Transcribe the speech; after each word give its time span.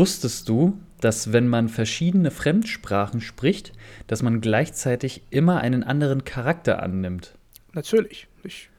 wusstest 0.00 0.48
du, 0.48 0.80
dass 1.02 1.34
wenn 1.34 1.46
man 1.46 1.68
verschiedene 1.68 2.30
Fremdsprachen 2.30 3.20
spricht, 3.20 3.74
dass 4.06 4.22
man 4.22 4.40
gleichzeitig 4.40 5.22
immer 5.28 5.60
einen 5.60 5.84
anderen 5.84 6.24
Charakter 6.24 6.82
annimmt? 6.82 7.34
Natürlich. 7.74 8.26
Ich, 8.42 8.70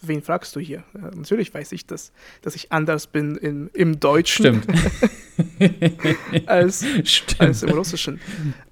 wen 0.00 0.22
fragst 0.22 0.56
du 0.56 0.60
hier? 0.60 0.82
Natürlich 0.94 1.52
weiß 1.52 1.72
ich 1.72 1.86
das, 1.86 2.12
dass 2.40 2.54
ich 2.54 2.72
anders 2.72 3.08
bin 3.08 3.36
in, 3.36 3.68
im 3.74 4.00
Deutschen 4.00 4.62
Stimmt. 4.62 4.66
als, 6.46 6.82
Stimmt. 7.04 7.40
als 7.42 7.62
im 7.62 7.68
Russischen. 7.68 8.18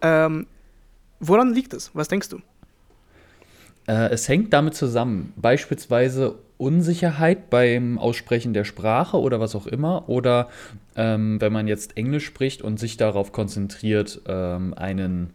Ähm, 0.01 0.47
woran 1.21 1.53
liegt 1.53 1.75
es? 1.75 1.91
Was 1.93 2.09
denkst 2.09 2.31
du? 2.31 2.39
Äh, 3.87 4.09
es 4.13 4.31
hängt 4.31 4.51
damit 4.55 4.75
zusammen, 4.77 5.35
beispielsweise 5.37 6.39
Unsicherheit 6.63 7.51
beim 7.51 7.99
Aussprechen 7.99 8.55
der 8.55 8.65
Sprache 8.65 9.19
oder 9.21 9.41
was 9.41 9.57
auch 9.57 9.67
immer, 9.67 10.09
oder 10.09 10.49
ähm, 10.95 11.41
wenn 11.41 11.53
man 11.53 11.67
jetzt 11.67 11.97
Englisch 11.97 12.25
spricht 12.25 12.63
und 12.63 12.79
sich 12.79 12.97
darauf 12.97 13.33
konzentriert, 13.33 14.23
ähm, 14.27 14.73
einen, 14.75 15.31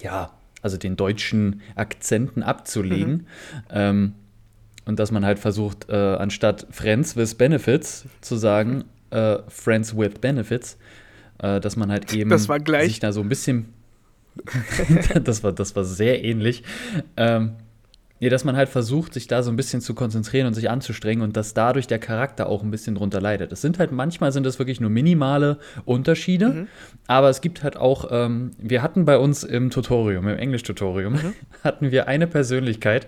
ja, 0.00 0.32
also 0.60 0.76
den 0.76 0.96
deutschen 0.96 1.62
Akzenten 1.76 2.42
abzulegen. 2.42 3.26
Ähm, 3.70 4.14
und 4.86 4.98
dass 4.98 5.12
man 5.12 5.24
halt 5.24 5.38
versucht, 5.38 5.88
äh, 5.88 5.94
anstatt 5.94 6.66
Friends 6.70 7.16
with 7.16 7.36
Benefits 7.36 8.06
zu 8.20 8.36
sagen, 8.36 8.84
äh, 9.10 9.38
Friends 9.48 9.96
with 9.96 10.14
Benefits, 10.20 10.78
äh, 11.38 11.60
dass 11.60 11.76
man 11.76 11.90
halt 11.92 12.12
eben 12.12 12.28
Das 12.28 12.48
war 12.48 12.58
gleich. 12.58 12.88
sich 12.88 13.00
da 13.00 13.12
so 13.12 13.20
ein 13.20 13.28
bisschen 13.28 13.72
das, 15.22 15.44
war, 15.44 15.52
das 15.52 15.76
war 15.76 15.84
sehr 15.84 16.24
ähnlich. 16.24 16.64
Ähm, 17.16 17.52
ja, 18.24 18.30
dass 18.30 18.44
man 18.44 18.56
halt 18.56 18.68
versucht, 18.68 19.14
sich 19.14 19.26
da 19.26 19.42
so 19.42 19.50
ein 19.50 19.56
bisschen 19.56 19.80
zu 19.80 19.94
konzentrieren 19.94 20.46
und 20.46 20.54
sich 20.54 20.70
anzustrengen 20.70 21.22
und 21.22 21.36
dass 21.36 21.54
dadurch 21.54 21.86
der 21.86 21.98
Charakter 21.98 22.48
auch 22.48 22.62
ein 22.62 22.70
bisschen 22.70 22.94
drunter 22.94 23.20
leidet. 23.20 23.52
Es 23.52 23.60
sind 23.60 23.78
halt 23.78 23.92
manchmal 23.92 24.32
sind 24.32 24.46
es 24.46 24.58
wirklich 24.58 24.80
nur 24.80 24.90
minimale 24.90 25.58
Unterschiede, 25.84 26.48
Mhm. 26.48 26.66
aber 27.06 27.28
es 27.28 27.40
gibt 27.40 27.62
halt 27.62 27.76
auch, 27.76 28.08
ähm, 28.10 28.50
wir 28.58 28.82
hatten 28.82 29.04
bei 29.04 29.18
uns 29.18 29.44
im 29.44 29.70
Tutorium, 29.70 30.26
im 30.28 30.38
Englisch-Tutorium, 30.38 31.12
Mhm. 31.14 31.34
hatten 31.64 31.90
wir 31.92 32.08
eine 32.08 32.26
Persönlichkeit, 32.26 33.06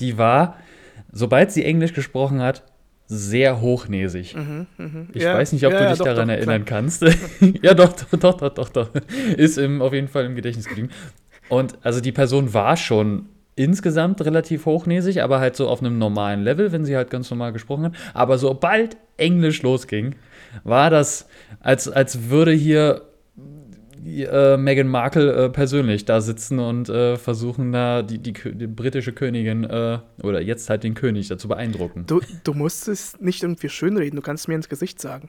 die 0.00 0.18
war, 0.18 0.56
sobald 1.12 1.50
sie 1.50 1.64
Englisch 1.64 1.92
gesprochen 1.94 2.40
hat, 2.42 2.62
sehr 3.10 3.62
hochnäsig. 3.62 4.32
Ich 4.32 4.36
Mhm, 4.36 4.66
Ja, 5.14 5.32
weiß 5.34 5.52
nicht, 5.52 5.64
ob 5.66 5.72
ja, 5.72 5.78
du 5.78 5.84
ja, 5.84 5.90
dich 5.90 5.98
doch, 5.98 6.04
daran 6.04 6.28
doch, 6.28 6.34
erinnern 6.34 6.64
kannst. 6.66 7.02
ja, 7.62 7.72
doch, 7.72 7.94
doch, 7.94 8.18
doch, 8.18 8.34
doch, 8.36 8.50
doch, 8.52 8.68
doch. 8.68 8.90
Ist 9.36 9.56
im, 9.56 9.80
auf 9.80 9.94
jeden 9.94 10.08
Fall 10.08 10.26
im 10.26 10.34
Gedächtnis 10.34 10.66
geblieben. 10.68 10.90
Und 11.48 11.78
also 11.82 12.02
die 12.02 12.12
Person 12.12 12.52
war 12.52 12.76
schon 12.76 13.26
insgesamt 13.58 14.24
relativ 14.24 14.66
hochnäsig, 14.66 15.22
aber 15.22 15.40
halt 15.40 15.56
so 15.56 15.68
auf 15.68 15.80
einem 15.80 15.98
normalen 15.98 16.42
Level, 16.42 16.72
wenn 16.72 16.84
sie 16.84 16.96
halt 16.96 17.10
ganz 17.10 17.30
normal 17.30 17.52
gesprochen 17.52 17.86
hat. 17.86 17.94
Aber 18.14 18.38
sobald 18.38 18.96
Englisch 19.16 19.62
losging, 19.62 20.14
war 20.64 20.90
das, 20.90 21.28
als, 21.60 21.88
als 21.88 22.30
würde 22.30 22.52
hier 22.52 23.02
äh, 24.06 24.56
Meghan 24.56 24.88
Markle 24.88 25.32
äh, 25.32 25.50
persönlich 25.50 26.04
da 26.04 26.20
sitzen 26.20 26.58
und 26.58 26.88
äh, 26.88 27.16
versuchen 27.16 27.72
da 27.72 28.02
die, 28.02 28.18
die, 28.18 28.32
die 28.32 28.66
britische 28.66 29.12
Königin 29.12 29.64
äh, 29.64 29.98
oder 30.22 30.40
jetzt 30.40 30.70
halt 30.70 30.84
den 30.84 30.94
König 30.94 31.28
da 31.28 31.38
zu 31.38 31.48
beeindrucken. 31.48 32.04
Du, 32.06 32.20
du 32.44 32.54
musst 32.54 32.88
es 32.88 33.20
nicht 33.20 33.42
irgendwie 33.42 33.68
schönreden, 33.68 34.16
du 34.16 34.22
kannst 34.22 34.48
mir 34.48 34.54
ins 34.54 34.68
Gesicht 34.68 35.00
sagen. 35.00 35.28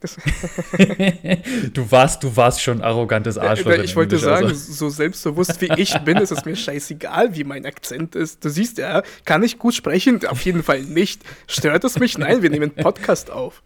Du 1.72 1.90
warst, 1.90 2.22
du 2.22 2.36
warst 2.36 2.62
schon 2.62 2.82
arrogantes 2.82 3.36
Arschloch. 3.36 3.72
ich 3.72 3.96
wollte 3.96 4.16
Englisch, 4.16 4.30
sagen, 4.30 4.46
also. 4.46 4.72
so 4.72 4.88
selbstbewusst 4.88 5.60
wie 5.60 5.70
ich 5.76 5.96
bin, 5.98 6.18
ist 6.18 6.30
es 6.30 6.44
mir 6.44 6.54
scheißegal, 6.54 7.34
wie 7.34 7.42
mein 7.44 7.66
Akzent 7.66 8.14
ist. 8.14 8.44
Du 8.44 8.48
siehst 8.48 8.78
ja, 8.78 9.02
kann 9.24 9.42
ich 9.42 9.58
gut 9.58 9.74
sprechen? 9.74 10.24
Auf 10.26 10.42
jeden 10.42 10.62
Fall 10.62 10.82
nicht. 10.82 11.22
Stört 11.48 11.82
es 11.84 11.98
mich? 11.98 12.16
Nein, 12.16 12.42
wir 12.42 12.50
nehmen 12.50 12.70
Podcast 12.70 13.30
auf. 13.30 13.62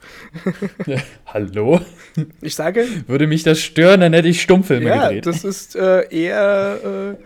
Hallo? 1.26 1.81
Ich 2.41 2.54
sage, 2.54 2.87
Würde 3.06 3.26
mich 3.26 3.43
das 3.43 3.60
stören, 3.60 4.00
dann 4.00 4.14
hätte 4.14 4.28
ich 4.28 4.41
Stummfilme 4.41 4.88
ja, 4.88 5.09
gedreht. 5.09 5.26
das 5.26 5.44
ist 5.44 5.76
äh, 5.76 6.09
eher 6.09 7.16
äh, 7.19 7.22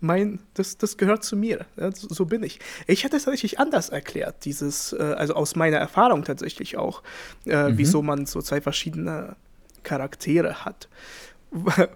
mein, 0.00 0.40
das, 0.54 0.78
das 0.78 0.96
gehört 0.96 1.24
zu 1.24 1.36
mir. 1.36 1.66
Ja, 1.76 1.90
so, 1.92 2.26
bin 2.26 2.42
ich. 2.42 2.58
Ich 2.86 3.04
hätte 3.04 3.16
es 3.16 3.24
tatsächlich 3.24 3.58
anders 3.58 3.88
erklärt, 3.88 4.44
dieses, 4.44 4.92
äh, 4.92 5.14
also 5.16 5.34
aus 5.34 5.56
meiner 5.56 5.78
Erfahrung 5.78 6.24
tatsächlich 6.24 6.76
auch, 6.76 7.02
äh, 7.44 7.70
wieso 7.72 8.02
man 8.02 8.26
so 8.26 8.40
zwei 8.42 8.60
verschiedene 8.60 9.36
Charaktere 9.82 10.64
hat. 10.64 10.88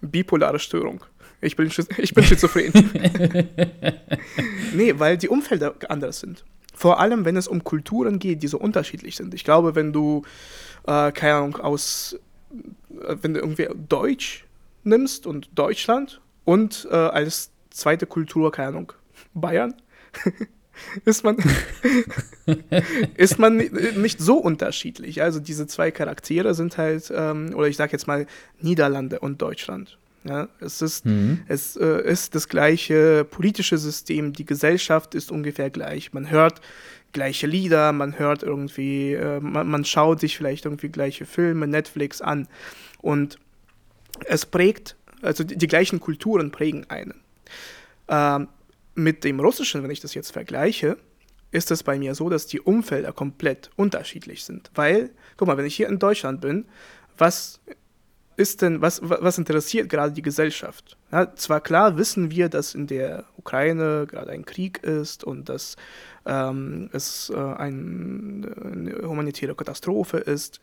Bipolare 0.00 0.58
Störung. 0.58 1.04
Ich 1.40 1.56
bin, 1.56 1.70
ich 1.98 2.14
bin 2.14 2.24
schizophren. 2.24 2.72
nee, 4.74 4.94
weil 4.98 5.18
die 5.18 5.28
Umfelder 5.28 5.74
anders 5.88 6.20
sind. 6.20 6.44
Vor 6.74 6.98
allem, 7.00 7.24
wenn 7.24 7.36
es 7.36 7.46
um 7.46 7.62
Kulturen 7.62 8.18
geht, 8.18 8.42
die 8.42 8.48
so 8.48 8.58
unterschiedlich 8.58 9.16
sind. 9.16 9.34
Ich 9.34 9.44
glaube, 9.44 9.74
wenn 9.74 9.92
du, 9.92 10.22
äh, 10.86 11.12
keine 11.12 11.34
Ahnung, 11.34 11.56
aus, 11.56 12.18
äh, 12.90 13.16
wenn 13.20 13.34
du 13.34 13.40
irgendwie 13.40 13.68
Deutsch 13.88 14.44
nimmst 14.84 15.26
und 15.26 15.48
Deutschland 15.54 16.20
und 16.44 16.86
äh, 16.90 16.94
als 16.94 17.50
zweite 17.70 18.06
Kultur, 18.06 18.52
keine 18.52 18.68
Ahnung, 18.68 18.92
Bayern, 19.34 19.74
ist 21.04 21.24
man, 21.24 21.36
ist 23.16 23.38
man 23.38 23.56
ni- 23.56 23.70
nicht 23.96 24.20
so 24.20 24.36
unterschiedlich. 24.36 25.22
Also 25.22 25.40
diese 25.40 25.66
zwei 25.66 25.90
Charaktere 25.90 26.54
sind 26.54 26.76
halt, 26.78 27.12
ähm, 27.14 27.52
oder 27.54 27.66
ich 27.68 27.76
sage 27.76 27.92
jetzt 27.92 28.06
mal 28.06 28.26
Niederlande 28.60 29.20
und 29.20 29.40
Deutschland. 29.42 29.98
Ja, 30.26 30.48
es 30.60 30.80
ist, 30.80 31.04
Mhm. 31.04 31.42
es 31.48 31.76
äh, 31.76 32.00
ist 32.02 32.34
das 32.34 32.48
gleiche 32.48 33.24
politische 33.24 33.76
System, 33.76 34.32
die 34.32 34.46
Gesellschaft 34.46 35.14
ist 35.14 35.30
ungefähr 35.30 35.68
gleich. 35.68 36.14
Man 36.14 36.30
hört 36.30 36.62
gleiche 37.12 37.46
Lieder, 37.46 37.92
man 37.92 38.18
hört 38.18 38.42
irgendwie, 38.42 39.12
äh, 39.12 39.38
man, 39.40 39.68
man 39.68 39.84
schaut 39.84 40.20
sich 40.20 40.36
vielleicht 40.36 40.64
irgendwie 40.64 40.88
gleiche 40.88 41.26
Filme, 41.26 41.66
Netflix 41.66 42.22
an. 42.22 42.48
Und 43.02 43.38
es 44.24 44.46
prägt, 44.46 44.96
also 45.24 45.44
die, 45.44 45.56
die 45.56 45.66
gleichen 45.66 46.00
Kulturen 46.00 46.50
prägen 46.50 46.88
einen. 46.88 47.22
Ähm, 48.08 48.48
mit 48.94 49.24
dem 49.24 49.40
Russischen, 49.40 49.82
wenn 49.82 49.90
ich 49.90 50.00
das 50.00 50.14
jetzt 50.14 50.30
vergleiche, 50.30 50.96
ist 51.50 51.70
es 51.70 51.82
bei 51.82 51.98
mir 51.98 52.14
so, 52.14 52.28
dass 52.28 52.46
die 52.46 52.60
Umfelder 52.60 53.12
komplett 53.12 53.70
unterschiedlich 53.76 54.44
sind. 54.44 54.70
Weil, 54.74 55.10
guck 55.36 55.48
mal, 55.48 55.56
wenn 55.56 55.66
ich 55.66 55.76
hier 55.76 55.88
in 55.88 55.98
Deutschland 55.98 56.40
bin, 56.40 56.66
was 57.16 57.60
ist 58.36 58.62
denn, 58.62 58.80
was, 58.82 59.00
wa- 59.08 59.18
was 59.20 59.38
interessiert 59.38 59.88
gerade 59.88 60.12
die 60.12 60.22
Gesellschaft? 60.22 60.96
Ja, 61.12 61.34
zwar 61.36 61.60
klar 61.60 61.96
wissen 61.96 62.32
wir, 62.32 62.48
dass 62.48 62.74
in 62.74 62.88
der 62.88 63.24
Ukraine 63.36 64.06
gerade 64.08 64.32
ein 64.32 64.44
Krieg 64.44 64.82
ist 64.82 65.22
und 65.22 65.48
dass 65.48 65.76
ähm, 66.26 66.90
es 66.92 67.30
äh, 67.30 67.36
ein, 67.36 68.44
eine 68.60 69.08
humanitäre 69.08 69.54
Katastrophe 69.54 70.18
ist. 70.18 70.60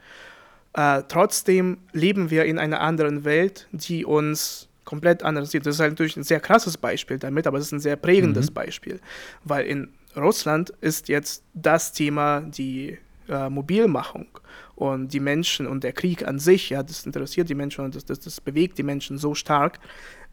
Äh, 0.74 1.04
trotzdem 1.08 1.78
leben 1.92 2.30
wir 2.30 2.46
in 2.46 2.58
einer 2.58 2.82
anderen 2.82 3.26
Welt, 3.26 3.68
die 3.72 4.06
uns 4.06 4.70
komplett 4.86 5.24
anders 5.24 5.52
sieht. 5.52 5.66
Das 5.66 5.76
ist 5.76 5.80
halt 5.80 5.92
natürlich 5.92 6.18
ein 6.18 6.24
sehr 6.24 6.40
krasses 6.40 6.78
Beispiel 6.78 7.18
damit, 7.20 7.48
aber 7.48 7.58
es 7.58 7.66
ist 7.66 7.72
ein 7.72 7.80
sehr 7.80 7.96
prägendes 7.96 8.52
Beispiel, 8.52 9.00
weil 9.44 9.66
in 9.66 9.90
Russland 10.16 10.72
ist 10.82 11.08
jetzt 11.08 11.44
das 11.54 11.94
Thema 11.94 12.42
die 12.42 12.98
äh, 13.30 13.50
Mobilmachung 13.50 14.28
und 14.76 15.14
die 15.14 15.20
Menschen 15.20 15.68
und 15.68 15.84
der 15.84 15.94
Krieg 15.94 16.28
an 16.28 16.40
sich, 16.40 16.70
ja, 16.70 16.84
das 16.84 17.06
interessiert 17.06 17.50
die 17.50 17.56
Menschen 17.56 17.86
und 17.86 17.96
das, 17.96 18.06
das, 18.06 18.20
das 18.20 18.42
bewegt 18.42 18.78
die 18.78 18.84
Menschen 18.84 19.18
so 19.18 19.36
stark. 19.36 19.80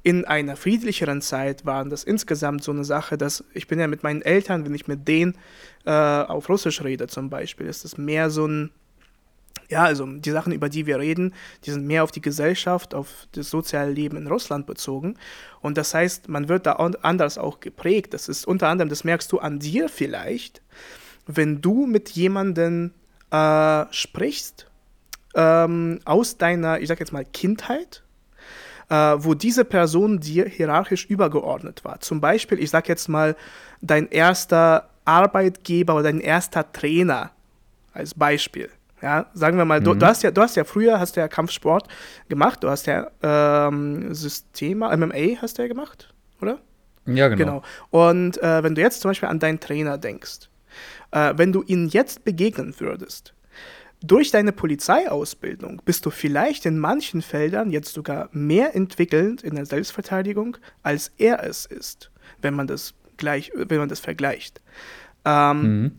In 0.03 0.25
einer 0.25 0.57
friedlicheren 0.57 1.21
Zeit 1.21 1.67
waren 1.67 1.91
das 1.91 2.05
insgesamt 2.05 2.63
so 2.63 2.73
eine 2.73 2.85
Sache, 2.85 3.19
dass 3.19 3.45
ich 3.53 3.67
bin 3.67 3.79
ja 3.79 3.87
mit 3.87 4.03
meinen 4.03 4.23
Eltern, 4.23 4.65
wenn 4.65 4.75
ich 4.75 4.89
mit 4.89 5.07
denen 5.07 5.37
äh, 5.85 5.91
auf 5.91 6.49
Russisch 6.49 6.83
rede 6.83 7.09
zum 7.09 7.31
Beispiel, 7.31 7.67
ist 7.67 7.85
es 7.85 7.99
mehr 7.99 8.31
so 8.31 8.47
ein 8.47 8.71
ja, 9.69 9.85
also 9.85 10.07
die 10.07 10.31
Sachen, 10.31 10.53
über 10.53 10.69
die 10.69 10.87
wir 10.87 10.99
reden, 10.99 11.35
die 11.65 11.71
sind 11.71 11.87
mehr 11.87 12.03
auf 12.03 12.11
die 12.11 12.23
Gesellschaft, 12.23 12.95
auf 12.95 13.29
das 13.33 13.51
soziale 13.51 13.91
Leben 13.91 14.17
in 14.17 14.27
Russland 14.27 14.67
bezogen. 14.67 15.17
Und 15.61 15.77
das 15.77 15.93
heißt, 15.93 16.29
man 16.29 16.49
wird 16.49 16.65
da 16.67 16.73
an- 16.73 16.97
anders 17.03 17.37
auch 17.37 17.61
geprägt. 17.61 18.15
Das 18.15 18.29
ist 18.29 18.47
unter 18.47 18.69
anderem, 18.69 18.89
das 18.89 19.05
merkst 19.05 19.31
du 19.31 19.39
an 19.39 19.59
dir 19.59 19.89
vielleicht, 19.89 20.63
wenn 21.27 21.61
du 21.61 21.87
mit 21.87 22.09
jemandem 22.11 22.93
äh, 23.31 23.85
sprichst 23.91 24.71
ähm, 25.35 26.01
aus 26.07 26.39
deiner, 26.39 26.81
ich 26.81 26.89
sag 26.89 26.99
jetzt 26.99 27.13
mal, 27.13 27.27
Kindheit, 27.27 28.03
äh, 28.89 28.95
wo 29.19 29.35
diese 29.35 29.67
Person 29.67 30.19
dir 30.21 30.47
hierarchisch 30.47 31.05
übergeordnet 31.05 31.85
war. 31.85 32.01
Zum 32.01 32.23
Beispiel, 32.23 32.59
ich 32.59 32.71
sag 32.71 32.89
jetzt 32.89 33.09
mal, 33.09 33.37
dein 33.83 34.09
erster 34.09 34.89
Arbeitgeber 35.05 35.95
oder 35.95 36.05
dein 36.05 36.21
erster 36.21 36.73
Trainer 36.73 37.33
als 37.93 38.15
Beispiel. 38.15 38.71
Ja, 39.03 39.27
sagen 39.33 39.57
wir 39.59 39.65
mal, 39.65 39.81
du, 39.81 39.95
du, 39.95 40.07
hast 40.07 40.23
ja, 40.23 40.31
du 40.31 40.41
hast 40.43 40.57
ja 40.57 40.65
früher 40.65 40.99
hast 40.99 41.17
ja 41.17 41.29
Kampfsport 41.29 41.87
gemacht, 42.29 42.65
du 42.65 42.69
hast 42.69 42.87
ja 42.87 43.11
ähm, 43.23 44.13
Systema, 44.13 44.97
MMA 44.97 45.41
hast 45.41 45.59
du 45.59 45.63
ja 45.63 45.69
gemacht, 45.69 46.13
oder? 46.41 46.59
Ja, 47.07 47.29
genau. 47.29 47.37
Genau. 47.37 47.63
Und 47.91 48.43
äh, 48.43 48.63
wenn 48.63 48.75
du 48.75 48.81
jetzt 48.81 49.01
zum 49.01 49.11
Beispiel 49.11 49.29
an 49.29 49.39
deinen 49.39 49.61
Trainer 49.61 49.99
denkst, 49.99 50.49
äh, 51.13 51.33
wenn 51.37 51.53
du 51.53 51.63
ihn 51.63 51.89
jetzt 51.89 52.25
begegnen 52.25 52.75
würdest, 52.79 53.35
durch 54.01 54.31
deine 54.31 54.53
Polizeiausbildung 54.53 55.83
bist 55.85 56.07
du 56.07 56.11
vielleicht 56.11 56.67
in 56.67 56.79
manchen 56.79 57.23
Feldern 57.23 57.71
jetzt 57.71 57.93
sogar 57.93 58.29
mehr 58.33 58.77
entwickelnd 58.77 59.43
in 59.43 59.55
der 59.55 59.67
Selbstverteidigung, 59.67 60.57
als 60.83 61.11
er 61.19 61.43
es 61.45 61.67
ist, 61.67 62.11
wenn 62.41 62.55
man 62.55 62.67
das 62.67 62.95
gleich, 63.17 63.51
wenn 63.55 63.79
man 63.79 63.89
das 63.89 64.01
vergleicht. 64.01 64.61
Ähm, 65.25 65.63
Mhm. 65.63 65.93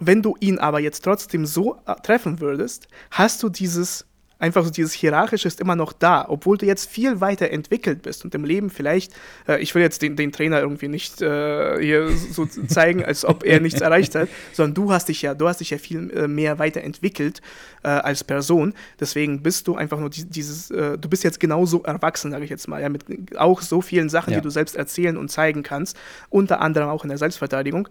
Wenn 0.00 0.22
du 0.22 0.34
ihn 0.40 0.58
aber 0.58 0.80
jetzt 0.80 1.04
trotzdem 1.04 1.46
so 1.46 1.76
äh, 1.86 1.94
treffen 2.02 2.40
würdest, 2.40 2.88
hast 3.10 3.42
du 3.42 3.48
dieses 3.48 4.06
einfach 4.40 4.64
so 4.64 4.70
dieses 4.70 4.92
Hierarchische 4.92 5.46
ist 5.46 5.60
immer 5.60 5.76
noch 5.76 5.92
da, 5.92 6.24
obwohl 6.26 6.56
du 6.56 6.66
jetzt 6.66 6.90
viel 6.90 7.20
weiter 7.20 7.50
entwickelt 7.50 8.02
bist 8.02 8.24
und 8.24 8.34
im 8.34 8.44
Leben 8.44 8.70
vielleicht, 8.70 9.12
äh, 9.46 9.60
ich 9.60 9.74
will 9.74 9.82
jetzt 9.82 10.02
den, 10.02 10.16
den 10.16 10.32
Trainer 10.32 10.60
irgendwie 10.60 10.88
nicht 10.88 11.20
äh, 11.22 11.78
hier 11.80 12.10
so 12.10 12.46
zeigen, 12.46 13.04
als 13.04 13.24
ob 13.24 13.44
er 13.44 13.60
nichts 13.60 13.80
erreicht 13.80 14.14
hat, 14.14 14.28
sondern 14.52 14.74
du 14.74 14.92
hast 14.92 15.08
dich 15.08 15.22
ja, 15.22 15.34
du 15.34 15.46
hast 15.46 15.60
dich 15.60 15.70
ja 15.70 15.78
viel 15.78 16.10
äh, 16.10 16.26
mehr 16.26 16.58
weiterentwickelt 16.58 17.42
äh, 17.82 17.88
als 17.88 18.24
Person. 18.24 18.74
Deswegen 18.98 19.42
bist 19.42 19.68
du 19.68 19.76
einfach 19.76 20.00
nur 20.00 20.10
dieses, 20.10 20.70
äh, 20.70 20.96
du 20.96 21.08
bist 21.08 21.22
jetzt 21.22 21.38
genauso 21.38 21.82
erwachsen, 21.82 22.30
sage 22.30 22.44
ich 22.44 22.50
jetzt 22.50 22.66
mal, 22.66 22.80
ja, 22.80 22.88
mit 22.88 23.04
auch 23.36 23.60
so 23.60 23.82
vielen 23.82 24.08
Sachen, 24.08 24.32
ja. 24.32 24.38
die 24.38 24.42
du 24.42 24.50
selbst 24.50 24.74
erzählen 24.74 25.18
und 25.18 25.30
zeigen 25.30 25.62
kannst, 25.62 25.98
unter 26.30 26.60
anderem 26.60 26.88
auch 26.88 27.04
in 27.04 27.10
der 27.10 27.18
Selbstverteidigung. 27.18 27.88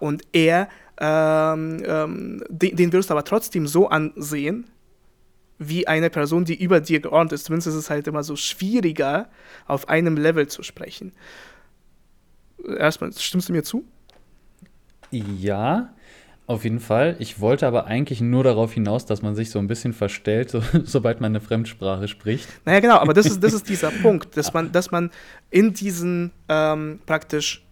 Und 0.00 0.22
er 0.32 0.68
ähm, 1.00 1.82
ähm, 1.84 2.44
den, 2.48 2.76
den 2.76 2.92
wirst 2.92 3.10
du 3.10 3.14
aber 3.14 3.24
trotzdem 3.24 3.66
so 3.66 3.88
ansehen, 3.88 4.66
wie 5.58 5.86
eine 5.88 6.10
Person, 6.10 6.44
die 6.44 6.62
über 6.62 6.80
dir 6.80 7.00
geordnet 7.00 7.32
ist. 7.32 7.44
Zumindest 7.44 7.68
ist 7.68 7.74
es 7.74 7.90
halt 7.90 8.06
immer 8.06 8.22
so 8.22 8.36
schwieriger, 8.36 9.28
auf 9.66 9.88
einem 9.88 10.16
Level 10.16 10.46
zu 10.48 10.62
sprechen. 10.62 11.12
Erstmal, 12.78 13.12
stimmst 13.12 13.48
du 13.48 13.52
mir 13.52 13.62
zu? 13.62 13.84
Ja, 15.10 15.90
auf 16.46 16.64
jeden 16.64 16.80
Fall. 16.80 17.16
Ich 17.18 17.40
wollte 17.40 17.66
aber 17.66 17.86
eigentlich 17.86 18.20
nur 18.20 18.42
darauf 18.42 18.72
hinaus, 18.72 19.06
dass 19.06 19.22
man 19.22 19.34
sich 19.34 19.50
so 19.50 19.58
ein 19.58 19.68
bisschen 19.68 19.92
verstellt, 19.92 20.50
so, 20.50 20.62
sobald 20.84 21.20
man 21.20 21.32
eine 21.32 21.40
Fremdsprache 21.40 22.08
spricht. 22.08 22.48
Naja, 22.64 22.80
genau, 22.80 22.96
aber 22.96 23.14
das 23.14 23.26
ist, 23.26 23.42
das 23.42 23.52
ist 23.52 23.68
dieser 23.68 23.90
Punkt, 23.90 24.36
dass 24.36 24.52
man, 24.52 24.72
dass 24.72 24.90
man 24.90 25.10
in 25.50 25.72
diesen 25.72 26.32
ähm, 26.48 27.00
praktisch 27.06 27.64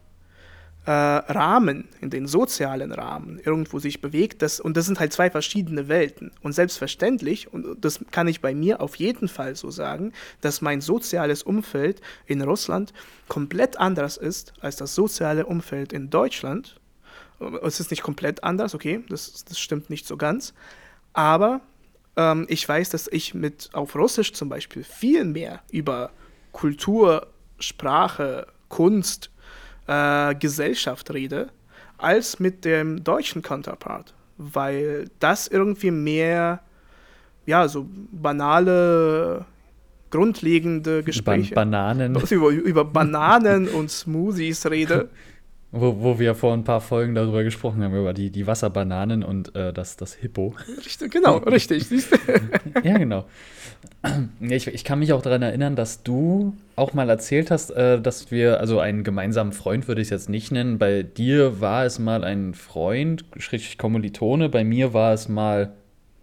äh, 0.88 0.90
Rahmen, 0.90 1.86
in 2.00 2.08
den 2.08 2.26
sozialen 2.26 2.92
Rahmen 2.92 3.38
irgendwo 3.44 3.78
sich 3.78 4.00
bewegt. 4.00 4.40
Das, 4.40 4.58
und 4.58 4.74
das 4.74 4.86
sind 4.86 4.98
halt 4.98 5.12
zwei 5.12 5.30
verschiedene 5.30 5.88
Welten. 5.88 6.32
Und 6.40 6.52
selbstverständlich, 6.54 7.52
und 7.52 7.84
das 7.84 8.00
kann 8.10 8.26
ich 8.26 8.40
bei 8.40 8.54
mir 8.54 8.80
auf 8.80 8.96
jeden 8.96 9.28
Fall 9.28 9.54
so 9.54 9.70
sagen, 9.70 10.14
dass 10.40 10.62
mein 10.62 10.80
soziales 10.80 11.42
Umfeld 11.42 12.00
in 12.24 12.40
Russland 12.40 12.94
komplett 13.28 13.78
anders 13.78 14.16
ist 14.16 14.54
als 14.62 14.76
das 14.76 14.94
soziale 14.94 15.44
Umfeld 15.44 15.92
in 15.92 16.08
Deutschland. 16.08 16.80
Es 17.62 17.80
ist 17.80 17.90
nicht 17.90 18.02
komplett 18.02 18.42
anders, 18.42 18.74
okay, 18.74 19.04
das, 19.10 19.44
das 19.44 19.58
stimmt 19.58 19.90
nicht 19.90 20.06
so 20.06 20.16
ganz. 20.16 20.54
Aber 21.12 21.60
ähm, 22.16 22.46
ich 22.48 22.66
weiß, 22.66 22.88
dass 22.88 23.08
ich 23.08 23.34
mit 23.34 23.68
auf 23.74 23.94
Russisch 23.94 24.32
zum 24.32 24.48
Beispiel 24.48 24.84
viel 24.84 25.26
mehr 25.26 25.60
über 25.70 26.12
Kultur, 26.52 27.26
Sprache, 27.58 28.46
Kunst, 28.70 29.30
äh, 29.88 30.34
Gesellschaft 30.36 31.12
rede, 31.12 31.48
als 31.96 32.38
mit 32.38 32.64
dem 32.64 33.02
deutschen 33.02 33.42
Counterpart, 33.42 34.14
weil 34.36 35.10
das 35.18 35.48
irgendwie 35.48 35.90
mehr, 35.90 36.60
ja, 37.46 37.66
so 37.66 37.88
banale, 38.12 39.44
grundlegende 40.10 41.02
Gespräche. 41.02 41.54
Ban 41.54 41.70
Bananen. 41.70 42.14
Über, 42.30 42.50
über 42.50 42.84
Bananen 42.84 43.68
und 43.68 43.90
Smoothies 43.90 44.70
rede. 44.70 45.08
Wo, 45.70 46.00
wo 46.00 46.18
wir 46.18 46.34
vor 46.34 46.54
ein 46.54 46.64
paar 46.64 46.80
Folgen 46.80 47.14
darüber 47.14 47.44
gesprochen 47.44 47.82
haben, 47.82 47.94
über 47.94 48.14
die, 48.14 48.30
die 48.30 48.46
Wasserbananen 48.46 49.22
und 49.22 49.54
äh, 49.54 49.70
das, 49.70 49.96
das 49.96 50.14
Hippo. 50.14 50.54
Richtig, 50.78 51.12
genau, 51.12 51.36
richtig. 51.46 51.84
ja, 52.82 52.96
genau. 52.96 53.26
Ich, 54.40 54.66
ich 54.66 54.84
kann 54.84 54.98
mich 54.98 55.12
auch 55.12 55.20
daran 55.20 55.42
erinnern, 55.42 55.76
dass 55.76 56.02
du 56.02 56.56
auch 56.74 56.94
mal 56.94 57.10
erzählt 57.10 57.50
hast, 57.50 57.70
äh, 57.70 58.00
dass 58.00 58.30
wir, 58.30 58.60
also 58.60 58.80
einen 58.80 59.04
gemeinsamen 59.04 59.52
Freund 59.52 59.88
würde 59.88 60.00
ich 60.00 60.06
es 60.06 60.10
jetzt 60.10 60.30
nicht 60.30 60.50
nennen. 60.52 60.78
Bei 60.78 61.02
dir 61.02 61.60
war 61.60 61.84
es 61.84 61.98
mal 61.98 62.24
ein 62.24 62.54
Freund, 62.54 63.26
schrägstrich 63.36 63.76
Kommilitone, 63.76 64.48
bei 64.48 64.64
mir 64.64 64.94
war 64.94 65.12
es 65.12 65.28
mal 65.28 65.74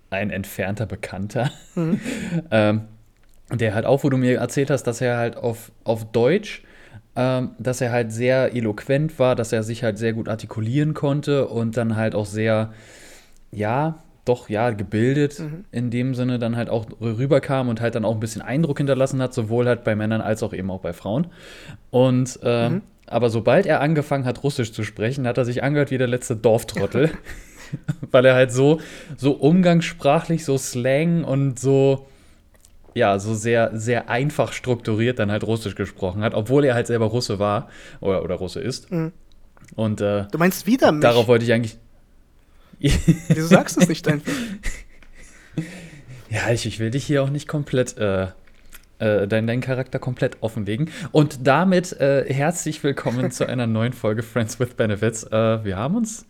ein 0.10 0.32
entfernter 0.32 0.88
Bekannter. 0.88 1.52
Mhm. 1.76 2.00
ähm, 2.52 2.82
der 3.52 3.76
halt 3.76 3.86
auch, 3.86 4.04
wo 4.04 4.10
du 4.10 4.18
mir 4.18 4.40
erzählt 4.40 4.72
hast, 4.72 4.84
dass 4.84 5.02
er 5.02 5.18
halt 5.18 5.38
auf, 5.38 5.72
auf 5.84 6.12
Deutsch 6.12 6.64
ähm, 7.16 7.52
dass 7.60 7.82
er 7.82 7.92
halt 7.92 8.12
sehr 8.12 8.56
eloquent 8.56 9.20
war, 9.20 9.36
dass 9.36 9.54
er 9.54 9.64
sich 9.64 9.84
halt 9.84 9.98
sehr 9.98 10.14
gut 10.14 10.30
artikulieren 10.30 10.94
konnte 10.94 11.48
und 11.48 11.78
dann 11.78 11.96
halt 11.96 12.16
auch 12.16 12.26
sehr, 12.26 12.74
ja, 13.52 14.00
doch, 14.26 14.50
ja, 14.50 14.72
gebildet 14.72 15.40
mhm. 15.40 15.66
in 15.72 15.92
dem 15.92 16.16
Sinne 16.16 16.40
dann 16.40 16.56
halt 16.56 16.70
auch 16.70 16.86
rüberkam 17.00 17.70
und 17.70 17.80
halt 17.80 17.96
dann 17.96 18.06
auch 18.06 18.14
ein 18.14 18.20
bisschen 18.20 18.42
Eindruck 18.42 18.80
hinterlassen 18.80 19.22
hat, 19.22 19.34
sowohl 19.34 19.68
halt 19.68 19.84
bei 19.84 19.96
Männern 19.96 20.22
als 20.22 20.42
auch 20.44 20.54
eben 20.54 20.72
auch 20.72 20.82
bei 20.82 20.94
Frauen. 20.94 21.28
Und 21.92 22.40
äh, 22.44 22.70
mhm. 22.70 22.82
aber 23.06 23.30
sobald 23.30 23.66
er 23.66 23.82
angefangen 23.82 24.26
hat, 24.26 24.44
Russisch 24.44 24.74
zu 24.74 24.84
sprechen, 24.84 25.28
hat 25.28 25.38
er 25.38 25.46
sich 25.46 25.64
angehört 25.64 25.92
wie 25.92 26.00
der 26.00 26.08
letzte 26.08 26.36
Dorftrottel. 26.36 27.12
weil 28.12 28.26
er 28.26 28.36
halt 28.36 28.52
so, 28.52 28.80
so 29.18 29.32
umgangssprachlich, 29.34 30.46
so 30.46 30.58
Slang 30.58 31.24
und 31.24 31.60
so, 31.60 32.08
ja, 32.96 33.20
so 33.20 33.36
sehr, 33.36 33.72
sehr 33.74 34.10
einfach 34.10 34.54
strukturiert 34.54 35.20
dann 35.20 35.30
halt 35.30 35.44
Russisch 35.44 35.76
gesprochen 35.76 36.24
hat, 36.24 36.34
obwohl 36.34 36.64
er 36.64 36.74
halt 36.74 36.88
selber 36.88 37.06
Russe 37.06 37.40
war 37.40 37.70
oder, 38.00 38.24
oder 38.24 38.36
Russe 38.36 38.62
ist. 38.62 38.90
Mhm. 38.90 39.12
Und 39.76 40.00
äh, 40.00 40.26
du 40.32 40.38
meinst 40.38 40.66
wieder 40.66 40.92
mich? 40.92 41.02
Darauf 41.02 41.28
wollte 41.28 41.44
ich 41.44 41.52
eigentlich. 41.52 41.78
Wieso 42.80 43.48
sagst 43.48 43.76
du 43.76 43.82
es 43.82 43.90
nicht 43.90 44.08
einfach? 44.08 44.32
ja, 46.30 46.50
ich, 46.52 46.66
ich 46.66 46.80
will 46.80 46.90
dich 46.90 47.06
hier 47.06 47.22
auch 47.22 47.30
nicht 47.30 47.48
komplett, 47.50 47.98
äh, 47.98 48.28
äh, 49.00 49.28
deinen, 49.28 49.48
deinen 49.48 49.62
Charakter 49.62 50.00
komplett 50.00 50.38
offenlegen. 50.40 50.90
Und 51.12 51.46
damit 51.46 51.92
äh, 52.00 52.26
herzlich 52.34 52.82
willkommen 52.84 53.30
zu 53.32 53.46
einer 53.46 53.68
neuen 53.68 53.92
Folge 53.92 54.24
Friends 54.24 54.58
with 54.60 54.76
Benefits. 54.76 55.24
Äh, 55.24 55.66
wir 55.66 55.76
haben 55.76 55.98
uns 55.98 56.26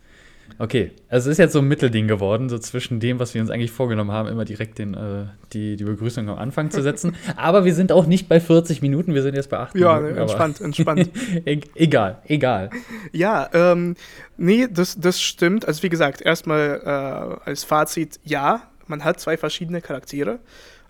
Okay, 0.58 0.92
also 1.08 1.28
es 1.28 1.34
ist 1.34 1.38
jetzt 1.38 1.52
so 1.52 1.58
ein 1.58 1.68
Mittelding 1.68 2.08
geworden, 2.08 2.48
so 2.48 2.58
zwischen 2.58 3.00
dem, 3.00 3.18
was 3.18 3.34
wir 3.34 3.40
uns 3.40 3.50
eigentlich 3.50 3.70
vorgenommen 3.70 4.12
haben, 4.12 4.28
immer 4.28 4.44
direkt 4.44 4.78
den, 4.78 4.94
äh, 4.94 5.26
die, 5.52 5.76
die 5.76 5.84
Begrüßung 5.84 6.28
am 6.28 6.38
Anfang 6.38 6.70
zu 6.70 6.82
setzen. 6.82 7.14
aber 7.36 7.64
wir 7.64 7.74
sind 7.74 7.92
auch 7.92 8.06
nicht 8.06 8.28
bei 8.28 8.40
40 8.40 8.82
Minuten, 8.82 9.14
wir 9.14 9.22
sind 9.22 9.34
jetzt 9.34 9.50
bei 9.50 9.58
8 9.58 9.76
ja, 9.76 9.96
Minuten. 9.96 10.16
Ja, 10.16 10.22
entspannt, 10.22 10.60
entspannt. 10.60 11.10
e 11.44 11.60
egal, 11.74 12.22
egal. 12.26 12.70
Ja, 13.12 13.48
ähm, 13.52 13.96
nee, 14.36 14.66
das, 14.70 14.98
das 14.98 15.20
stimmt. 15.20 15.66
Also 15.66 15.82
wie 15.82 15.90
gesagt, 15.90 16.22
erstmal 16.22 16.80
äh, 16.84 17.48
als 17.48 17.64
Fazit, 17.64 18.18
ja, 18.24 18.62
man 18.86 19.04
hat 19.04 19.20
zwei 19.20 19.36
verschiedene 19.36 19.80
Charaktere. 19.80 20.38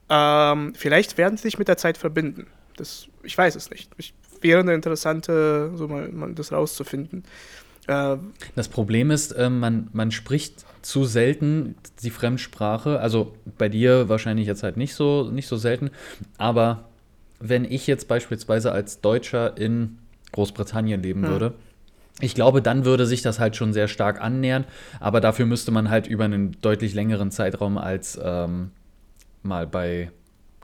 Ähm, 0.09 0.75
vielleicht 0.77 1.19
werden 1.19 1.37
sie 1.37 1.43
sich 1.43 1.59
mit 1.59 1.69
der 1.69 1.77
Zeit 1.77 1.99
verbinden. 1.99 2.47
Das, 2.77 3.09
ich 3.23 3.37
weiß 3.37 3.57
es 3.57 3.71
nicht. 3.71 3.91
Ich, 3.97 4.15
wäre 4.41 4.61
eine 4.61 4.75
interessante, 4.75 5.73
so 5.75 5.89
mal, 5.89 6.09
mal 6.09 6.33
das 6.35 6.53
rauszufinden. 6.53 7.25
Äh, 7.87 8.17
das 8.55 8.69
Problem 8.69 9.11
ist, 9.11 9.33
äh, 9.33 9.51
man, 9.51 9.89
man 9.93 10.11
spricht 10.11 10.65
zu 10.83 11.05
selten 11.05 11.75
die 12.03 12.11
Fremdsprache. 12.11 13.01
Also 13.01 13.35
bei 13.59 13.69
dir 13.69 14.09
wahrscheinlich 14.09 14.47
jetzt 14.47 14.63
halt 14.63 14.77
nicht 14.77 14.95
so, 14.95 15.31
nicht 15.31 15.49
so 15.49 15.57
selten. 15.57 15.91
Aber 16.39 16.89
wenn 17.41 17.65
ich 17.65 17.87
jetzt 17.87 18.09
beispielsweise 18.09 18.73
als 18.73 19.01
Deutscher 19.01 19.57
in 19.57 19.99
Großbritannien 20.33 21.03
leben 21.03 21.23
hm. 21.23 21.31
würde, 21.31 21.55
ich 22.21 22.35
glaube, 22.35 22.63
dann 22.63 22.87
würde 22.87 23.05
sich 23.05 23.21
das 23.21 23.39
halt 23.39 23.57
schon 23.57 23.73
sehr 23.75 23.89
stark 23.89 24.23
annähern. 24.23 24.65
Aber 25.01 25.21
dafür 25.21 25.45
müsste 25.47 25.71
man 25.71 25.91
halt 25.91 26.07
über 26.07 26.25
einen 26.25 26.57
deutlich 26.63 26.95
längeren 26.95 27.31
Zeitraum 27.31 27.77
als 27.77 28.19
ähm, 28.23 28.71
mal 29.43 29.67
bei, 29.67 30.11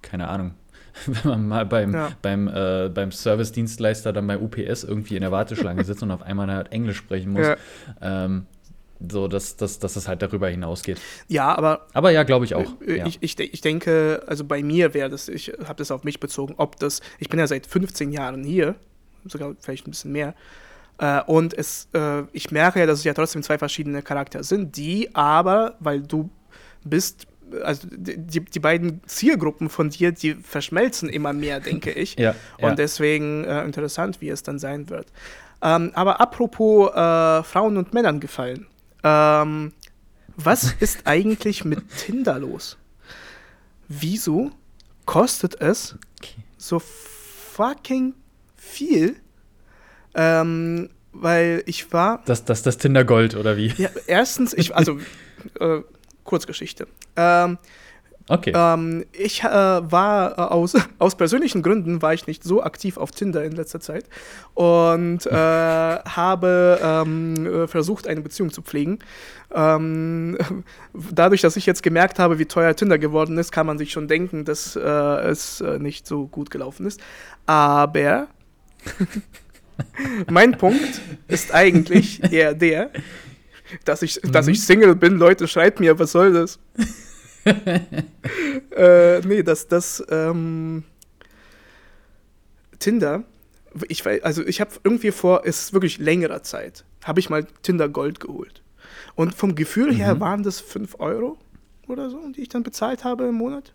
keine 0.00 0.28
Ahnung, 0.28 0.52
wenn 1.06 1.30
man 1.30 1.48
mal 1.48 1.66
beim, 1.66 1.94
ja. 1.94 2.10
beim, 2.22 2.48
äh, 2.48 2.88
beim 2.88 3.12
Service-Dienstleister 3.12 4.12
dann 4.12 4.26
bei 4.26 4.38
UPS 4.38 4.84
irgendwie 4.84 5.16
in 5.16 5.22
der 5.22 5.32
Warteschlange 5.32 5.84
sitzt 5.84 6.02
und 6.02 6.10
auf 6.10 6.22
einmal 6.22 6.50
halt 6.50 6.72
Englisch 6.72 6.98
sprechen 6.98 7.32
muss. 7.32 7.46
Ja. 7.46 7.56
Ähm, 8.00 8.46
so, 9.10 9.26
dass, 9.26 9.56
dass, 9.56 9.78
dass 9.78 9.96
es 9.96 10.06
halt 10.06 10.22
darüber 10.22 10.48
hinausgeht. 10.48 11.00
Ja, 11.28 11.56
aber. 11.56 11.86
Aber 11.92 12.10
ja, 12.10 12.22
glaube 12.22 12.44
ich 12.44 12.54
auch. 12.54 12.74
Ich, 12.86 13.18
ich, 13.20 13.38
ich 13.38 13.60
denke, 13.60 14.22
also 14.26 14.44
bei 14.44 14.62
mir 14.62 14.94
wäre 14.94 15.10
das, 15.10 15.28
ich 15.28 15.52
habe 15.64 15.76
das 15.76 15.90
auf 15.90 16.04
mich 16.04 16.20
bezogen, 16.20 16.54
ob 16.56 16.78
das, 16.78 17.00
ich 17.18 17.28
bin 17.28 17.40
ja 17.40 17.46
seit 17.46 17.66
15 17.66 18.12
Jahren 18.12 18.44
hier, 18.44 18.76
sogar 19.24 19.54
vielleicht 19.60 19.86
ein 19.86 19.90
bisschen 19.90 20.12
mehr. 20.12 20.34
Äh, 20.98 21.22
und 21.22 21.54
es, 21.54 21.88
äh, 21.94 22.22
ich 22.32 22.50
merke 22.50 22.80
ja, 22.80 22.86
dass 22.86 23.00
es 23.00 23.04
ja 23.04 23.14
trotzdem 23.14 23.42
zwei 23.42 23.58
verschiedene 23.58 24.02
Charaktere 24.02 24.44
sind, 24.44 24.76
die 24.76 25.14
aber, 25.14 25.76
weil 25.80 26.02
du 26.02 26.30
bist 26.84 27.26
also 27.62 27.86
die, 27.90 28.40
die 28.40 28.60
beiden 28.60 29.00
Zielgruppen 29.06 29.68
von 29.68 29.90
dir, 29.90 30.12
die 30.12 30.34
verschmelzen 30.34 31.08
immer 31.08 31.32
mehr, 31.32 31.60
denke 31.60 31.90
ich. 31.92 32.18
ja, 32.18 32.34
und 32.58 32.70
ja. 32.70 32.74
deswegen 32.74 33.44
äh, 33.44 33.64
interessant, 33.64 34.20
wie 34.20 34.28
es 34.28 34.42
dann 34.42 34.58
sein 34.58 34.88
wird. 34.90 35.06
Ähm, 35.62 35.92
aber 35.94 36.20
apropos 36.20 36.90
äh, 36.90 37.42
Frauen 37.42 37.76
und 37.76 37.94
Männern 37.94 38.20
gefallen. 38.20 38.66
Ähm, 39.04 39.72
was 40.36 40.72
ist 40.80 41.06
eigentlich 41.06 41.64
mit 41.64 41.80
Tinder 41.96 42.38
los? 42.38 42.78
Wieso 43.88 44.50
kostet 45.04 45.60
es 45.60 45.96
okay. 46.20 46.42
so 46.56 46.78
fucking 46.80 48.14
viel? 48.56 49.16
Ähm, 50.14 50.90
weil 51.12 51.62
ich 51.66 51.92
war. 51.92 52.22
Das, 52.24 52.44
das, 52.44 52.62
das 52.62 52.78
Tinder 52.78 53.04
Gold, 53.04 53.36
oder 53.36 53.56
wie? 53.56 53.72
Ja, 53.76 53.90
erstens, 54.06 54.54
ich, 54.54 54.74
also, 54.74 54.98
äh, 55.60 55.80
Kurzgeschichte. 56.24 56.86
Ähm, 57.16 57.58
Okay. 58.28 58.52
Ähm, 58.54 59.04
ich 59.12 59.42
äh, 59.42 59.46
war 59.46 60.38
äh, 60.38 60.40
aus, 60.42 60.74
aus 60.98 61.16
persönlichen 61.16 61.62
Gründen 61.62 62.02
war 62.02 62.14
ich 62.14 62.26
nicht 62.26 62.44
so 62.44 62.62
aktiv 62.62 62.96
auf 62.96 63.10
Tinder 63.10 63.44
in 63.44 63.52
letzter 63.52 63.80
Zeit 63.80 64.04
und 64.54 65.26
äh, 65.26 65.30
habe 65.32 66.78
ähm, 66.82 67.46
äh, 67.46 67.66
versucht, 67.66 68.06
eine 68.06 68.20
Beziehung 68.20 68.52
zu 68.52 68.62
pflegen. 68.62 69.00
Ähm, 69.52 70.38
dadurch, 71.10 71.40
dass 71.40 71.56
ich 71.56 71.66
jetzt 71.66 71.82
gemerkt 71.82 72.18
habe, 72.18 72.38
wie 72.38 72.46
teuer 72.46 72.74
Tinder 72.76 72.98
geworden 72.98 73.38
ist, 73.38 73.52
kann 73.52 73.66
man 73.66 73.78
sich 73.78 73.92
schon 73.92 74.08
denken, 74.08 74.44
dass 74.44 74.76
äh, 74.76 74.80
es 74.80 75.60
äh, 75.60 75.78
nicht 75.78 76.06
so 76.06 76.26
gut 76.26 76.50
gelaufen 76.50 76.86
ist. 76.86 77.00
Aber 77.46 78.28
mein 80.30 80.52
Punkt 80.52 81.00
ist 81.28 81.52
eigentlich 81.52 82.32
eher 82.32 82.54
der, 82.54 82.90
dass 83.84 84.02
ich, 84.02 84.22
mhm. 84.22 84.32
dass 84.32 84.48
ich 84.48 84.64
Single 84.64 84.94
bin. 84.94 85.18
Leute, 85.18 85.48
schreibt 85.48 85.80
mir, 85.80 85.98
was 85.98 86.12
soll 86.12 86.32
das? 86.32 86.58
äh, 88.76 89.20
nee, 89.20 89.42
das, 89.42 89.68
das, 89.68 90.02
ähm, 90.08 90.84
Tinder, 92.82 93.22
ich 93.88 94.04
weiß, 94.04 94.22
also 94.24 94.44
ich 94.44 94.60
habe 94.60 94.72
irgendwie 94.82 95.12
vor, 95.12 95.42
es 95.44 95.62
ist 95.62 95.72
wirklich 95.72 95.98
längerer 95.98 96.42
Zeit, 96.42 96.84
habe 97.04 97.20
ich 97.20 97.30
mal 97.30 97.46
Tinder 97.62 97.88
Gold 97.88 98.18
geholt. 98.18 98.60
Und 99.14 99.34
vom 99.34 99.54
Gefühl 99.54 99.94
her 99.94 100.16
mhm. 100.16 100.20
waren 100.20 100.42
das 100.42 100.60
5 100.60 100.96
Euro 100.98 101.38
oder 101.86 102.10
so, 102.10 102.18
die 102.32 102.42
ich 102.42 102.48
dann 102.48 102.64
bezahlt 102.64 103.04
habe 103.04 103.24
im 103.24 103.36
Monat. 103.36 103.72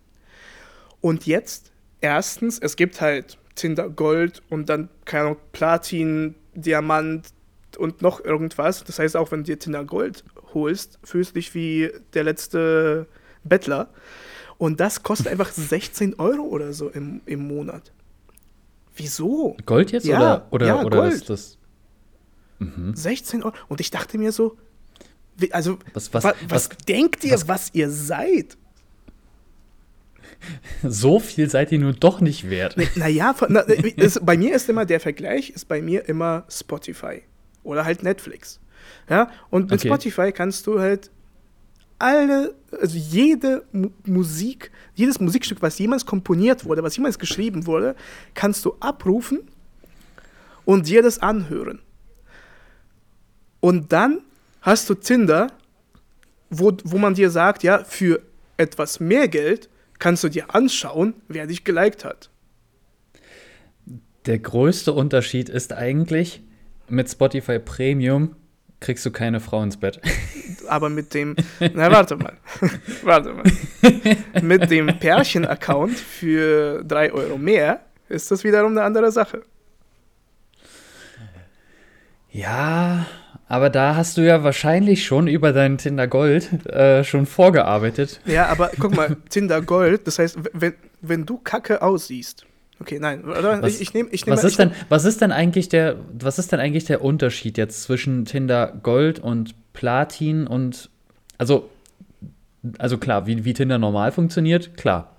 Und 1.00 1.26
jetzt, 1.26 1.72
erstens, 2.02 2.58
es 2.58 2.76
gibt 2.76 3.00
halt 3.00 3.38
Tinder 3.54 3.88
Gold 3.88 4.42
und 4.50 4.68
dann, 4.68 4.90
keine 5.06 5.24
Ahnung, 5.24 5.36
Platin, 5.52 6.34
Diamant 6.54 7.28
und 7.76 8.02
noch 8.02 8.24
irgendwas. 8.24 8.84
Das 8.84 8.98
heißt, 8.98 9.16
auch 9.16 9.30
wenn 9.30 9.40
du 9.40 9.44
dir 9.44 9.58
Tinder 9.58 9.84
Gold 9.84 10.24
holst, 10.54 10.98
fühlst 11.04 11.30
du 11.30 11.34
dich 11.34 11.54
wie 11.54 11.90
der 12.14 12.24
letzte 12.24 13.06
Bettler. 13.44 13.90
Und 14.56 14.80
das 14.80 15.02
kostet 15.02 15.28
einfach 15.28 15.50
16 15.52 16.18
Euro 16.18 16.42
oder 16.42 16.72
so 16.72 16.88
im, 16.88 17.20
im 17.26 17.46
Monat. 17.46 17.92
Wieso? 18.96 19.56
Gold 19.64 19.92
jetzt 19.92 20.06
ja, 20.06 20.18
oder, 20.18 20.46
oder, 20.50 20.66
ja, 20.66 20.82
oder 20.84 20.98
Gold. 20.98 21.14
ist 21.14 21.30
das? 21.30 21.58
Mhm. 22.58 22.94
16 22.94 23.42
Euro. 23.44 23.54
Und 23.68 23.80
ich 23.80 23.90
dachte 23.90 24.18
mir 24.18 24.32
so, 24.32 24.56
also, 25.52 25.78
was, 25.92 26.12
was, 26.12 26.24
was, 26.24 26.34
was, 26.48 26.68
denkt 26.88 27.22
ihr, 27.22 27.40
was, 27.46 27.70
ihr 27.72 27.90
seid? 27.90 28.56
So 30.84 31.18
viel 31.18 31.50
seid 31.50 31.72
ihr 31.72 31.80
nun 31.80 31.96
doch 31.98 32.20
nicht 32.20 32.48
wert. 32.48 32.76
Naja, 32.94 33.34
na, 33.48 33.64
bei 34.22 34.36
mir 34.36 34.54
ist 34.54 34.68
immer 34.68 34.86
der 34.86 35.00
Vergleich, 35.00 35.50
ist 35.50 35.66
bei 35.66 35.82
mir 35.82 36.08
immer 36.08 36.44
Spotify 36.48 37.22
oder 37.68 37.84
halt 37.84 38.02
Netflix. 38.02 38.58
Ja, 39.08 39.30
und 39.50 39.70
mit 39.70 39.80
okay. 39.80 39.88
Spotify 39.88 40.32
kannst 40.32 40.66
du 40.66 40.80
halt 40.80 41.10
alle, 41.98 42.54
also 42.80 42.96
jede 42.96 43.64
M 43.72 43.92
Musik, 44.04 44.70
jedes 44.94 45.20
Musikstück, 45.20 45.60
was 45.62 45.78
jemals 45.78 46.06
komponiert 46.06 46.64
wurde, 46.64 46.82
was 46.82 46.96
jemals 46.96 47.18
geschrieben 47.18 47.66
wurde, 47.66 47.94
kannst 48.34 48.64
du 48.64 48.76
abrufen 48.80 49.40
und 50.64 50.88
dir 50.88 51.02
das 51.02 51.18
anhören. 51.18 51.80
Und 53.60 53.92
dann 53.92 54.20
hast 54.62 54.88
du 54.88 54.94
Tinder, 54.94 55.48
wo, 56.50 56.72
wo 56.84 56.98
man 56.98 57.14
dir 57.14 57.30
sagt, 57.30 57.62
ja, 57.62 57.84
für 57.84 58.22
etwas 58.56 59.00
mehr 59.00 59.28
Geld 59.28 59.68
kannst 59.98 60.24
du 60.24 60.28
dir 60.28 60.54
anschauen, 60.54 61.14
wer 61.26 61.46
dich 61.46 61.64
geliked 61.64 62.04
hat. 62.04 62.30
Der 64.26 64.38
größte 64.38 64.92
Unterschied 64.92 65.48
ist 65.48 65.72
eigentlich, 65.72 66.42
mit 66.88 67.10
Spotify 67.10 67.58
Premium 67.58 68.36
kriegst 68.80 69.04
du 69.04 69.10
keine 69.10 69.40
Frau 69.40 69.62
ins 69.62 69.76
Bett. 69.76 70.00
Aber 70.68 70.88
mit 70.88 71.14
dem, 71.14 71.34
na 71.74 71.90
warte 71.90 72.16
mal, 72.16 72.34
warte 73.02 73.32
mal. 73.32 73.44
Mit 74.42 74.70
dem 74.70 74.86
Pärchen-Account 74.86 75.96
für 75.96 76.84
3 76.84 77.12
Euro 77.12 77.38
mehr 77.38 77.80
ist 78.08 78.30
das 78.30 78.44
wiederum 78.44 78.72
eine 78.72 78.82
andere 78.82 79.10
Sache. 79.10 79.42
Ja, 82.30 83.06
aber 83.48 83.70
da 83.70 83.96
hast 83.96 84.18
du 84.18 84.20
ja 84.20 84.44
wahrscheinlich 84.44 85.06
schon 85.06 85.26
über 85.26 85.52
deinen 85.52 85.78
Tinder 85.78 86.06
Gold 86.06 86.66
äh, 86.66 87.02
schon 87.02 87.24
vorgearbeitet. 87.24 88.20
Ja, 88.26 88.46
aber 88.46 88.70
guck 88.78 88.94
mal, 88.94 89.16
Tinder 89.30 89.62
Gold, 89.62 90.06
das 90.06 90.18
heißt, 90.18 90.38
wenn, 90.52 90.74
wenn 91.00 91.24
du 91.24 91.38
kacke 91.38 91.80
aussiehst, 91.80 92.44
Okay, 92.80 92.98
nein? 93.00 93.22
Was, 93.24 93.74
ich, 93.74 93.80
ich 93.80 93.94
nehme. 93.94 94.08
Ich 94.10 94.24
nehm, 94.24 94.34
was, 94.34 94.44
ist 94.44 94.58
denn, 94.58 94.70
was 94.88 95.04
ist 95.04 95.20
denn 95.20 95.32
eigentlich 95.32 95.68
der, 95.68 95.96
was 96.12 96.38
ist 96.38 96.52
denn 96.52 96.60
eigentlich 96.60 96.84
der 96.84 97.02
Unterschied 97.02 97.58
jetzt 97.58 97.82
zwischen 97.82 98.24
Tinder 98.24 98.72
Gold 98.82 99.18
und 99.18 99.54
Platin 99.72 100.46
und 100.46 100.90
also, 101.38 101.70
also 102.78 102.98
klar, 102.98 103.26
wie, 103.26 103.44
wie 103.44 103.52
Tinder 103.52 103.78
normal 103.78 104.12
funktioniert, 104.12 104.76
klar. 104.76 105.14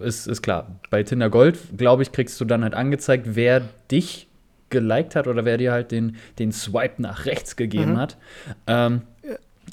Ist, 0.00 0.26
ist 0.26 0.42
klar. 0.42 0.80
Bei 0.90 1.02
Tinder 1.02 1.30
Gold, 1.30 1.58
glaube 1.76 2.02
ich, 2.02 2.12
kriegst 2.12 2.40
du 2.40 2.44
dann 2.44 2.62
halt 2.62 2.74
angezeigt, 2.74 3.28
wer 3.34 3.62
dich 3.90 4.26
geliked 4.70 5.14
hat 5.14 5.28
oder 5.28 5.44
wer 5.44 5.58
dir 5.58 5.70
halt 5.70 5.92
den, 5.92 6.16
den 6.38 6.50
Swipe 6.50 7.00
nach 7.00 7.26
rechts 7.26 7.56
gegeben 7.56 7.92
mhm. 7.92 7.98
hat. 7.98 8.16
Ähm, 8.66 9.02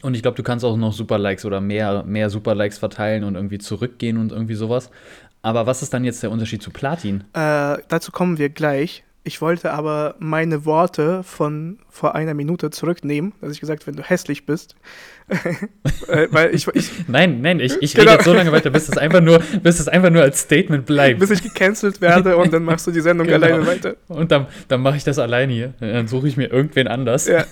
und 0.03 0.13
ich 0.15 0.21
glaube, 0.21 0.37
du 0.37 0.43
kannst 0.43 0.63
auch 0.63 0.77
noch 0.77 0.93
Super-Likes 0.93 1.45
oder 1.45 1.59
mehr, 1.59 2.03
mehr 2.03 2.29
Super-Likes 2.29 2.77
verteilen 2.77 3.23
und 3.23 3.35
irgendwie 3.35 3.57
zurückgehen 3.57 4.17
und 4.17 4.31
irgendwie 4.31 4.55
sowas. 4.55 4.91
Aber 5.41 5.65
was 5.65 5.81
ist 5.81 5.93
dann 5.93 6.03
jetzt 6.03 6.21
der 6.21 6.31
Unterschied 6.31 6.61
zu 6.61 6.71
Platin? 6.71 7.23
Äh, 7.33 7.77
dazu 7.87 8.11
kommen 8.11 8.37
wir 8.37 8.49
gleich. 8.49 9.03
Ich 9.23 9.41
wollte 9.41 9.73
aber 9.73 10.15
meine 10.17 10.65
Worte 10.65 11.23
von 11.23 11.77
vor 11.89 12.15
einer 12.15 12.33
Minute 12.33 12.71
zurücknehmen, 12.71 13.33
dass 13.41 13.51
ich 13.51 13.59
gesagt, 13.59 13.85
wenn 13.85 13.95
du 13.95 14.01
hässlich 14.01 14.45
bist. 14.45 14.75
äh, 16.07 16.27
weil 16.31 16.55
ich, 16.55 16.67
ich, 16.69 16.89
nein, 17.07 17.41
nein, 17.41 17.59
ich, 17.59 17.77
ich 17.81 17.93
genau. 17.93 18.05
rede 18.05 18.13
jetzt 18.13 18.25
so 18.25 18.33
lange 18.33 18.51
weiter, 18.51 18.69
bis 18.69 18.89
es 18.89 18.97
einfach 18.97 19.21
nur, 19.21 19.39
bis 19.61 19.79
es 19.79 19.87
einfach 19.87 20.09
nur 20.09 20.23
als 20.23 20.39
Statement 20.39 20.85
bleibt. 20.85 21.19
Bis 21.19 21.29
ich 21.29 21.43
gecancelt 21.43 22.01
werde 22.01 22.37
und 22.37 22.51
dann 22.53 22.63
machst 22.63 22.87
du 22.87 22.91
die 22.91 23.01
Sendung 23.01 23.27
genau. 23.27 23.45
alleine 23.45 23.67
weiter. 23.67 23.95
Und 24.07 24.31
dann, 24.31 24.47
dann 24.67 24.81
mache 24.81 24.97
ich 24.97 25.03
das 25.03 25.19
alleine 25.19 25.53
hier. 25.53 25.73
Dann 25.79 26.07
suche 26.07 26.27
ich 26.27 26.37
mir 26.37 26.51
irgendwen 26.51 26.87
anders. 26.87 27.27
Ja. 27.27 27.45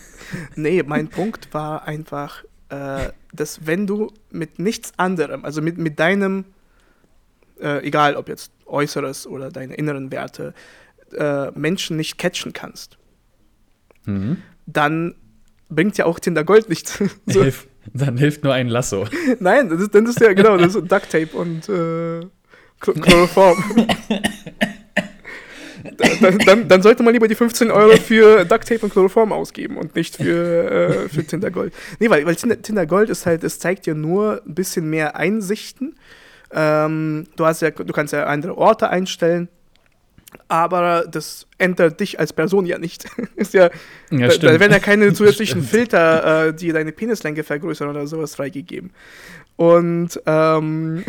Nee, 0.56 0.84
mein 0.84 1.10
Punkt 1.10 1.53
war 1.53 1.86
einfach, 1.86 2.44
äh, 2.70 3.10
dass 3.34 3.67
wenn 3.67 3.86
du 3.86 4.12
mit 4.32 4.58
nichts 4.58 4.94
anderem, 4.98 5.46
also 5.46 5.62
mit, 5.62 5.77
mit 5.77 6.00
deinem 6.00 6.46
äh, 7.62 7.86
egal 7.86 8.16
ob 8.16 8.30
jetzt 8.30 8.52
Äußeres 8.66 9.28
oder 9.28 9.50
deine 9.50 9.76
inneren 9.76 10.12
Werte, 10.12 10.54
äh, 11.14 11.52
Menschen 11.52 11.98
nicht 11.98 12.18
catchen 12.18 12.54
kannst, 12.54 12.98
mhm. 14.06 14.38
dann 14.66 15.16
bringt 15.70 15.98
ja 15.98 16.06
auch 16.06 16.20
Tinder 16.20 16.44
Gold 16.44 16.70
nichts. 16.70 17.02
so. 17.26 17.42
Hilf, 17.42 17.68
dann 17.94 18.18
hilft 18.18 18.44
nur 18.44 18.54
ein 18.54 18.68
Lasso. 18.68 19.08
Nein, 19.40 19.70
das 19.70 19.82
ist, 19.82 19.96
das 19.96 20.10
ist 20.10 20.20
ja 20.20 20.34
genau, 20.34 20.58
das 20.58 20.76
ist 20.76 20.82
Duct 20.92 21.10
Tape 21.10 21.30
und 21.34 21.68
äh, 21.70 22.26
Chloroform. 22.80 23.58
dann, 26.22 26.38
dann, 26.40 26.68
dann, 26.68 26.82
sollte 26.82 27.02
man 27.02 27.14
lieber 27.14 27.28
die 27.28 27.36
15 27.36 27.72
Euro 27.72 27.98
für 27.98 28.46
Duct 28.46 28.68
Tape 28.68 28.82
und 28.82 28.92
Chloroform 28.92 29.32
ausgeben 29.32 29.78
und 29.78 29.96
nicht 29.96 30.18
für, 30.18 30.72
äh, 31.06 31.10
für 31.10 31.26
Tinder 31.26 31.50
Gold. 31.50 31.74
Nee, 32.00 32.10
weil, 32.10 32.26
weil 32.26 32.36
Tinder 32.36 32.86
Gold 32.86 33.10
ist 33.10 33.26
halt, 33.26 33.44
es 33.44 33.58
zeigt 33.60 33.88
dir 33.88 33.96
nur 33.96 34.44
ein 34.46 34.54
bisschen 34.54 34.90
mehr 34.90 35.16
Einsichten 35.16 35.96
ähm, 36.51 37.25
du, 37.36 37.46
hast 37.46 37.62
ja, 37.62 37.72
du 37.72 37.94
kannst 37.94 38.13
ja 38.13 38.25
andere 38.25 38.58
Orte 38.58 38.89
einstellen, 38.89 39.50
aber 40.48 41.06
das 41.10 41.48
ändert 41.58 42.00
dich 42.00 42.20
als 42.20 42.34
Person 42.34 42.66
ja 42.66 42.77
nicht. 42.77 43.06
ist 43.36 43.54
ja, 43.54 43.70
ja 44.12 44.27
da, 44.27 44.38
da, 44.38 44.60
werden 44.60 44.72
ja 44.72 44.80
keine 44.80 45.13
zusätzlichen 45.13 45.63
Filter, 45.63 46.48
äh, 46.48 46.54
die 46.54 46.72
deine 46.72 46.92
Penislänge 46.92 47.44
vergrößern 47.44 47.89
oder 47.89 48.08
sowas 48.08 48.36
freigegeben. 48.36 48.92
Und 49.56 50.22
ähm, 50.25 51.04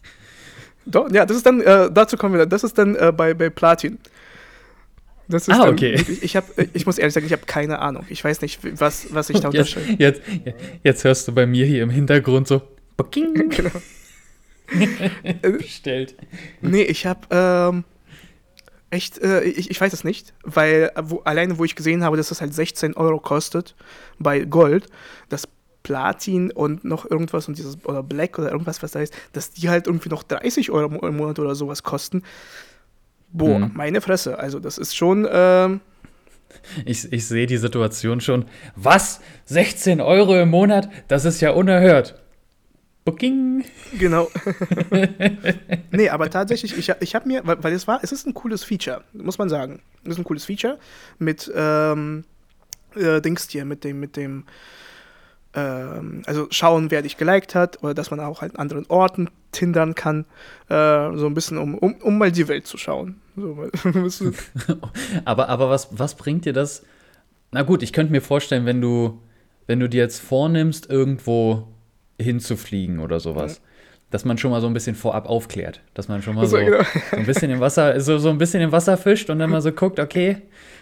doch, 0.86 1.10
ja, 1.12 1.24
das 1.24 1.38
ist 1.38 1.46
dann, 1.46 1.60
äh, 1.60 1.90
dazu 1.92 2.16
kommen 2.16 2.36
wir, 2.36 2.46
das 2.46 2.64
ist 2.64 2.76
dann 2.76 2.96
äh, 2.96 3.12
bei, 3.14 3.34
bei 3.34 3.50
Platin. 3.50 3.98
Das 5.28 5.46
ist 5.46 5.54
ah, 5.54 5.66
dann, 5.66 5.74
okay. 5.74 5.94
Ich, 5.94 6.22
ich, 6.22 6.36
hab, 6.36 6.46
ich 6.72 6.86
muss 6.86 6.96
ehrlich 6.96 7.12
sagen, 7.12 7.26
ich 7.26 7.32
habe 7.32 7.44
keine 7.44 7.80
Ahnung. 7.80 8.06
Ich 8.08 8.24
weiß 8.24 8.40
nicht, 8.40 8.60
was, 8.80 9.12
was 9.12 9.28
ich 9.28 9.40
da 9.40 9.48
unterscheide. 9.48 9.94
Jetzt, 9.98 10.22
jetzt, 10.44 10.60
jetzt 10.82 11.04
hörst 11.04 11.28
du 11.28 11.32
bei 11.32 11.46
mir 11.46 11.66
hier 11.66 11.82
im 11.82 11.90
Hintergrund 11.90 12.48
so. 12.48 12.62
genau. 12.96 13.70
bestellt. 15.42 16.14
Nee, 16.60 16.82
ich 16.82 17.06
habe 17.06 17.20
ähm, 17.30 17.84
echt, 18.90 19.18
äh, 19.18 19.42
ich, 19.42 19.70
ich 19.70 19.80
weiß 19.80 19.92
es 19.92 20.04
nicht, 20.04 20.34
weil 20.42 20.90
wo, 21.00 21.20
alleine 21.20 21.58
wo 21.58 21.64
ich 21.64 21.74
gesehen 21.74 22.04
habe, 22.04 22.16
dass 22.16 22.28
das 22.28 22.40
halt 22.40 22.54
16 22.54 22.94
Euro 22.94 23.18
kostet 23.18 23.74
bei 24.18 24.40
Gold, 24.40 24.86
das 25.28 25.48
Platin 25.82 26.50
und 26.50 26.84
noch 26.84 27.10
irgendwas 27.10 27.48
und 27.48 27.56
dieses 27.56 27.84
oder 27.84 28.02
Black 28.02 28.38
oder 28.38 28.50
irgendwas, 28.50 28.82
was 28.82 28.92
da 28.92 29.00
ist, 29.00 29.14
dass 29.32 29.52
die 29.52 29.68
halt 29.68 29.86
irgendwie 29.86 30.10
noch 30.10 30.22
30 30.22 30.70
Euro 30.70 31.06
im 31.06 31.16
Monat 31.16 31.38
oder 31.38 31.54
sowas 31.54 31.82
kosten. 31.82 32.22
Boah, 33.30 33.56
hm. 33.56 33.70
meine 33.74 34.00
Fresse. 34.00 34.38
Also 34.38 34.58
das 34.58 34.78
ist 34.78 34.96
schon. 34.96 35.26
Ähm, 35.30 35.80
ich, 36.84 37.10
ich 37.12 37.26
sehe 37.26 37.46
die 37.46 37.56
Situation 37.58 38.20
schon. 38.20 38.46
Was? 38.74 39.20
16 39.46 40.00
Euro 40.00 40.38
im 40.40 40.50
Monat? 40.50 40.90
Das 41.08 41.24
ist 41.24 41.40
ja 41.40 41.50
unerhört. 41.50 42.20
Booking. 43.04 43.64
Genau. 43.98 44.30
nee, 45.90 46.08
aber 46.08 46.28
tatsächlich, 46.30 46.76
ich, 46.76 46.92
ich 47.00 47.14
habe 47.14 47.26
mir, 47.26 47.46
weil, 47.46 47.62
weil 47.62 47.72
es 47.72 47.86
war, 47.86 48.00
es 48.02 48.12
ist 48.12 48.26
ein 48.26 48.34
cooles 48.34 48.64
Feature, 48.64 49.02
muss 49.12 49.38
man 49.38 49.48
sagen. 49.48 49.80
Es 50.04 50.10
ist 50.10 50.18
ein 50.18 50.24
cooles 50.24 50.44
Feature 50.44 50.78
mit 51.18 51.50
ähm, 51.54 52.24
äh, 52.94 53.20
Dings 53.20 53.48
hier, 53.48 53.64
mit 53.64 53.84
dem, 53.84 54.00
mit 54.00 54.16
dem, 54.16 54.44
äh, 55.54 55.58
ähm, 55.58 56.22
also 56.26 56.46
schauen, 56.50 56.90
wer 56.90 57.02
dich 57.02 57.16
geliked 57.16 57.54
hat, 57.54 57.82
oder 57.82 57.94
dass 57.94 58.10
man 58.10 58.20
auch 58.20 58.42
halt 58.42 58.54
an 58.54 58.60
anderen 58.60 58.86
Orten 58.88 59.30
tindern 59.52 59.94
kann, 59.94 60.24
äh, 60.68 61.16
so 61.16 61.26
ein 61.26 61.34
bisschen, 61.34 61.58
um, 61.58 61.74
um, 61.76 61.94
um 61.96 62.18
mal 62.18 62.30
die 62.30 62.48
Welt 62.48 62.66
zu 62.66 62.76
schauen. 62.76 63.20
So, 63.36 63.68
aber 65.24 65.48
aber 65.48 65.70
was, 65.70 65.88
was 65.98 66.14
bringt 66.16 66.44
dir 66.44 66.52
das? 66.52 66.84
Na 67.50 67.62
gut, 67.62 67.82
ich 67.82 67.92
könnte 67.92 68.12
mir 68.12 68.20
vorstellen, 68.20 68.66
wenn 68.66 68.80
du, 68.80 69.20
wenn 69.66 69.80
du 69.80 69.88
dir 69.88 70.02
jetzt 70.02 70.20
vornimmst, 70.20 70.90
irgendwo 70.90 71.66
hinzufliegen 72.18 73.00
oder 73.00 73.20
sowas. 73.20 73.60
Ja 73.62 73.68
dass 74.10 74.24
man 74.24 74.38
schon 74.38 74.50
mal 74.50 74.60
so 74.60 74.66
ein 74.66 74.72
bisschen 74.72 74.96
vorab 74.96 75.28
aufklärt, 75.28 75.80
dass 75.94 76.08
man 76.08 76.22
schon 76.22 76.34
mal 76.34 76.46
so, 76.46 76.56
genau. 76.56 76.82
so 77.10 77.16
ein 77.16 77.26
bisschen 77.26 77.50
im 77.50 77.60
Wasser, 77.60 78.00
so, 78.00 78.18
so 78.18 78.30
ein 78.30 78.38
bisschen 78.38 78.62
im 78.62 78.72
Wasser 78.72 78.96
fischt 78.96 79.28
und 79.28 79.38
dann 79.38 79.50
mal 79.50 79.60
so 79.60 79.70
guckt, 79.70 80.00
okay, 80.00 80.38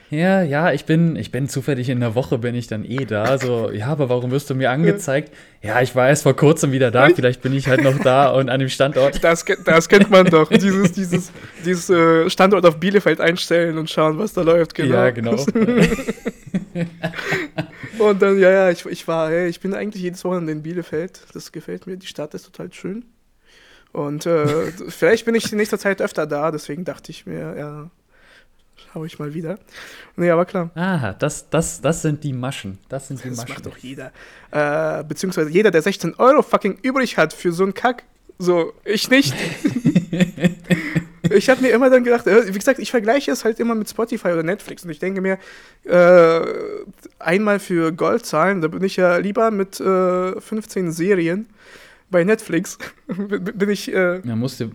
ja, 0.09 0.43
ja, 0.43 0.73
ich 0.73 0.85
bin, 0.85 1.17
ich 1.17 1.33
bin 1.33 1.49
zufällig 1.49 1.89
in 1.89 1.99
der 1.99 2.15
Woche, 2.15 2.39
bin 2.39 2.55
ich 2.55 2.69
dann 2.69 2.85
eh 2.85 3.05
da. 3.05 3.39
So, 3.39 3.73
ja, 3.73 3.89
aber 3.89 4.09
warum 4.09 4.31
wirst 4.31 4.49
du 4.49 4.55
mir 4.55 4.71
angezeigt? 4.71 5.33
Ja, 5.63 5.83
ich 5.83 5.97
war 5.97 6.09
erst 6.09 6.23
vor 6.23 6.37
kurzem 6.37 6.71
wieder 6.71 6.93
da, 6.93 7.09
vielleicht 7.09 7.43
bin 7.43 7.53
ich 7.53 7.67
halt 7.67 7.83
noch 7.83 7.99
da 7.99 8.31
und 8.31 8.49
an 8.49 8.61
dem 8.61 8.69
Standort. 8.69 9.25
Das, 9.25 9.45
das 9.65 9.89
kennt 9.89 10.09
man 10.09 10.27
doch. 10.27 10.49
Dieses, 10.49 10.93
dieses, 10.93 11.33
dieses 11.65 11.91
äh, 11.91 12.31
Standort 12.31 12.65
auf 12.65 12.79
Bielefeld 12.79 13.21
einstellen 13.21 13.79
und 13.79 13.91
schauen, 13.91 14.17
was 14.19 14.33
da 14.33 14.43
läuft, 14.43 14.77
genau. 14.77 14.95
Ja, 14.95 15.11
genau. 15.11 15.35
und 17.99 18.23
dann, 18.23 18.39
ja, 18.39 18.51
ja, 18.51 18.71
ich, 18.71 18.85
ich 18.87 19.07
war, 19.09 19.31
hey, 19.31 19.49
ich 19.49 19.61
bin 19.61 19.75
eigentlich 19.75 20.03
jedes 20.03 20.25
Wochenende 20.25 20.53
in 20.53 20.63
Bielefeld. 20.63 21.21
Das 21.33 21.53
gefällt 21.53 21.87
mir. 21.87 21.97
Die 21.97 22.07
Stadt 22.07 22.35
ist 22.35 22.45
total 22.45 22.73
schön. 22.73 23.05
Und 23.93 24.27
äh, 24.27 24.71
vielleicht 24.89 25.25
bin 25.25 25.35
ich 25.35 25.51
in 25.51 25.59
nächster 25.59 25.79
Zeit 25.79 26.03
öfter 26.03 26.27
da, 26.27 26.51
deswegen 26.51 26.85
dachte 26.85 27.11
ich 27.11 27.27
mir, 27.27 27.57
ja, 27.57 27.91
schaue 28.93 29.07
ich 29.07 29.19
mal 29.19 29.33
wieder. 29.35 29.59
Nee, 30.17 30.31
aber 30.31 30.45
klar. 30.45 30.71
Aha, 30.75 31.15
das, 31.15 31.49
das, 31.51 31.81
das 31.81 32.03
sind 32.03 32.23
die 32.25 32.33
Maschen. 32.33 32.79
Das 32.89 33.09
sind 33.09 33.23
die 33.23 33.29
das 33.29 33.39
Maschen. 33.39 33.55
Das 33.55 33.65
macht 33.65 33.75
doch 33.75 33.79
jeder. 33.79 34.13
Äh, 34.51 35.05
beziehungsweise 35.05 35.51
jeder, 35.51 35.71
der 35.71 35.83
16 35.83 36.15
Euro 36.17 36.43
fucking 36.43 36.79
übrig 36.83 37.17
hat 37.17 37.33
für 37.33 37.53
so 37.53 37.63
einen 37.63 37.75
Kack. 37.75 38.05
So, 38.39 38.75
ich 38.85 39.09
nicht. 39.09 39.35
ich 41.31 41.49
habe 41.49 41.63
mir 41.63 41.71
immer 41.71 41.91
dann 41.91 42.05
gedacht, 42.05 42.27
äh, 42.27 42.49
wie 42.49 42.59
gesagt, 42.59 42.79
ich 42.79 42.91
vergleiche 42.91 43.31
es 43.31 43.45
halt 43.45 43.61
immer 43.61 43.75
mit 43.75 43.89
Spotify 43.89 44.29
oder 44.29 44.43
Netflix 44.43 44.85
und 44.85 44.91
ich 44.91 44.99
denke 44.99 45.21
mir, 45.21 45.39
äh, 45.85 46.41
einmal 47.19 47.59
für 47.59 47.93
Gold 47.93 48.27
zahlen, 48.27 48.61
da 48.61 48.69
bin 48.69 48.83
ich 48.83 48.97
ja 48.97 49.17
lieber 49.17 49.51
mit 49.51 49.81
äh, 49.81 50.41
15 50.41 50.93
Serien 50.93 51.49
bei 52.11 52.25
Netflix 52.25 52.79
bin 53.07 53.69
ich. 53.69 53.93
Äh, 53.93 54.21
ja, 54.27 54.37
musst 54.37 54.61
du, 54.61 54.71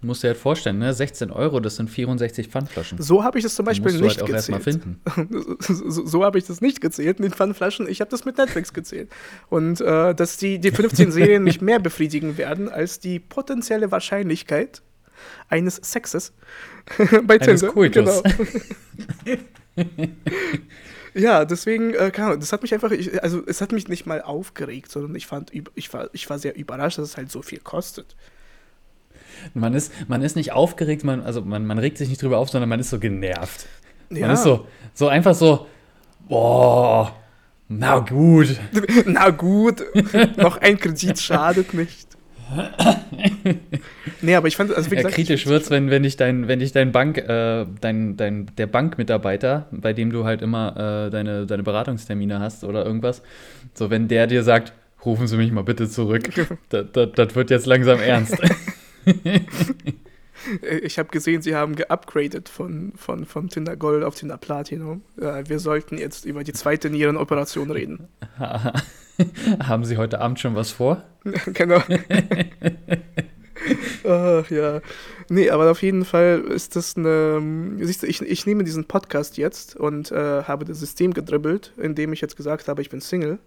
musst 0.00 0.22
dir 0.22 0.28
halt 0.28 0.38
vorstellen, 0.38 0.78
ne? 0.78 0.92
16 0.92 1.30
Euro, 1.30 1.60
das 1.60 1.76
sind 1.76 1.90
64 1.90 2.48
Pfandflaschen. 2.48 3.00
So 3.00 3.24
habe 3.24 3.38
ich 3.38 3.44
das 3.44 3.54
zum 3.54 3.64
Beispiel 3.64 3.92
nicht 4.00 4.20
halt 4.20 4.30
gezählt. 4.30 4.62
finden. 4.62 5.00
so, 5.60 6.06
so 6.06 6.24
habe 6.24 6.38
ich 6.38 6.44
das 6.44 6.60
nicht 6.60 6.80
gezählt 6.80 7.20
mit 7.20 7.34
Pfandflaschen. 7.34 7.88
Ich 7.88 8.00
habe 8.00 8.10
das 8.10 8.24
mit 8.24 8.38
Netflix 8.38 8.72
gezählt. 8.72 9.10
Und 9.48 9.80
äh, 9.80 10.14
dass 10.14 10.36
die, 10.36 10.58
die 10.58 10.70
15 10.70 11.12
Serien 11.12 11.42
mich 11.44 11.60
mehr 11.60 11.78
befriedigen 11.78 12.36
werden 12.36 12.68
als 12.68 13.00
die 13.00 13.18
potenzielle 13.18 13.90
Wahrscheinlichkeit 13.90 14.82
eines 15.48 15.76
Sexes 15.76 16.32
bei 17.24 17.38
Tinder. 17.38 17.72
Eines 17.74 17.92
Genau. 17.92 18.22
Ja, 21.14 21.44
deswegen, 21.44 21.92
äh, 21.94 22.10
keine 22.10 22.28
Ahnung, 22.28 22.40
das 22.40 22.52
hat 22.52 22.62
mich 22.62 22.72
einfach, 22.72 22.90
ich, 22.90 23.22
also 23.22 23.42
es 23.46 23.60
hat 23.60 23.72
mich 23.72 23.88
nicht 23.88 24.06
mal 24.06 24.22
aufgeregt, 24.22 24.90
sondern 24.90 25.14
ich 25.14 25.26
fand, 25.26 25.52
ich 25.74 25.92
war, 25.92 26.08
ich 26.12 26.30
war 26.30 26.38
sehr 26.38 26.56
überrascht, 26.56 26.98
dass 26.98 27.10
es 27.10 27.16
halt 27.16 27.30
so 27.30 27.42
viel 27.42 27.58
kostet. 27.58 28.16
Man 29.54 29.74
ist, 29.74 29.92
man 30.08 30.22
ist 30.22 30.36
nicht 30.36 30.52
aufgeregt, 30.52 31.04
man, 31.04 31.22
also 31.22 31.42
man, 31.42 31.66
man 31.66 31.78
regt 31.78 31.98
sich 31.98 32.08
nicht 32.08 32.22
drüber 32.22 32.38
auf, 32.38 32.48
sondern 32.48 32.68
man 32.68 32.80
ist 32.80 32.90
so 32.90 32.98
genervt. 32.98 33.66
Ja. 34.10 34.26
Man 34.26 34.30
ist 34.30 34.42
so, 34.42 34.66
so 34.94 35.08
einfach 35.08 35.34
so, 35.34 35.66
boah, 36.28 37.14
na 37.68 37.98
gut. 37.98 38.58
na 39.06 39.30
gut, 39.30 39.82
noch 40.36 40.58
ein 40.58 40.78
Kredit 40.78 41.18
schadet 41.18 41.74
nicht. 41.74 42.08
Nee, 44.22 44.34
aber 44.34 44.48
ich 44.48 44.56
fand, 44.56 44.74
also 44.74 44.90
wie 44.90 44.96
gesagt, 44.96 45.16
ja, 45.16 45.24
kritisch 45.24 45.46
wird's, 45.46 45.70
wenn, 45.70 45.90
wenn 45.90 46.02
dich 46.02 46.16
dein, 46.16 46.48
wenn 46.48 46.58
dich 46.58 46.72
dein 46.72 46.92
Bank, 46.92 47.18
äh, 47.18 47.66
dein, 47.80 48.16
dein, 48.16 48.46
der 48.56 48.66
Bankmitarbeiter, 48.66 49.66
bei 49.70 49.92
dem 49.92 50.10
du 50.10 50.24
halt 50.24 50.42
immer 50.42 51.06
äh, 51.06 51.10
deine, 51.10 51.46
deine 51.46 51.62
Beratungstermine 51.62 52.40
hast 52.40 52.64
oder 52.64 52.84
irgendwas, 52.84 53.22
so 53.74 53.90
wenn 53.90 54.08
der 54.08 54.26
dir 54.26 54.42
sagt, 54.42 54.72
rufen 55.04 55.26
Sie 55.26 55.36
mich 55.36 55.52
mal 55.52 55.64
bitte 55.64 55.88
zurück, 55.88 56.28
das, 56.68 56.86
das, 56.92 57.08
das 57.14 57.34
wird 57.34 57.50
jetzt 57.50 57.66
langsam 57.66 58.00
ernst. 58.00 58.36
ich 60.82 60.98
habe 60.98 61.08
gesehen, 61.10 61.42
Sie 61.42 61.54
haben 61.54 61.76
geupgradet 61.76 62.48
von, 62.48 62.92
von, 62.96 63.26
von 63.26 63.48
Tinder 63.48 63.76
Gold 63.76 64.04
auf 64.04 64.14
Tinder 64.14 64.38
Platinum. 64.38 65.02
Äh, 65.20 65.44
wir 65.46 65.58
sollten 65.58 65.98
jetzt 65.98 66.24
über 66.24 66.44
die 66.44 66.52
zweite 66.52 66.90
Nierenoperation 66.90 67.70
reden. 67.70 68.08
Haben 69.62 69.84
Sie 69.84 69.96
heute 69.96 70.20
Abend 70.20 70.40
schon 70.40 70.54
was 70.54 70.70
vor? 70.70 71.04
genau. 71.52 71.82
Ach 74.04 74.50
ja. 74.50 74.80
Nee, 75.28 75.50
aber 75.50 75.70
auf 75.70 75.82
jeden 75.82 76.04
Fall 76.04 76.40
ist 76.48 76.74
das 76.76 76.96
eine. 76.96 77.76
Siehst 77.80 78.02
du, 78.02 78.06
ich, 78.06 78.20
ich 78.22 78.46
nehme 78.46 78.64
diesen 78.64 78.86
Podcast 78.86 79.36
jetzt 79.36 79.76
und 79.76 80.10
äh, 80.10 80.42
habe 80.42 80.64
das 80.64 80.80
System 80.80 81.14
gedribbelt, 81.14 81.72
indem 81.76 82.12
ich 82.12 82.20
jetzt 82.20 82.36
gesagt 82.36 82.68
habe, 82.68 82.82
ich 82.82 82.90
bin 82.90 83.00
Single. 83.00 83.38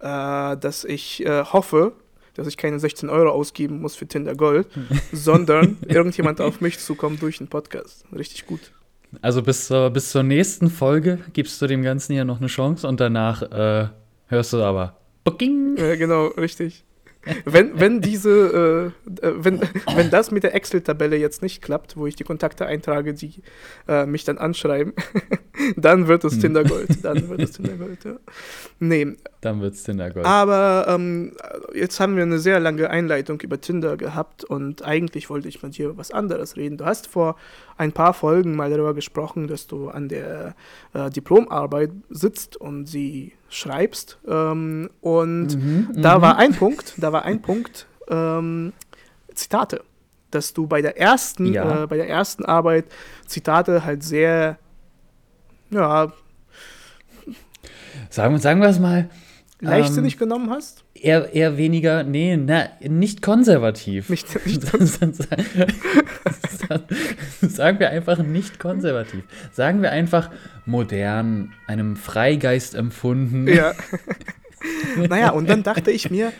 Äh, 0.00 0.56
dass 0.56 0.84
ich 0.84 1.24
äh, 1.24 1.44
hoffe, 1.44 1.92
dass 2.34 2.46
ich 2.46 2.56
keine 2.56 2.78
16 2.78 3.08
Euro 3.08 3.30
ausgeben 3.30 3.80
muss 3.80 3.94
für 3.94 4.06
Tinder 4.06 4.34
Gold, 4.34 4.68
sondern 5.12 5.78
irgendjemand 5.86 6.40
auf 6.40 6.60
mich 6.60 6.78
zukommt 6.78 7.22
durch 7.22 7.38
den 7.38 7.48
Podcast. 7.48 8.04
Richtig 8.14 8.46
gut. 8.46 8.72
Also 9.20 9.42
bis 9.42 9.66
zur, 9.66 9.90
bis 9.90 10.10
zur 10.10 10.22
nächsten 10.22 10.70
Folge 10.70 11.18
gibst 11.32 11.60
du 11.60 11.66
dem 11.66 11.82
Ganzen 11.82 12.14
ja 12.14 12.24
noch 12.24 12.38
eine 12.38 12.46
Chance 12.46 12.88
und 12.88 13.00
danach 13.00 13.42
äh, 13.42 13.88
hörst 14.26 14.52
du 14.52 14.62
aber. 14.62 14.96
Booking. 15.24 15.76
Ja, 15.76 15.94
genau, 15.96 16.28
richtig. 16.28 16.84
Wenn, 17.44 17.78
wenn 17.78 18.00
diese, 18.00 18.92
äh, 19.20 19.26
äh, 19.26 19.32
wenn, 19.36 19.60
wenn 19.94 20.10
das 20.10 20.32
mit 20.32 20.42
der 20.42 20.54
Excel-Tabelle 20.54 21.16
jetzt 21.16 21.40
nicht 21.40 21.62
klappt, 21.62 21.96
wo 21.96 22.06
ich 22.06 22.16
die 22.16 22.24
Kontakte 22.24 22.66
eintrage, 22.66 23.14
die 23.14 23.42
äh, 23.86 24.06
mich 24.06 24.24
dann 24.24 24.38
anschreiben, 24.38 24.92
dann 25.76 26.08
wird 26.08 26.24
es 26.24 26.34
hm. 26.34 26.40
Tinder 26.40 26.64
Gold. 26.64 27.04
Dann 27.04 27.28
wird 27.28 27.40
es 27.40 27.52
Tinder 27.52 27.74
Gold, 27.74 28.04
ja. 28.04 28.16
Nee. 28.80 29.16
Dann 29.40 29.60
wird 29.60 29.74
es 29.74 29.84
Tinder 29.84 30.10
Gold. 30.10 30.26
Aber 30.26 30.86
ähm, 30.88 31.32
jetzt 31.74 32.00
haben 32.00 32.16
wir 32.16 32.24
eine 32.24 32.40
sehr 32.40 32.58
lange 32.58 32.90
Einleitung 32.90 33.40
über 33.40 33.60
Tinder 33.60 33.96
gehabt 33.96 34.42
und 34.44 34.84
eigentlich 34.84 35.30
wollte 35.30 35.48
ich 35.48 35.62
mit 35.62 35.78
dir 35.78 35.96
was 35.96 36.10
anderes 36.10 36.56
reden. 36.56 36.76
Du 36.76 36.84
hast 36.84 37.06
vor 37.06 37.36
ein 37.76 37.92
paar 37.92 38.14
Folgen 38.14 38.56
mal 38.56 38.70
darüber 38.70 38.94
gesprochen, 38.94 39.48
dass 39.48 39.66
du 39.66 39.88
an 39.88 40.08
der 40.08 40.54
äh, 40.92 41.10
Diplomarbeit 41.10 41.90
sitzt 42.10 42.56
und 42.56 42.86
sie 42.86 43.32
schreibst. 43.48 44.18
Ähm, 44.26 44.90
und 45.00 45.54
mhm, 45.56 45.88
da 45.94 46.18
mhm. 46.18 46.22
war 46.22 46.36
ein 46.38 46.54
Punkt, 46.54 46.94
da 46.96 47.12
war 47.12 47.24
ein 47.24 47.42
Punkt, 47.42 47.86
ähm, 48.08 48.72
Zitate. 49.34 49.82
Dass 50.30 50.54
du 50.54 50.66
bei 50.66 50.80
der 50.80 50.98
ersten, 50.98 51.52
ja. 51.52 51.84
äh, 51.84 51.86
bei 51.86 51.96
der 51.96 52.08
ersten 52.08 52.44
Arbeit 52.44 52.86
Zitate 53.26 53.84
halt 53.84 54.02
sehr, 54.02 54.58
ja. 55.70 56.12
Sagen, 58.08 58.38
sagen 58.38 58.60
wir 58.60 58.68
es 58.68 58.78
mal. 58.78 59.10
Leichtsinnig 59.62 60.14
ähm, 60.14 60.18
genommen 60.18 60.50
hast? 60.50 60.84
Eher, 60.94 61.32
eher 61.32 61.56
weniger, 61.56 62.02
nee, 62.02 62.36
na, 62.36 62.68
nicht 62.80 63.22
konservativ. 63.22 64.10
Nicht, 64.10 64.26
nicht 64.46 64.62
Sagen 67.40 67.78
wir 67.78 67.90
einfach 67.90 68.18
nicht 68.18 68.58
konservativ. 68.58 69.22
Sagen 69.52 69.82
wir 69.82 69.92
einfach 69.92 70.30
modern, 70.66 71.52
einem 71.66 71.96
Freigeist 71.96 72.74
empfunden. 72.74 73.46
Ja. 73.46 73.72
naja, 75.08 75.30
und 75.30 75.48
dann 75.48 75.62
dachte 75.62 75.92
ich 75.92 76.10
mir, 76.10 76.32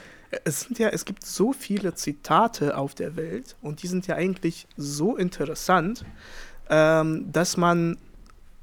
es 0.44 0.62
sind 0.62 0.78
ja, 0.78 0.88
es 0.88 1.04
gibt 1.04 1.24
so 1.24 1.52
viele 1.52 1.94
Zitate 1.94 2.76
auf 2.76 2.94
der 2.94 3.16
Welt 3.16 3.56
und 3.62 3.82
die 3.82 3.86
sind 3.86 4.06
ja 4.08 4.16
eigentlich 4.16 4.66
so 4.76 5.16
interessant, 5.16 6.04
ähm, 6.70 7.30
dass 7.30 7.56
man 7.56 7.98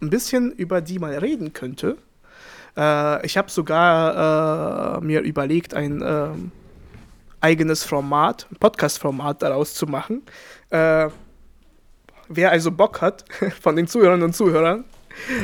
ein 0.02 0.10
bisschen 0.10 0.52
über 0.52 0.82
die 0.82 1.00
mal 1.00 1.17
reden 1.17 1.54
könnte. 1.54 1.98
Äh, 2.79 3.25
ich 3.25 3.37
habe 3.37 3.51
sogar 3.51 4.97
äh, 4.97 5.05
mir 5.05 5.21
überlegt, 5.21 5.73
ein 5.73 6.01
äh, 6.01 6.29
eigenes 7.41 7.83
Format, 7.83 8.47
Podcast-Format 8.59 9.41
daraus 9.41 9.73
zu 9.73 9.85
machen. 9.85 10.23
Äh, 10.69 11.09
wer 12.29 12.51
also 12.51 12.71
Bock 12.71 13.01
hat, 13.01 13.25
von 13.61 13.75
den 13.75 13.87
Zuhörern 13.87 14.21
und 14.23 14.33
Zuhörern, 14.33 14.85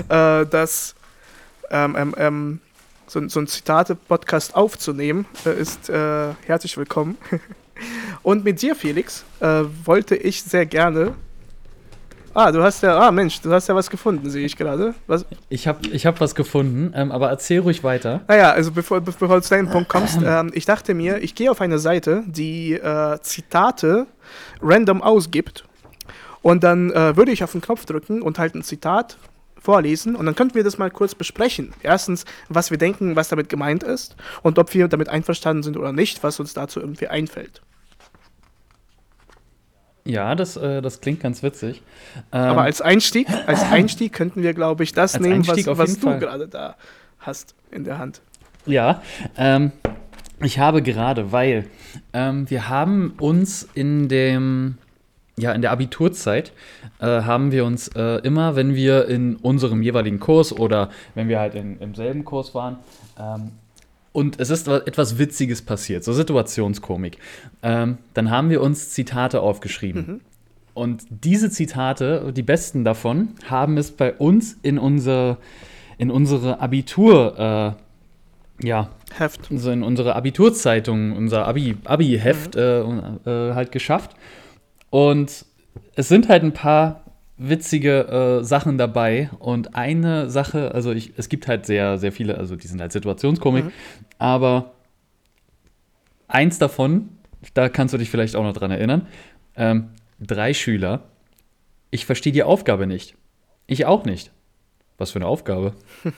äh, 0.07 0.45
das 0.45 0.95
ähm, 1.69 1.95
ähm, 1.97 2.15
ähm, 2.17 2.61
so, 3.07 3.27
so 3.27 3.39
ein 3.39 3.47
Zitate-Podcast 3.47 4.55
aufzunehmen, 4.55 5.25
äh, 5.45 5.59
ist 5.59 5.89
herzlich 5.89 6.77
willkommen. 6.77 7.17
und 8.23 8.45
mit 8.45 8.61
dir, 8.61 8.75
Felix, 8.75 9.25
wollte 9.39 10.15
ich 10.15 10.41
sehr 10.41 10.65
gerne. 10.65 11.13
Ah, 12.37 12.51
du 12.51 12.61
hast 12.61 12.83
ja, 12.83 12.99
ah 12.99 13.11
Mensch, 13.11 13.39
du 13.39 13.49
hast 13.53 13.69
ja 13.69 13.75
was 13.75 13.89
gefunden, 13.89 14.29
sehe 14.29 14.45
ich 14.45 14.57
gerade. 14.57 14.93
Was? 15.07 15.25
Ich 15.47 15.69
habe 15.69 15.87
ich 15.87 16.05
hab 16.05 16.19
was 16.19 16.35
gefunden, 16.35 16.91
ähm, 16.93 17.13
aber 17.13 17.29
erzähl 17.29 17.61
ruhig 17.61 17.81
weiter. 17.81 18.25
Naja, 18.27 18.51
also 18.51 18.73
bevor, 18.73 18.99
bevor 18.99 19.29
du 19.29 19.41
zu 19.41 19.51
deinem 19.51 19.69
Punkt 19.69 19.87
kommst, 19.87 20.19
ähm, 20.25 20.51
ich 20.53 20.65
dachte 20.65 20.93
mir, 20.93 21.23
ich 21.23 21.33
gehe 21.33 21.49
auf 21.49 21.61
eine 21.61 21.79
Seite, 21.79 22.23
die 22.27 22.73
äh, 22.73 23.17
Zitate 23.21 24.07
random 24.61 25.01
ausgibt 25.01 25.63
und 26.41 26.65
dann 26.65 26.91
äh, 26.91 27.15
würde 27.15 27.31
ich 27.31 27.41
auf 27.41 27.53
den 27.53 27.61
Knopf 27.61 27.85
drücken 27.85 28.21
und 28.21 28.37
halt 28.37 28.53
ein 28.53 28.63
Zitat 28.63 29.15
vorlesen 29.57 30.17
und 30.17 30.25
dann 30.25 30.35
könnten 30.35 30.55
wir 30.55 30.63
das 30.65 30.77
mal 30.77 30.91
kurz 30.91 31.15
besprechen. 31.15 31.73
Erstens, 31.83 32.25
was 32.49 32.69
wir 32.69 32.77
denken, 32.77 33.15
was 33.15 33.29
damit 33.29 33.47
gemeint 33.47 33.81
ist 33.81 34.17
und 34.43 34.59
ob 34.59 34.73
wir 34.73 34.89
damit 34.89 35.07
einverstanden 35.07 35.63
sind 35.63 35.77
oder 35.77 35.93
nicht, 35.93 36.21
was 36.21 36.41
uns 36.41 36.53
dazu 36.53 36.81
irgendwie 36.81 37.07
einfällt. 37.07 37.61
Ja, 40.05 40.35
das, 40.35 40.55
äh, 40.55 40.81
das 40.81 41.01
klingt 41.01 41.19
ganz 41.19 41.41
witzig. 41.41 41.81
Ähm, 42.31 42.41
Aber 42.41 42.61
als 42.61 42.79
Einstieg, 42.81 43.27
als 43.47 43.63
Einstieg 43.71 44.13
könnten 44.13 44.43
wir, 44.43 44.53
glaube 44.53 44.83
ich, 44.83 44.93
das 44.93 45.19
nehmen, 45.19 45.35
Einstieg 45.35 45.67
was, 45.67 45.77
was 45.77 45.99
du 45.99 46.19
gerade 46.19 46.47
da 46.47 46.75
hast 47.19 47.55
in 47.71 47.83
der 47.83 47.97
Hand. 47.97 48.21
Ja, 48.67 49.01
ähm, 49.35 49.71
ich 50.41 50.59
habe 50.59 50.81
gerade, 50.81 51.31
weil 51.31 51.65
ähm, 52.13 52.49
wir 52.49 52.69
haben 52.69 53.15
uns 53.19 53.67
in 53.73 54.07
dem 54.07 54.77
ja, 55.37 55.51
in 55.51 55.61
der 55.61 55.71
Abiturzeit 55.71 56.53
äh, 56.99 57.05
haben 57.05 57.51
wir 57.51 57.65
uns 57.65 57.89
äh, 57.89 58.19
immer, 58.19 58.55
wenn 58.55 58.73
wir 58.73 59.07
in 59.09 59.35
unserem 59.35 59.81
jeweiligen 59.81 60.19
Kurs 60.19 60.53
oder 60.53 60.89
wenn 61.13 61.27
wir 61.27 61.39
halt 61.39 61.55
in, 61.55 61.77
im 61.79 61.93
selben 61.93 62.23
Kurs 62.23 62.55
waren, 62.55 62.77
ähm, 63.19 63.51
und 64.15 64.39
es 64.39 64.49
ist 64.49 64.69
etwas 64.69 65.17
Witziges 65.17 65.61
passiert, 65.61 66.05
so 66.05 66.13
Situationskomik, 66.13 67.17
ähm, 67.61 67.97
dann 68.13 68.31
haben 68.31 68.49
wir 68.49 68.61
uns 68.61 68.91
Zitate 68.91 69.41
aufgeschrieben. 69.41 70.07
Mhm. 70.07 70.21
Und 70.73 71.03
diese 71.09 71.49
Zitate, 71.49 72.31
die 72.33 72.41
besten 72.41 72.85
davon, 72.85 73.29
haben 73.49 73.77
es 73.77 73.91
bei 73.91 74.13
uns 74.13 74.57
in, 74.61 74.77
unser, 74.77 75.37
in 75.97 76.11
unsere 76.11 76.61
Abitur, 76.61 77.75
äh, 78.61 78.65
ja, 78.65 78.89
Heft. 79.17 79.51
Also 79.51 79.71
in 79.71 79.83
unsere 79.83 80.15
Abiturzeitung, 80.15 81.11
unser 81.11 81.45
Abi, 81.45 81.75
Abi-Heft 81.83 82.55
mhm. 82.55 83.19
äh, 83.25 83.49
äh, 83.49 83.53
halt 83.53 83.73
geschafft. 83.73 84.15
Und 84.91 85.45
es 85.95 86.07
sind 86.07 86.29
halt 86.29 86.43
ein 86.43 86.53
paar 86.53 87.04
witzige 87.37 88.39
äh, 88.39 88.43
Sachen 88.43 88.77
dabei. 88.77 89.29
Und 89.39 89.75
eine 89.75 90.29
Sache, 90.29 90.73
also 90.73 90.91
ich, 90.91 91.13
es 91.17 91.29
gibt 91.29 91.47
halt 91.47 91.65
sehr, 91.65 91.97
sehr 91.97 92.11
viele, 92.11 92.37
also 92.37 92.55
die 92.55 92.67
sind 92.67 92.81
halt 92.81 92.91
Situationskomik, 92.91 93.65
mhm. 93.65 93.71
aber 94.17 94.73
eins 96.27 96.59
davon, 96.59 97.09
da 97.53 97.69
kannst 97.69 97.93
du 97.93 97.97
dich 97.97 98.09
vielleicht 98.09 98.35
auch 98.35 98.43
noch 98.43 98.53
dran 98.53 98.71
erinnern, 98.71 99.07
ähm, 99.55 99.89
drei 100.19 100.53
Schüler, 100.53 101.03
ich 101.91 102.05
verstehe 102.05 102.33
die 102.33 102.43
Aufgabe 102.43 102.87
nicht. 102.87 103.15
Ich 103.67 103.85
auch 103.85 104.05
nicht. 104.05 104.31
Was 104.97 105.11
für 105.11 105.19
eine 105.19 105.27
Aufgabe. 105.27 105.73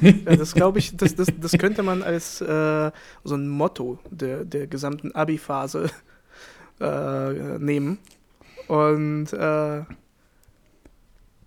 ja, 0.00 0.36
das 0.36 0.54
glaube 0.54 0.78
ich, 0.78 0.96
das, 0.96 1.16
das, 1.16 1.28
das 1.40 1.52
könnte 1.52 1.82
man 1.82 2.02
als 2.02 2.40
äh, 2.40 2.90
so 3.24 3.34
ein 3.34 3.48
Motto 3.48 3.98
der, 4.10 4.44
der 4.44 4.68
gesamten 4.68 5.12
Abi-Phase 5.12 5.90
äh, 6.80 7.58
nehmen. 7.58 7.98
Und 8.72 9.34
äh, 9.34 9.82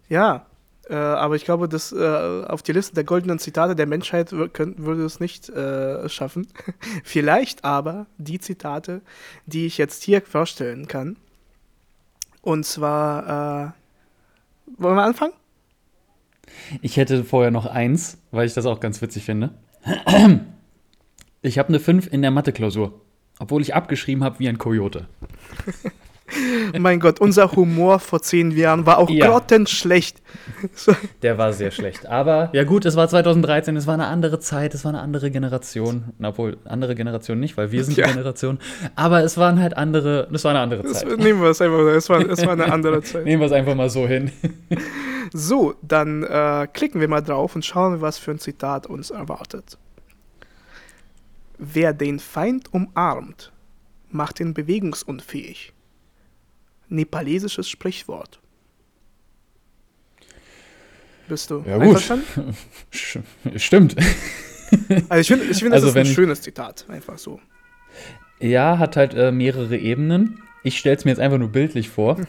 ja, 0.10 0.46
äh, 0.88 0.94
aber 0.94 1.36
ich 1.36 1.44
glaube, 1.44 1.68
dass 1.68 1.92
äh, 1.92 2.44
auf 2.48 2.62
die 2.62 2.72
Liste 2.72 2.94
der 2.94 3.04
goldenen 3.04 3.40
Zitate 3.40 3.76
der 3.76 3.88
Menschheit 3.88 4.32
würde 4.32 5.04
es 5.04 5.20
nicht 5.20 5.50
äh, 5.50 6.08
schaffen. 6.08 6.46
Vielleicht 7.04 7.66
aber 7.66 8.06
die 8.20 8.38
Zitate, 8.38 9.02
die 9.48 9.66
ich 9.66 9.80
jetzt 9.80 10.04
hier 10.04 10.22
vorstellen 10.22 10.88
kann. 10.88 11.16
Und 12.44 12.64
zwar, 12.64 13.24
äh, 13.24 13.72
wollen 14.78 14.96
wir 14.96 15.04
anfangen? 15.04 15.34
Ich 16.84 16.96
hätte 16.96 17.24
vorher 17.24 17.50
noch 17.50 17.66
eins, 17.66 18.20
weil 18.30 18.46
ich 18.46 18.54
das 18.54 18.68
auch 18.68 18.80
ganz 18.80 19.02
witzig 19.02 19.26
finde. 19.26 19.50
Ich 21.42 21.58
habe 21.58 21.70
eine 21.70 21.80
5 21.80 22.06
in 22.14 22.22
der 22.22 22.30
Mathe-Klausur, 22.30 23.02
obwohl 23.40 23.64
ich 23.64 23.74
abgeschrieben 23.74 24.24
habe 24.24 24.38
wie 24.38 24.48
ein 24.48 24.60
Kojote. 24.60 25.08
mein 26.80 27.00
Gott, 27.00 27.20
unser 27.20 27.52
Humor 27.52 28.00
vor 28.00 28.22
zehn 28.22 28.52
Jahren 28.52 28.86
war 28.86 28.98
auch 28.98 29.10
ja. 29.10 29.28
grottenschlecht. 29.28 30.22
Der 31.22 31.38
war 31.38 31.54
sehr 31.54 31.72
schlecht. 31.72 32.06
Aber 32.06 32.50
ja 32.54 32.64
gut, 32.64 32.86
es 32.86 32.96
war 32.96 33.08
2013, 33.08 33.76
es 33.76 33.88
war 33.88 33.94
eine 33.94 34.08
andere 34.08 34.40
Zeit, 34.40 34.74
es 34.74 34.84
war 34.86 34.90
eine 34.90 35.02
andere 35.02 35.32
Generation. 35.32 36.06
Obwohl, 36.22 36.58
andere 36.66 36.96
Generation 36.96 37.40
nicht, 37.40 37.58
weil 37.58 37.72
wir 37.72 37.84
sind 37.84 37.98
ja. 37.98 38.08
die 38.08 38.14
Generation. 38.14 38.60
Aber 38.96 39.24
es 39.24 39.38
waren 39.38 39.60
halt 39.60 39.78
andere, 39.78 40.28
es 40.32 40.44
war 40.44 40.52
eine 40.52 40.60
andere 40.60 40.84
Zeit. 40.86 41.10
Das, 41.10 41.18
nehmen 41.18 41.42
wir 41.42 41.50
es 41.50 41.62
einfach, 41.62 41.80
es 41.80 42.10
war, 42.10 42.30
es 42.30 42.46
war 42.46 42.54
eine 42.54 42.72
andere 42.72 43.02
Zeit. 43.04 43.26
nehmen 43.26 43.42
wir 43.42 43.48
es 43.48 43.54
einfach 43.54 43.76
mal 43.76 43.90
so 43.90 44.08
hin. 44.08 44.32
so, 45.34 45.76
dann 45.82 46.24
äh, 46.24 46.68
klicken 46.72 47.02
wir 47.02 47.08
mal 47.08 47.22
drauf 47.22 47.56
und 47.56 47.66
schauen, 47.66 48.02
was 48.02 48.18
für 48.18 48.32
ein 48.32 48.40
Zitat 48.40 48.88
uns 48.88 49.12
erwartet. 49.12 49.78
Wer 51.58 51.94
den 51.94 52.20
Feind 52.20 52.74
umarmt, 52.74 53.52
macht 54.10 54.40
ihn 54.40 54.54
bewegungsunfähig 54.54 55.75
nepalesisches 56.90 57.70
Sprichwort. 57.70 58.40
Bist 61.28 61.50
du 61.50 61.64
ja, 61.66 61.78
einverstanden? 61.78 62.56
Stimmt. 63.56 63.96
Also 65.10 65.22
ich 65.22 65.28
finde, 65.28 65.46
ich 65.46 65.60
find, 65.60 65.74
das 65.74 65.84
also 65.84 65.88
ist 65.88 65.98
ein 65.98 66.06
schönes 66.06 66.42
Zitat, 66.42 66.86
einfach 66.90 67.18
so. 67.18 67.40
Ja, 68.40 68.78
hat 68.78 68.98
halt 68.98 69.14
äh, 69.14 69.32
mehrere 69.32 69.78
Ebenen. 69.78 70.42
Ich 70.64 70.78
stelle 70.78 70.98
es 70.98 71.06
mir 71.06 71.12
jetzt 71.12 71.20
einfach 71.20 71.38
nur 71.38 71.50
bildlich 71.50 71.90
vor. 71.90 72.20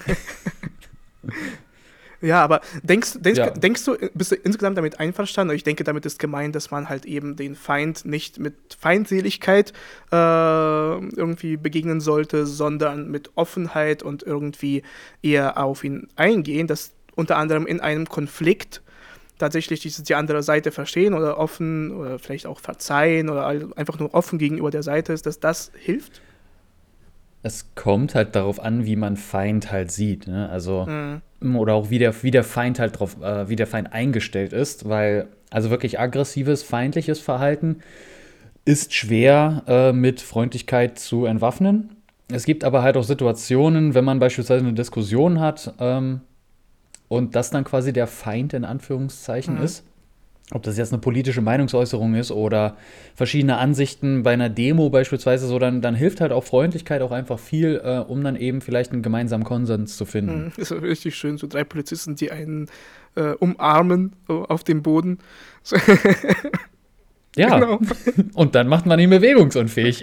Ja, 2.21 2.43
aber 2.43 2.61
denkst, 2.83 3.19
denkst, 3.21 3.39
ja. 3.39 3.51
denkst 3.51 3.85
du, 3.85 3.97
bist 4.15 4.33
du 4.33 4.37
insgesamt 4.37 4.79
damit 4.79 5.01
einverstanden? 5.01 5.55
Ich 5.55 5.65
denke, 5.65 5.85
damit 5.85 6.07
ist 6.07 6.19
gemeint, 6.19 6.55
dass 6.55 6.71
man 6.71 6.89
halt 6.89 7.05
eben 7.05 7.37
den 7.37 7.55
Feind 7.55 8.05
nicht 8.05 8.39
mit 8.39 8.55
Feindseligkeit 8.79 9.73
äh, 10.13 10.17
irgendwie 10.17 11.57
begegnen 11.57 12.01
sollte, 12.01 12.47
sondern 12.47 13.11
mit 13.11 13.31
Offenheit 13.35 14.03
und 14.03 14.23
irgendwie 14.23 14.83
eher 15.23 15.59
auf 15.63 15.85
ihn 15.85 16.09
eingehen, 16.17 16.67
dass 16.67 16.93
unter 17.15 17.37
anderem 17.37 17.67
in 17.67 17.81
einem 17.81 18.07
Konflikt 18.07 18.83
tatsächlich 19.39 19.81
die, 19.81 19.91
die 19.91 20.15
andere 20.15 20.43
Seite 20.43 20.71
verstehen 20.71 21.15
oder 21.15 21.39
offen 21.39 21.91
oder 21.93 22.19
vielleicht 22.19 22.47
auch 22.47 22.61
verzeihen 22.61 23.29
oder 23.29 23.47
einfach 23.47 23.99
nur 23.99 24.15
offen 24.15 24.39
gegenüber 24.39 24.71
der 24.71 24.83
Seite 24.83 25.13
ist, 25.13 25.27
dass 25.27 25.41
das 25.41 25.73
hilft? 25.75 26.23
Es 27.43 27.75
kommt 27.75 28.15
halt 28.15 28.35
darauf 28.35 28.59
an, 28.59 28.87
wie 28.87 28.97
man 28.97 29.17
Feind 29.17 29.71
halt 29.71 29.93
sieht. 29.93 30.27
Ne? 30.27 30.49
Also, 30.49 30.87
mhm. 30.87 31.21
Oder 31.55 31.75
auch 31.75 31.91
wie 31.91 31.99
der, 31.99 32.23
wie 32.23 32.31
der 32.31 32.43
Feind 32.43 32.79
halt 32.79 32.99
drauf, 32.99 33.23
äh, 33.23 33.49
wie 33.49 33.57
der 33.57 33.67
Feind 33.67 33.93
eingestellt 33.93 34.53
ist, 34.53 34.89
weil, 34.89 35.29
also 35.51 35.71
wirklich 35.71 36.01
aggressives, 36.01 36.63
feindliches 36.63 37.21
Verhalten 37.21 37.81
ist 38.65 38.95
schwer 38.95 39.63
äh, 39.69 39.93
mit 39.93 40.21
Freundlichkeit 40.21 40.99
zu 40.99 41.27
entwaffnen. 41.27 41.97
Es 42.29 42.45
gibt 42.45 42.65
aber 42.65 42.83
halt 42.83 42.97
auch 42.97 43.05
Situationen, 43.05 43.95
wenn 43.95 44.05
man 44.05 44.19
beispielsweise 44.19 44.65
eine 44.65 44.75
Diskussion 44.75 45.39
hat 45.39 45.75
ähm, 45.79 46.23
und 47.07 47.37
das 47.37 47.51
dann 47.51 47.63
quasi 47.63 47.93
der 47.93 48.09
Feind 48.09 48.53
in 48.55 48.65
Anführungszeichen 48.65 49.59
mhm. 49.59 49.63
ist 49.63 49.85
ob 50.53 50.63
das 50.63 50.79
jetzt 50.79 50.93
eine 50.93 51.01
politische 51.01 51.41
Meinungsäußerung 51.41 52.15
ist 52.15 52.31
oder 52.31 52.77
verschiedene 53.15 53.59
Ansichten 53.59 54.23
bei 54.23 54.33
einer 54.33 54.49
Demo 54.49 54.91
beispielsweise, 54.91 55.47
so 55.49 55.59
dann, 55.59 55.83
dann 55.83 55.95
hilft 55.95 56.21
halt 56.21 56.31
auch 56.31 56.45
Freundlichkeit 56.45 57.03
auch 57.03 57.11
einfach 57.11 57.39
viel, 57.39 57.81
äh, 57.85 57.99
um 57.99 58.23
dann 58.23 58.37
eben 58.37 58.61
vielleicht 58.61 58.93
einen 58.93 59.03
gemeinsamen 59.03 59.45
Konsens 59.45 59.97
zu 59.97 60.05
finden. 60.05 60.53
Das 60.57 60.71
ist 60.71 60.83
richtig 60.83 61.17
schön, 61.17 61.37
so 61.37 61.49
drei 61.49 61.65
Polizisten, 61.65 62.15
die 62.15 62.31
einen 62.31 62.69
äh, 63.17 63.33
umarmen 63.33 64.13
auf 64.29 64.63
dem 64.63 64.83
Boden. 64.83 65.19
Ja, 67.37 67.59
genau. 67.59 67.79
und 68.35 68.55
dann 68.55 68.67
macht 68.67 68.87
man 68.87 68.99
ihn 68.99 69.11
bewegungsunfähig. 69.11 70.03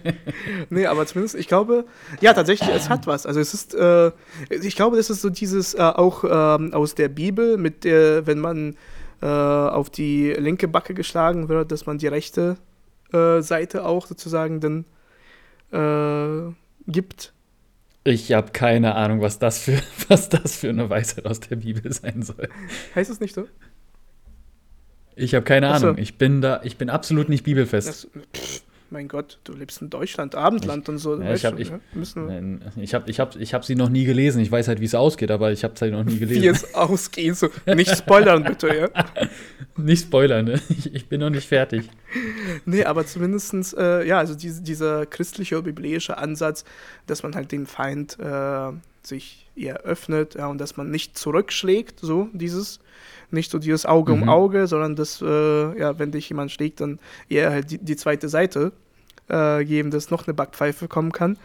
nee, 0.70 0.86
aber 0.86 1.06
zumindest, 1.06 1.34
ich 1.34 1.48
glaube, 1.48 1.84
ja, 2.22 2.32
tatsächlich, 2.32 2.70
es 2.74 2.88
hat 2.88 3.06
was. 3.06 3.26
Also 3.26 3.40
es 3.40 3.52
ist, 3.52 3.74
äh, 3.74 4.10
ich 4.48 4.74
glaube, 4.74 4.96
das 4.96 5.10
ist 5.10 5.20
so 5.20 5.28
dieses 5.28 5.74
äh, 5.74 5.82
auch 5.82 6.24
ähm, 6.24 6.72
aus 6.72 6.94
der 6.94 7.10
Bibel, 7.10 7.58
mit 7.58 7.84
der, 7.84 8.26
wenn 8.26 8.38
man 8.38 8.76
äh, 9.22 9.26
auf 9.26 9.90
die 9.90 10.32
linke 10.32 10.68
Backe 10.68 10.94
geschlagen 10.94 11.48
wird, 11.48 11.72
dass 11.72 11.86
man 11.86 11.98
die 11.98 12.06
rechte 12.06 12.56
äh, 13.12 13.40
Seite 13.40 13.84
auch 13.84 14.06
sozusagen 14.06 14.60
dann 14.60 14.84
äh, 15.72 16.52
gibt. 16.86 17.32
Ich 18.04 18.32
habe 18.32 18.52
keine 18.52 18.94
Ahnung, 18.94 19.20
was 19.20 19.38
das, 19.38 19.58
für, 19.58 19.80
was 20.08 20.28
das 20.28 20.56
für 20.56 20.68
eine 20.68 20.88
Weisheit 20.88 21.26
aus 21.26 21.40
der 21.40 21.56
Bibel 21.56 21.92
sein 21.92 22.22
soll. 22.22 22.48
Heißt 22.94 23.10
es 23.10 23.20
nicht 23.20 23.34
so? 23.34 23.48
Ich 25.16 25.34
habe 25.34 25.44
keine 25.44 25.70
Achso. 25.70 25.86
Ahnung. 25.86 25.98
Ich 25.98 26.18
bin 26.18 26.40
da, 26.42 26.60
ich 26.62 26.76
bin 26.76 26.90
absolut 26.90 27.28
nicht 27.28 27.42
bibelfest. 27.42 27.88
Das, 27.88 28.08
pff, 28.34 28.62
mein 28.90 29.08
Gott, 29.08 29.38
du 29.44 29.52
lebst 29.52 29.82
in 29.82 29.90
Deutschland, 29.90 30.34
Abendland 30.34 30.84
ich, 30.84 30.88
und 30.88 30.98
so. 30.98 31.20
Ja, 31.20 31.34
ich 31.34 31.44
habe 31.44 31.60
ich, 31.60 31.70
ich 32.76 32.94
hab, 32.94 33.08
ich 33.08 33.20
hab, 33.20 33.36
ich 33.36 33.54
hab 33.54 33.64
sie 33.64 33.74
noch 33.74 33.88
nie 33.88 34.04
gelesen. 34.04 34.40
Ich 34.40 34.50
weiß 34.50 34.68
halt, 34.68 34.80
wie 34.80 34.84
es 34.84 34.94
ausgeht, 34.94 35.30
aber 35.30 35.52
ich 35.52 35.64
habe 35.64 35.74
sie 35.78 35.90
noch 35.90 36.04
nie 36.04 36.18
gelesen. 36.18 36.42
Wie 36.42 36.48
es 36.48 36.74
ausgeht, 36.74 37.36
so. 37.36 37.48
Nicht 37.66 37.96
spoilern 37.96 38.44
bitte, 38.44 38.68
ja? 38.68 39.28
nicht 39.76 40.02
spoilern, 40.02 40.46
ne? 40.46 40.60
Ich, 40.68 40.94
ich, 40.94 41.08
bin 41.08 41.20
noch 41.20 41.30
nicht 41.30 41.48
fertig. 41.48 41.88
Nee, 42.64 42.84
aber 42.84 43.06
zumindestens, 43.06 43.72
äh, 43.72 44.06
ja, 44.06 44.18
also 44.18 44.34
diese, 44.34 44.62
dieser 44.62 45.06
christliche, 45.06 45.60
biblische 45.62 46.18
Ansatz, 46.18 46.64
dass 47.06 47.22
man 47.22 47.34
halt 47.34 47.52
dem 47.52 47.66
Feind 47.66 48.18
äh, 48.18 48.72
sich 49.06 49.48
eher 49.54 49.80
öffnet 49.82 50.34
ja, 50.34 50.46
und 50.46 50.58
dass 50.58 50.76
man 50.76 50.90
nicht 50.90 51.16
zurückschlägt, 51.16 52.00
so 52.00 52.28
dieses 52.32 52.80
nicht 53.30 53.50
so 53.50 53.58
dieses 53.58 53.86
Auge 53.86 54.14
mhm. 54.14 54.22
um 54.22 54.28
Auge, 54.28 54.66
sondern 54.66 54.94
dass, 54.96 55.20
äh, 55.20 55.78
ja, 55.78 55.98
wenn 55.98 56.12
dich 56.12 56.28
jemand 56.28 56.52
schlägt, 56.52 56.80
dann 56.80 56.98
eher 57.28 57.50
halt 57.50 57.70
die, 57.70 57.78
die 57.78 57.96
zweite 57.96 58.28
Seite 58.28 58.72
äh, 59.28 59.64
geben, 59.64 59.90
dass 59.90 60.10
noch 60.10 60.26
eine 60.26 60.34
Backpfeife 60.34 60.86
kommen 60.86 61.12
kann. 61.12 61.36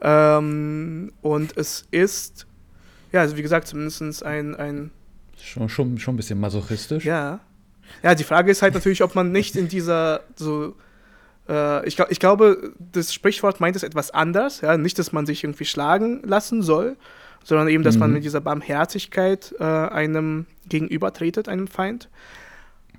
Ähm, 0.00 1.12
und 1.22 1.56
es 1.56 1.84
ist, 1.90 2.46
ja, 3.12 3.20
also 3.20 3.36
wie 3.36 3.42
gesagt, 3.42 3.68
zumindest 3.68 4.24
ein, 4.24 4.56
ein 4.56 4.90
Schon, 5.42 5.68
schon, 5.68 5.98
schon 5.98 6.14
ein 6.14 6.16
bisschen 6.16 6.38
masochistisch. 6.38 7.04
Ja. 7.04 7.40
Ja, 8.02 8.14
die 8.14 8.24
Frage 8.24 8.50
ist 8.50 8.62
halt 8.62 8.74
natürlich, 8.74 9.02
ob 9.02 9.14
man 9.14 9.32
nicht 9.32 9.56
in 9.56 9.68
dieser 9.68 10.20
so. 10.36 10.74
Äh, 11.50 11.86
ich, 11.86 11.98
ich 11.98 12.20
glaube, 12.20 12.72
das 12.78 13.12
Sprichwort 13.12 13.60
meint 13.60 13.76
es 13.76 13.82
etwas 13.82 14.12
anders. 14.12 14.60
Ja? 14.60 14.76
Nicht, 14.76 14.98
dass 14.98 15.12
man 15.12 15.26
sich 15.26 15.42
irgendwie 15.42 15.64
schlagen 15.64 16.22
lassen 16.24 16.62
soll, 16.62 16.96
sondern 17.44 17.68
eben, 17.68 17.82
dass 17.82 17.96
mhm. 17.96 18.00
man 18.00 18.12
mit 18.12 18.24
dieser 18.24 18.40
Barmherzigkeit 18.40 19.54
äh, 19.58 19.64
einem 19.64 20.46
gegenübertretet, 20.68 21.48
einem 21.48 21.66
Feind. 21.66 22.08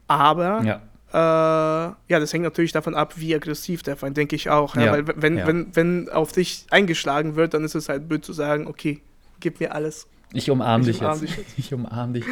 Aber 0.08 0.62
ja. 0.64 0.82
Äh, 1.14 1.18
ja, 1.18 2.20
das 2.20 2.32
hängt 2.32 2.44
natürlich 2.44 2.72
davon 2.72 2.96
ab, 2.96 3.16
wie 3.18 3.36
aggressiv 3.36 3.84
der 3.84 3.98
Feind, 3.98 4.16
denke 4.16 4.36
ich 4.36 4.50
auch. 4.50 4.76
Ja? 4.76 4.84
Ja. 4.84 4.92
Weil 4.94 5.08
wenn, 5.16 5.46
wenn, 5.46 5.76
wenn 5.76 6.10
auf 6.10 6.32
dich 6.32 6.66
eingeschlagen 6.70 7.36
wird, 7.36 7.54
dann 7.54 7.64
ist 7.64 7.76
es 7.76 7.90
halt 7.90 8.08
blöd 8.08 8.24
zu 8.24 8.34
sagen, 8.34 8.68
okay, 8.68 9.02
gib 9.40 9.60
mir 9.60 9.74
alles. 9.74 10.08
Ich 10.34 10.50
umarme 10.50 10.86
dich, 10.86 11.02
umarm 11.02 11.20
dich, 11.20 11.36
jetzt. 11.36 11.54
Ich 11.58 11.74
umarme 11.74 12.14
dich. 12.14 12.26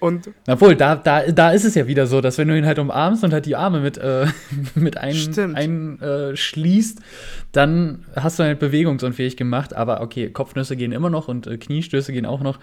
Und 0.00 0.30
Obwohl, 0.48 0.74
da, 0.76 0.96
da, 0.96 1.30
da 1.30 1.50
ist 1.52 1.64
es 1.64 1.74
ja 1.74 1.86
wieder 1.86 2.06
so, 2.06 2.20
dass 2.20 2.38
wenn 2.38 2.48
du 2.48 2.56
ihn 2.56 2.66
halt 2.66 2.78
umarmst 2.78 3.22
und 3.22 3.32
halt 3.32 3.46
die 3.46 3.54
Arme 3.54 3.80
mit, 3.80 3.98
äh, 3.98 4.26
mit 4.74 4.96
einschließt, 4.96 5.38
ein, 5.38 5.98
äh, 6.00 7.02
dann 7.52 8.04
hast 8.16 8.38
du 8.38 8.42
halt 8.42 8.58
bewegungsunfähig 8.58 9.36
gemacht. 9.36 9.74
Aber 9.74 10.00
okay, 10.00 10.30
Kopfnüsse 10.30 10.76
gehen 10.76 10.92
immer 10.92 11.10
noch 11.10 11.28
und 11.28 11.46
äh, 11.46 11.58
Kniestöße 11.58 12.12
gehen 12.12 12.26
auch 12.26 12.40
noch. 12.40 12.58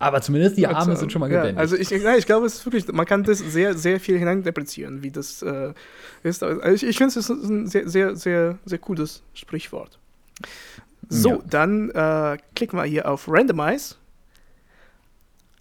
Aber 0.00 0.22
zumindest 0.22 0.56
die 0.56 0.66
Arme 0.66 0.96
sind 0.96 1.10
schon 1.10 1.20
mal 1.20 1.28
gebändigt. 1.28 1.56
Ja, 1.56 1.60
also 1.60 1.76
ich, 1.76 1.90
ich 1.90 2.26
glaube, 2.26 2.46
es 2.46 2.54
ist 2.54 2.66
wirklich, 2.66 2.86
man 2.92 3.04
kann 3.04 3.24
das 3.24 3.38
sehr, 3.38 3.74
sehr 3.74 3.98
viel 3.98 4.16
hineininterpretieren, 4.16 5.02
wie 5.02 5.10
das 5.10 5.42
äh, 5.42 5.72
ist. 6.22 6.42
Also 6.42 6.68
ich, 6.68 6.84
ich 6.84 6.96
finde, 6.96 7.18
es 7.18 7.28
ist 7.28 7.30
ein 7.30 7.66
sehr, 7.66 7.88
sehr, 7.88 8.14
sehr, 8.14 8.58
sehr 8.64 8.78
cooles 8.78 9.22
Sprichwort. 9.34 9.98
So, 11.08 11.30
ja. 11.30 11.38
dann 11.50 11.90
äh, 11.90 12.38
klicken 12.54 12.78
wir 12.78 12.84
hier 12.84 13.10
auf 13.10 13.26
Randomize. 13.28 13.96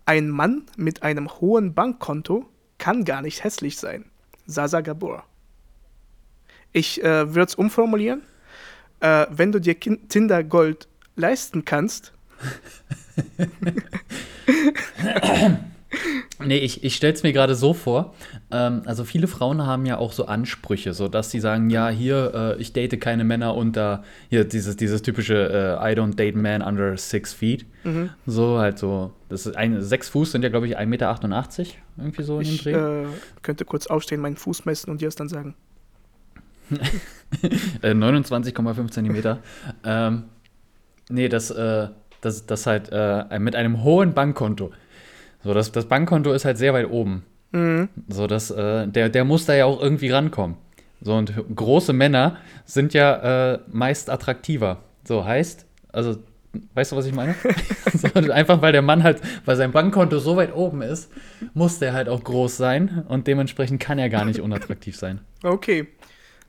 Ein 0.08 0.30
Mann 0.30 0.64
mit 0.78 1.04
einem 1.04 1.30
hohen 1.30 1.74
Bankkonto 1.74 2.48
kann 2.78 3.04
gar 3.04 3.22
nicht 3.22 3.44
hässlich 3.44 3.78
sein. 3.78 4.06
Sasa 4.46 4.80
Gabor. 4.80 5.26
Ich 6.72 7.04
äh, 7.04 7.36
würde 7.36 7.50
es 7.50 7.56
umformulieren. 7.56 8.22
Äh, 9.02 9.28
wenn 9.32 9.52
du 9.52 9.60
dir 9.60 9.78
Tinder 9.78 10.46
Gold 10.46 10.88
leisten 11.18 11.66
kannst, 11.66 12.14
nee, 16.40 16.58
ich, 16.58 16.84
ich 16.84 16.96
stelle 16.96 17.14
es 17.14 17.24
mir 17.24 17.34
gerade 17.34 17.56
so 17.56 17.74
vor. 17.74 18.14
Ähm, 18.52 18.82
also 18.86 19.04
viele 19.04 19.28
Frauen 19.28 19.66
haben 19.66 19.86
ja 19.86 19.98
auch 19.98 20.14
so 20.14 20.26
Ansprüche, 20.26 20.94
so 20.94 21.08
dass 21.08 21.32
sie 21.32 21.40
sagen, 21.40 21.70
ja, 21.70 21.90
hier, 21.90 22.56
äh, 22.58 22.62
ich 22.62 22.74
date 22.74 23.00
keine 23.00 23.24
Männer 23.24 23.56
unter, 23.56 24.04
hier 24.30 24.46
dieses, 24.46 24.76
dieses 24.78 25.02
typische 25.02 25.80
äh, 25.82 25.92
I 25.92 25.96
don't 25.96 26.16
date 26.16 26.36
men 26.36 26.62
under 26.62 26.98
six 26.98 27.34
feet. 27.34 27.66
Mhm. 27.84 28.10
So 28.26 28.60
halt 28.60 28.78
so, 28.78 29.12
das 29.30 29.46
ist 29.46 29.56
ein, 29.56 29.82
sechs 29.82 30.10
Fuß 30.10 30.32
sind 30.32 30.44
ja, 30.44 30.50
glaube 30.50 30.68
ich, 30.68 30.78
1,88 30.78 30.86
Meter, 30.88 31.16
irgendwie 31.98 32.24
so 32.24 32.40
ich, 32.40 32.50
in 32.50 32.58
dem 32.58 32.64
Dreh. 32.64 33.04
Äh, 33.04 33.08
könnte 33.42 33.66
kurz 33.66 33.88
aufstehen, 33.88 34.22
meinen 34.22 34.38
Fuß 34.38 34.66
messen 34.66 34.90
und 34.92 35.02
dir 35.02 35.08
es 35.08 35.16
dann 35.16 35.30
sagen. 35.30 35.56
29,5 37.82 38.86
äh, 38.86 38.90
Zentimeter. 38.90 39.40
ähm, 39.86 40.24
nee, 41.10 41.30
das, 41.30 41.50
äh, 41.52 41.88
das, 42.22 42.46
das 42.46 42.66
halt 42.66 42.90
äh, 42.92 43.40
mit 43.40 43.56
einem 43.56 43.84
hohen 43.84 44.14
Bankkonto. 44.14 44.72
So, 45.48 45.54
das, 45.54 45.72
das 45.72 45.86
Bankkonto 45.86 46.34
ist 46.34 46.44
halt 46.44 46.58
sehr 46.58 46.74
weit 46.74 46.90
oben. 46.90 47.24
Mhm. 47.54 47.88
So, 48.10 48.28
dass, 48.28 48.52
äh, 48.52 48.86
der, 48.86 49.08
der 49.08 49.24
muss 49.24 49.46
da 49.46 49.56
ja 49.56 49.64
auch 49.64 49.82
irgendwie 49.82 50.10
rankommen. 50.10 50.58
So, 51.00 51.16
und 51.16 51.34
große 51.56 51.94
Männer 51.94 52.36
sind 52.66 52.94
ja 52.94 53.54
äh, 53.54 53.60
meist 53.72 54.10
attraktiver. 54.10 54.80
So 55.06 55.24
heißt, 55.24 55.66
also, 55.94 56.18
weißt 56.74 56.92
du, 56.92 56.96
was 56.98 57.06
ich 57.06 57.14
meine? 57.14 57.34
so, 57.94 58.10
einfach 58.30 58.62
weil 58.62 58.74
der 58.74 58.82
Mann 58.82 59.04
halt, 59.04 59.22
weil 59.46 59.56
sein 59.56 59.72
Bankkonto 59.72 60.20
so 60.20 60.36
weit 60.36 60.54
oben 60.54 60.82
ist, 60.82 61.10
muss 61.54 61.80
der 61.80 61.94
halt 61.94 62.10
auch 62.10 62.26
groß 62.26 62.58
sein 62.58 63.06
und 63.08 63.26
dementsprechend 63.28 63.80
kann 63.80 64.00
er 64.00 64.10
gar 64.10 64.26
nicht 64.26 64.42
unattraktiv 64.42 64.98
sein. 64.98 65.22
Okay. 65.44 65.88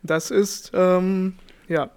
Das 0.02 0.32
ist, 0.32 0.72
ähm, 0.74 1.34
ja, 1.68 1.90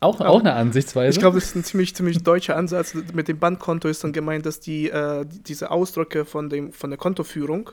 auch, 0.00 0.20
auch 0.20 0.40
eine 0.40 0.52
Ansichtsweise. 0.52 1.10
Ich 1.10 1.18
glaube, 1.18 1.36
das 1.38 1.46
ist 1.46 1.56
ein 1.56 1.64
ziemlich, 1.64 1.94
ziemlich 1.94 2.22
deutscher 2.22 2.56
Ansatz. 2.56 2.94
Mit 3.12 3.26
dem 3.26 3.38
Bankkonto 3.38 3.88
ist 3.88 4.04
dann 4.04 4.12
gemeint, 4.12 4.46
dass 4.46 4.60
die, 4.60 4.90
äh, 4.90 5.26
diese 5.26 5.70
Ausdrücke 5.72 6.24
von, 6.24 6.48
dem, 6.48 6.72
von 6.72 6.90
der 6.90 6.98
Kontoführung, 6.98 7.70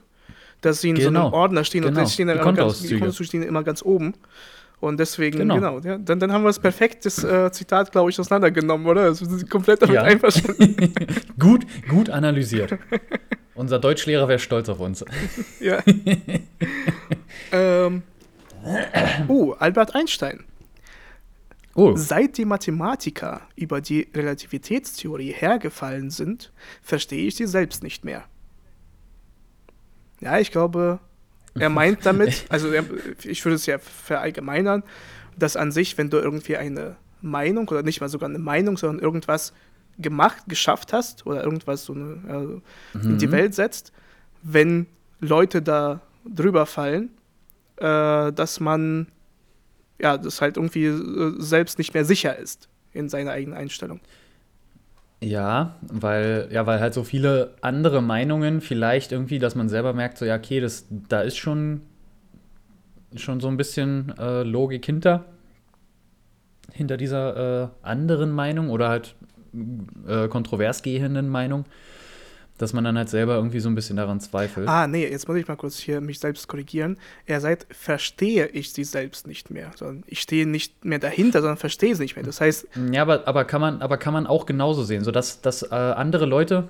dass 0.61 0.81
sie 0.81 0.89
in 0.89 0.95
genau. 0.95 1.03
so 1.03 1.09
einem 1.09 1.25
genau. 1.25 1.37
Ordner 1.37 1.63
stehen 1.63 1.83
genau. 1.83 1.99
und 1.99 2.07
die, 2.07 2.11
stehen 2.11 2.27
dann 2.27 2.37
die, 2.37 2.55
ganz, 2.99 3.17
die 3.17 3.25
stehen 3.25 3.43
immer 3.43 3.63
ganz 3.63 3.83
oben. 3.83 4.15
Und 4.79 4.99
deswegen, 4.99 5.37
genau, 5.37 5.55
genau 5.55 5.79
ja, 5.79 5.97
dann, 5.97 6.19
dann 6.19 6.31
haben 6.31 6.43
wir 6.43 6.49
das 6.49 6.59
perfektes 6.59 7.23
äh, 7.23 7.51
Zitat, 7.51 7.91
glaube 7.91 8.09
ich, 8.09 8.19
auseinandergenommen, 8.19 8.85
oder? 8.87 9.01
Also, 9.01 9.29
wir 9.29 9.37
sind 9.37 9.49
komplett 9.49 9.81
damit 9.81 9.95
ja. 9.95 10.03
einverstanden. 10.03 10.93
gut, 11.39 11.65
gut 11.87 12.09
analysiert. 12.09 12.77
Unser 13.53 13.79
Deutschlehrer 13.79 14.27
wäre 14.27 14.39
stolz 14.39 14.67
auf 14.67 14.79
uns. 14.79 15.05
ja. 15.59 15.81
ähm. 17.51 18.03
Oh, 19.27 19.53
Albert 19.59 19.95
Einstein. 19.95 20.43
Oh. 21.75 21.93
Seit 21.97 22.37
die 22.37 22.45
Mathematiker 22.45 23.41
über 23.57 23.81
die 23.81 24.07
Relativitätstheorie 24.13 25.33
hergefallen 25.33 26.09
sind, 26.09 26.53
verstehe 26.81 27.27
ich 27.27 27.35
sie 27.35 27.47
selbst 27.47 27.83
nicht 27.83 28.05
mehr. 28.05 28.23
Ja, 30.21 30.39
ich 30.39 30.51
glaube, 30.51 30.99
er 31.53 31.69
meint 31.69 32.05
damit, 32.05 32.45
also 32.49 32.69
er, 32.69 32.85
ich 33.23 33.43
würde 33.43 33.55
es 33.55 33.65
ja 33.65 33.77
verallgemeinern, 33.77 34.83
dass 35.37 35.57
an 35.57 35.73
sich, 35.73 35.97
wenn 35.97 36.09
du 36.09 36.17
irgendwie 36.17 36.55
eine 36.55 36.95
Meinung 37.21 37.67
oder 37.67 37.83
nicht 37.83 37.99
mal 37.99 38.07
sogar 38.07 38.29
eine 38.29 38.39
Meinung, 38.39 38.77
sondern 38.77 39.03
irgendwas 39.03 39.53
gemacht, 39.97 40.43
geschafft 40.47 40.93
hast 40.93 41.25
oder 41.25 41.43
irgendwas 41.43 41.83
so 41.83 41.93
eine, 41.93 42.21
also 42.29 42.61
mhm. 42.93 43.11
in 43.11 43.17
die 43.17 43.27
mhm. 43.27 43.31
Welt 43.31 43.53
setzt, 43.53 43.91
wenn 44.43 44.87
Leute 45.19 45.61
da 45.61 46.01
drüber 46.25 46.65
fallen, 46.65 47.09
äh, 47.77 48.31
dass 48.31 48.61
man 48.61 49.07
ja, 49.99 50.17
das 50.17 50.41
halt 50.41 50.57
irgendwie 50.57 50.85
äh, 50.85 51.33
selbst 51.37 51.77
nicht 51.77 51.93
mehr 51.93 52.05
sicher 52.05 52.37
ist 52.37 52.69
in 52.93 53.09
seiner 53.09 53.31
eigenen 53.31 53.57
Einstellung. 53.57 53.99
Ja, 55.21 55.75
weil, 55.81 56.49
ja, 56.51 56.65
weil 56.65 56.79
halt 56.79 56.93
so 56.93 57.03
viele 57.03 57.55
andere 57.61 58.01
Meinungen 58.01 58.61
vielleicht 58.61 59.11
irgendwie, 59.11 59.39
dass 59.39 59.55
man 59.55 59.69
selber 59.69 59.93
merkt, 59.93 60.17
so 60.17 60.25
ja, 60.25 60.35
okay, 60.35 60.59
das, 60.59 60.85
da 60.89 61.21
ist 61.21 61.37
schon, 61.37 61.81
schon 63.15 63.39
so 63.39 63.47
ein 63.47 63.57
bisschen 63.57 64.13
äh, 64.19 64.43
Logik 64.43 64.85
hinter, 64.85 65.25
hinter 66.71 66.97
dieser 66.97 67.63
äh, 67.63 67.67
anderen 67.81 68.31
Meinung 68.31 68.69
oder 68.69 68.89
halt 68.89 69.15
äh, 70.07 70.27
kontrovers 70.27 70.83
gehenden 70.83 71.29
Meinung 71.29 71.65
dass 72.57 72.73
man 72.73 72.83
dann 72.83 72.97
halt 72.97 73.09
selber 73.09 73.35
irgendwie 73.35 73.59
so 73.59 73.69
ein 73.69 73.75
bisschen 73.75 73.97
daran 73.97 74.19
zweifelt. 74.19 74.67
Ah, 74.67 74.87
nee, 74.87 75.07
jetzt 75.07 75.27
muss 75.27 75.37
ich 75.37 75.47
mal 75.47 75.57
kurz 75.57 75.77
hier 75.77 75.99
mich 76.01 76.19
selbst 76.19 76.47
korrigieren. 76.47 76.97
Er 77.25 77.41
sagt, 77.41 77.67
verstehe 77.69 78.47
ich 78.47 78.71
sie 78.71 78.83
selbst 78.83 79.27
nicht 79.27 79.51
mehr, 79.51 79.71
sondern 79.75 80.03
ich 80.07 80.21
stehe 80.21 80.47
nicht 80.47 80.85
mehr 80.85 80.99
dahinter, 80.99 81.41
sondern 81.41 81.57
verstehe 81.57 81.95
sie 81.95 82.03
nicht 82.03 82.15
mehr. 82.15 82.25
Das 82.25 82.39
heißt. 82.39 82.67
Ja, 82.91 83.01
aber, 83.01 83.27
aber, 83.27 83.45
kann, 83.45 83.61
man, 83.61 83.81
aber 83.81 83.97
kann 83.97 84.13
man 84.13 84.25
auch 84.27 84.45
genauso 84.45 84.83
sehen, 84.83 85.03
sodass 85.03 85.41
dass, 85.41 85.63
äh, 85.63 85.75
andere 85.75 86.25
Leute 86.25 86.69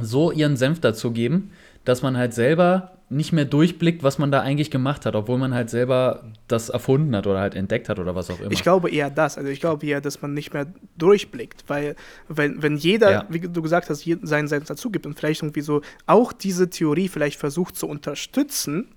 so 0.00 0.30
ihren 0.32 0.56
Senf 0.56 0.80
dazu 0.80 1.12
geben, 1.12 1.52
dass 1.86 2.02
man 2.02 2.18
halt 2.18 2.34
selber 2.34 2.90
nicht 3.08 3.32
mehr 3.32 3.44
durchblickt, 3.44 4.02
was 4.02 4.18
man 4.18 4.32
da 4.32 4.40
eigentlich 4.40 4.72
gemacht 4.72 5.06
hat, 5.06 5.14
obwohl 5.14 5.38
man 5.38 5.54
halt 5.54 5.70
selber 5.70 6.24
das 6.48 6.68
erfunden 6.68 7.14
hat 7.14 7.28
oder 7.28 7.38
halt 7.38 7.54
entdeckt 7.54 7.88
hat 7.88 8.00
oder 8.00 8.16
was 8.16 8.28
auch 8.28 8.40
immer. 8.40 8.50
Ich 8.50 8.64
glaube 8.64 8.90
eher 8.90 9.10
das. 9.10 9.38
Also 9.38 9.48
ich 9.48 9.60
glaube 9.60 9.86
eher, 9.86 10.00
dass 10.00 10.20
man 10.20 10.34
nicht 10.34 10.52
mehr 10.52 10.66
durchblickt, 10.98 11.64
weil 11.68 11.94
wenn, 12.28 12.62
wenn 12.62 12.76
jeder, 12.76 13.10
ja. 13.10 13.26
wie 13.28 13.38
du 13.38 13.62
gesagt 13.62 13.88
hast, 13.88 14.04
seinen 14.22 14.48
Senf 14.48 14.66
dazu 14.66 14.90
gibt 14.90 15.06
und 15.06 15.16
vielleicht 15.16 15.42
irgendwie 15.42 15.60
so 15.60 15.82
auch 16.06 16.32
diese 16.32 16.68
Theorie 16.68 17.08
vielleicht 17.08 17.38
versucht 17.38 17.76
zu 17.76 17.86
unterstützen, 17.86 18.88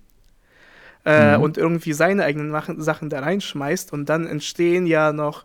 äh, 1.04 1.38
mhm. 1.38 1.44
und 1.44 1.56
irgendwie 1.56 1.94
seine 1.94 2.24
eigenen 2.24 2.52
Sachen 2.82 3.08
da 3.08 3.20
reinschmeißt 3.20 3.92
und 3.92 4.10
dann 4.10 4.26
entstehen 4.26 4.86
ja 4.86 5.14
noch 5.14 5.44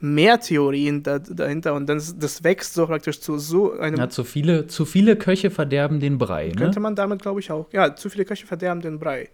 mehr 0.00 0.40
Theorien 0.40 1.02
da, 1.02 1.18
dahinter 1.18 1.74
und 1.74 1.86
dann 1.88 2.02
das 2.18 2.44
wächst 2.44 2.74
so 2.74 2.86
praktisch 2.86 3.20
zu 3.20 3.38
so 3.38 3.72
einem. 3.72 3.98
Ja, 3.98 4.08
zu 4.08 4.24
viele, 4.24 4.66
zu 4.66 4.84
viele 4.84 5.16
Köche 5.16 5.50
verderben 5.50 6.00
den 6.00 6.18
Brei. 6.18 6.48
Ne? 6.48 6.54
Könnte 6.54 6.80
man 6.80 6.94
damit, 6.94 7.22
glaube 7.22 7.40
ich, 7.40 7.50
auch. 7.50 7.72
Ja, 7.72 7.94
zu 7.96 8.10
viele 8.10 8.24
Köche 8.24 8.46
verderben 8.46 8.80
den 8.80 8.98
Brei. 8.98 9.30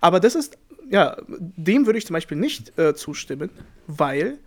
Aber 0.00 0.18
das 0.18 0.34
ist, 0.34 0.58
ja, 0.90 1.16
dem 1.28 1.86
würde 1.86 1.98
ich 1.98 2.06
zum 2.06 2.14
Beispiel 2.14 2.36
nicht 2.36 2.76
äh, 2.78 2.94
zustimmen, 2.94 3.50
weil 3.86 4.38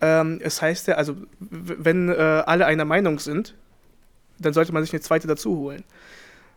ähm, 0.00 0.40
es 0.42 0.62
heißt 0.62 0.88
ja, 0.88 0.94
also 0.94 1.16
wenn 1.38 2.08
äh, 2.08 2.12
alle 2.12 2.66
einer 2.66 2.84
Meinung 2.84 3.18
sind, 3.18 3.54
dann 4.38 4.52
sollte 4.52 4.72
man 4.72 4.82
sich 4.82 4.92
eine 4.92 5.00
zweite 5.00 5.26
dazu 5.26 5.56
holen. 5.56 5.84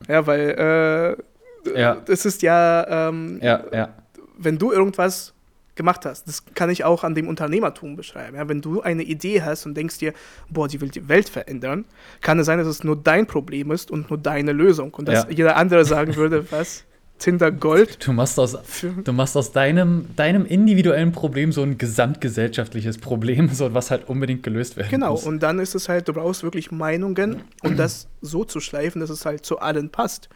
Ja, 0.08 0.26
weil 0.26 1.18
äh, 1.66 1.80
ja. 1.80 1.98
es 2.08 2.26
ist 2.26 2.42
ja, 2.42 3.10
ähm, 3.10 3.40
ja, 3.42 3.64
ja, 3.72 3.90
wenn 4.38 4.58
du 4.58 4.72
irgendwas 4.72 5.33
gemacht 5.76 6.06
hast. 6.06 6.28
Das 6.28 6.44
kann 6.54 6.70
ich 6.70 6.84
auch 6.84 7.04
an 7.04 7.16
dem 7.16 7.28
Unternehmertum 7.28 7.96
beschreiben. 7.96 8.38
Ja, 8.38 8.48
wenn 8.48 8.62
du 8.62 8.82
eine 8.82 9.04
Idee 9.04 9.42
hast 9.42 9.66
und 9.66 9.76
denkst 9.76 9.98
dir, 9.98 10.14
boah, 10.50 10.68
die 10.68 10.82
will 10.82 10.90
die 10.90 11.08
Welt 11.08 11.30
verändern, 11.30 11.86
kann 12.22 12.40
es 12.40 12.46
sein, 12.46 12.60
dass 12.60 12.68
es 12.68 12.84
nur 12.84 12.96
dein 12.96 13.28
Problem 13.28 13.72
ist 13.72 13.92
und 13.92 14.10
nur 14.10 14.20
deine 14.20 14.52
Lösung 14.52 14.94
und 14.94 15.08
dass 15.08 15.24
ja. 15.26 15.30
jeder 15.30 15.58
andere 15.58 15.86
sagen 15.86 16.16
würde, 16.16 16.46
was, 16.52 16.86
Tinder 17.24 17.52
Gold. 17.52 18.06
Du 18.06 18.12
machst 18.12 18.38
aus, 18.38 18.58
du 18.82 19.14
machst 19.14 19.38
aus 19.38 19.54
deinem, 19.54 20.14
deinem 20.18 20.46
individuellen 20.46 21.14
Problem 21.14 21.54
so 21.54 21.62
ein 21.62 21.78
gesamtgesellschaftliches 21.78 22.98
Problem, 22.98 23.50
so 23.54 23.74
was 23.74 23.92
halt 23.92 24.10
unbedingt 24.10 24.44
gelöst 24.44 24.76
werden 24.76 24.90
genau, 24.90 25.12
muss. 25.12 25.22
Genau, 25.22 25.32
und 25.32 25.40
dann 25.42 25.60
ist 25.60 25.74
es 25.74 25.88
halt, 25.88 26.08
du 26.10 26.14
brauchst 26.14 26.44
wirklich 26.44 26.72
Meinungen 26.72 27.44
und 27.62 27.78
das 27.80 28.08
so 28.22 28.44
zu 28.44 28.60
schleifen, 28.60 29.00
dass 29.00 29.10
es 29.10 29.26
halt 29.26 29.46
zu 29.46 29.60
allen 29.60 29.90
passt. 29.90 30.28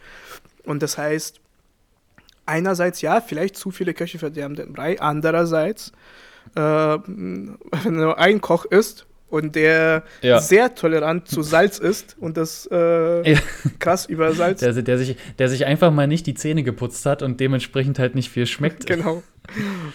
Und 0.64 0.82
das 0.82 0.96
heißt, 0.96 1.40
einerseits 2.48 3.00
ja, 3.00 3.20
vielleicht 3.20 3.56
zu 3.56 3.70
viele 3.70 3.94
Köche 3.94 4.18
verderben 4.18 4.54
den 4.54 4.72
Brei, 4.72 5.00
andererseits, 5.00 5.92
äh, 6.54 6.60
wenn 6.60 7.58
nur 7.86 8.18
ein 8.18 8.40
Koch 8.40 8.64
ist 8.64 9.06
und 9.30 9.54
der 9.54 10.04
ja. 10.22 10.40
sehr 10.40 10.74
tolerant 10.74 11.28
zu 11.28 11.42
Salz 11.42 11.78
ist 11.78 12.16
und 12.18 12.36
das 12.36 12.68
äh, 12.72 13.32
ja. 13.32 13.38
krass 13.78 14.06
übersalzt. 14.06 14.62
Der, 14.62 14.72
der, 14.72 14.98
sich, 14.98 15.16
der 15.38 15.48
sich 15.48 15.66
einfach 15.66 15.92
mal 15.92 16.06
nicht 16.06 16.26
die 16.26 16.34
Zähne 16.34 16.62
geputzt 16.62 17.04
hat 17.06 17.22
und 17.22 17.38
dementsprechend 17.40 17.98
halt 17.98 18.14
nicht 18.14 18.30
viel 18.30 18.46
schmeckt. 18.46 18.86
Genau. 18.86 19.22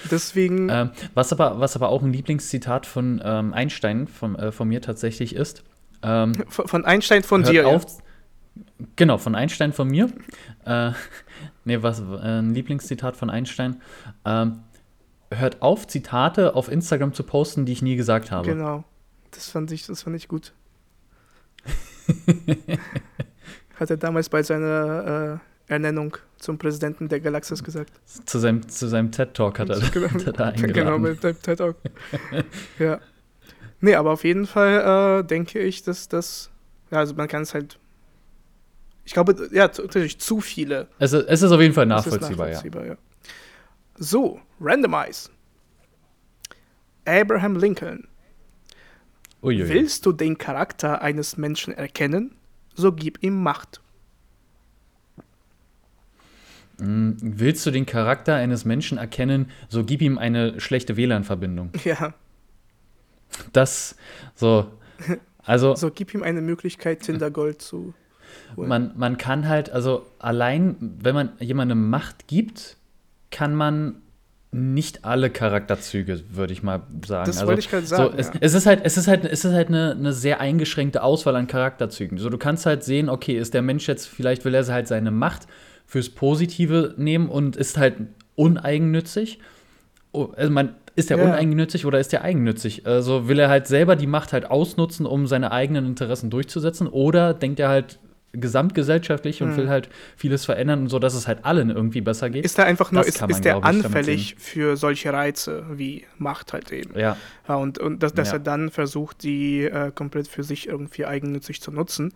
Deswegen. 0.10 0.70
Ähm, 0.74 0.92
was, 1.13 1.32
aber, 1.32 1.60
was 1.60 1.76
aber 1.76 1.89
auch 1.89 2.02
ein 2.02 2.13
Lieblingszitat 2.13 2.86
von 2.86 3.22
ähm, 3.24 3.54
Einstein 3.54 4.08
von, 4.08 4.36
äh, 4.36 4.52
von 4.52 4.68
mir 4.68 4.82
tatsächlich 4.82 5.36
ist. 5.36 5.63
Ähm, 6.02 6.34
von, 6.48 6.68
von, 6.68 6.86
Einstein 6.86 7.22
von 7.22 7.44
dir, 7.44 7.68
auf, 7.68 7.84
ja. 7.84 8.63
Genau, 8.96 9.18
von 9.18 9.36
Einstein 9.36 9.74
von 9.74 9.88
mir. 9.88 10.10
Äh, 10.66 10.92
nee, 11.65 11.82
was, 11.82 12.02
ein 12.02 12.54
Lieblingszitat 12.54 13.15
von 13.15 13.30
Einstein. 13.30 13.82
Ähm, 14.26 14.60
hört 15.32 15.62
auf, 15.62 15.88
Zitate 15.88 16.56
auf 16.56 16.69
Instagram 16.71 17.13
zu 17.13 17.23
posten, 17.23 17.65
die 17.65 17.73
ich 17.73 17.82
nie 17.82 17.95
gesagt 17.95 18.32
habe. 18.32 18.47
Genau. 18.47 18.84
Das 19.32 19.49
fand 19.49 19.71
ich, 19.71 19.86
das 19.86 20.04
fand 20.04 20.15
ich 20.15 20.28
gut. 20.28 20.54
Hat 23.80 23.89
er 23.89 23.97
damals 23.97 24.30
bei 24.30 24.43
seiner 24.43 25.39
äh, 25.67 25.71
Ernennung 25.73 26.17
zum 26.38 26.58
Präsidenten 26.58 27.08
der 27.08 27.19
Galaxis 27.19 27.63
gesagt. 27.63 27.91
Zu 28.26 28.39
seinem, 28.39 28.67
zu 28.67 28.88
seinem 28.88 29.12
TED-Talk 29.12 29.60
hat 29.60 29.69
er, 29.69 29.80
genau, 29.89 30.10
hat 30.13 30.28
er 30.28 30.34
da 30.34 30.45
eingeladen. 30.49 30.73
Genau, 30.73 30.97
mit 30.97 31.21
TED-Talk. 31.21 31.78
ja. 32.80 32.99
Nee, 33.82 33.95
aber 33.95 34.12
auf 34.12 34.23
jeden 34.23 34.45
Fall 34.45 35.19
äh, 35.19 35.28
denke 35.28 35.60
ich, 35.60 35.84
dass 35.84 36.08
das, 36.08 36.49
ja, 36.91 36.99
also 36.99 37.15
man 37.15 37.28
kann 37.28 37.41
es 37.41 37.54
halt, 37.54 37.80
ich 39.06 39.13
glaube, 39.13 39.50
ja, 39.52 39.68
natürlich 39.68 40.20
zu 40.20 40.39
viele. 40.42 40.88
Es, 41.00 41.13
es 41.13 41.42
ist 41.42 41.52
auf 41.52 41.62
jeden 41.62 41.74
Fall 41.74 41.86
nachvollziehbar, 41.86 42.48
nachvollziehbar 42.48 42.84
ja. 42.86 42.92
ja. 42.92 42.98
So, 43.98 44.39
Randomize. 44.60 45.30
Abraham 47.06 47.58
Lincoln 47.58 48.08
Uiui. 49.44 49.68
Willst 49.68 50.06
du 50.06 50.13
den 50.13 50.38
Charakter 50.38 51.02
eines 51.02 51.36
Menschen 51.36 51.74
erkennen, 51.74 52.36
so 52.74 52.94
gib 52.94 53.22
ihm 53.22 53.44
Macht. 53.44 53.82
Hm, 56.80 57.18
willst 57.20 57.66
du 57.66 57.72
den 57.72 57.86
Charakter 57.86 58.36
eines 58.36 58.63
Menschen 58.63 58.98
erkennen, 58.98 59.52
so 59.68 59.84
gib 59.84 60.02
ihm 60.02 60.18
eine 60.18 60.60
schlechte 60.60 60.96
WLAN-Verbindung. 60.96 61.72
Ja. 61.84 62.13
Das, 63.52 63.96
so, 64.36 64.72
also. 65.44 65.76
so 65.76 65.89
gib 65.89 66.13
ihm 66.13 66.24
eine 66.24 66.42
Möglichkeit, 66.42 67.02
Tinder 67.02 67.32
Gold 67.32 67.62
zu. 67.62 67.94
Holen. 68.56 68.69
Man, 68.69 68.91
man 68.96 69.17
kann 69.17 69.48
halt, 69.48 69.72
also 69.72 70.06
allein, 70.19 70.76
wenn 70.80 71.15
man 71.15 71.30
jemandem 71.39 71.89
Macht 71.89 72.28
gibt, 72.28 72.78
kann 73.32 73.56
man 73.56 73.96
nicht 74.54 75.04
alle 75.04 75.30
Charakterzüge, 75.30 76.22
würde 76.32 76.54
ich 76.54 76.62
mal 76.62 76.84
sagen. 77.06 77.26
Das 77.26 77.38
also, 77.38 77.48
wollte 77.48 77.60
ich 77.60 77.69
gerade 77.69 77.86
sagen. 77.86 78.12
So, 78.12 78.17
es, 78.17 78.28
ja. 78.28 78.34
es, 78.39 78.54
ist 78.54 78.65
halt, 78.65 78.82
es 78.84 78.98
ist 78.98 79.08
halt, 79.08 79.26
es 79.26 79.43
ist 79.43 79.54
halt 79.54 79.69
eine, 79.69 79.91
eine, 79.91 80.13
sehr 80.13 80.39
eingeschränkte 80.39 81.02
Auswahl 81.02 81.36
an 81.36 81.48
Charakterzügen. 81.48 82.17
So, 82.19 82.30
du 82.30 82.38
kannst 82.38 82.65
halt 82.65 82.84
sehen, 82.84 83.10
okay, 83.10 83.38
ist 83.38 83.54
der 83.54 83.63
Mensch 83.63 83.88
jetzt, 83.88 84.08
vielleicht 84.08 84.46
will 84.46 84.54
er 84.54 84.65
halt 84.67 84.88
seine 84.88 85.12
Macht 85.12 85.48
fürs 85.88 86.10
Positive 86.10 86.93
nehmen 86.98 87.30
und 87.30 87.56
ist 87.56 87.78
halt 87.78 87.96
uneigennützig. 88.36 89.39
Oh, 90.12 90.30
also 90.36 90.52
man, 90.52 90.76
ist 90.96 91.10
er 91.10 91.17
ja. 91.17 91.24
uneigennützig 91.24 91.86
oder 91.86 92.00
ist 92.00 92.13
er 92.13 92.22
eigennützig? 92.22 92.86
Also 92.86 93.28
will 93.28 93.39
er 93.39 93.50
halt 93.50 93.67
selber 93.67 93.96
die 93.96 94.08
Macht 94.08 94.34
halt 94.34 94.46
ausnutzen, 94.46 95.08
um 95.08 95.26
seine 95.26 95.52
eigenen 95.52 95.88
Interessen 95.88 96.30
durchzusetzen? 96.30 96.88
Oder 96.88 97.34
denkt 97.34 97.60
er 97.60 97.69
halt, 97.69 97.98
gesamtgesellschaftlich 98.34 99.43
und 99.43 99.52
mhm. 99.52 99.58
will 99.58 99.69
halt 99.69 99.89
vieles 100.17 100.43
verändern, 100.43 100.89
so 100.89 100.98
dass 100.98 101.13
es 101.13 101.28
halt 101.28 101.46
allen 101.46 101.69
irgendwie 101.69 102.02
besser 102.02 102.32
geht. 102.32 102.43
Ist 102.43 102.58
er 102.58 102.65
einfach 102.65 102.91
nur, 102.91 103.06
ist, 103.06 103.22
ist 103.22 103.46
der 103.46 103.63
anfällig 103.63 104.36
für 104.39 104.76
solche 104.76 105.13
Reize 105.13 105.65
wie 105.72 106.06
Macht 106.17 106.52
halt 106.52 106.72
eben. 106.72 106.98
Ja. 106.98 107.15
ja 107.48 107.56
und, 107.56 107.78
und 107.78 108.02
dass, 108.02 108.13
dass 108.13 108.30
ja. 108.30 108.36
er 108.36 108.39
dann 108.39 108.72
versucht, 108.72 109.22
die 109.22 109.65
äh, 109.65 109.91
komplett 109.93 110.28
für 110.28 110.43
sich 110.43 110.67
irgendwie 110.67 111.06
eigennützig 111.06 111.62
zu 111.62 111.72
nutzen. 111.72 112.13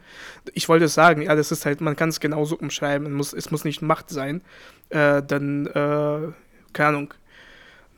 Ich 0.53 0.67
wollte 0.67 0.87
sagen, 0.87 1.21
ja, 1.21 1.35
das 1.35 1.51
ist 1.51 1.65
halt, 1.67 1.81
man 1.81 1.95
kann 1.95 2.09
es 2.09 2.19
genauso 2.19 2.57
umschreiben, 2.57 3.13
muss, 3.13 3.33
es 3.33 3.51
muss 3.51 3.63
nicht 3.63 3.83
Macht 3.83 4.09
sein. 4.09 4.41
Äh, 4.89 5.21
dann, 5.21 5.67
äh, 5.67 6.31
keine 6.73 6.89
Ahnung, 6.89 7.13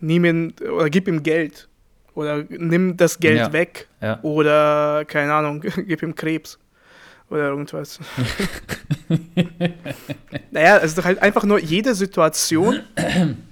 nimm 0.02 0.26
ihn 0.26 0.54
oder 0.60 0.90
gib 0.90 1.08
ihm 1.08 1.24
Geld. 1.24 1.70
Oder 2.16 2.44
nimm 2.50 2.98
das 2.98 3.20
Geld 3.20 3.38
ja. 3.38 3.54
weg. 3.54 3.88
Oder, 4.24 5.06
keine 5.06 5.34
Ahnung, 5.34 5.62
gib 5.88 6.04
ihm 6.04 6.16
Krebs 6.16 6.60
oder 7.30 7.50
irgendwas. 7.50 8.00
naja, 10.52 10.78
es 10.78 10.92
ist 10.92 10.98
doch 10.98 11.06
halt 11.06 11.22
einfach 11.22 11.44
nur 11.44 11.60
jede 11.60 11.96
Situation, 11.96 12.82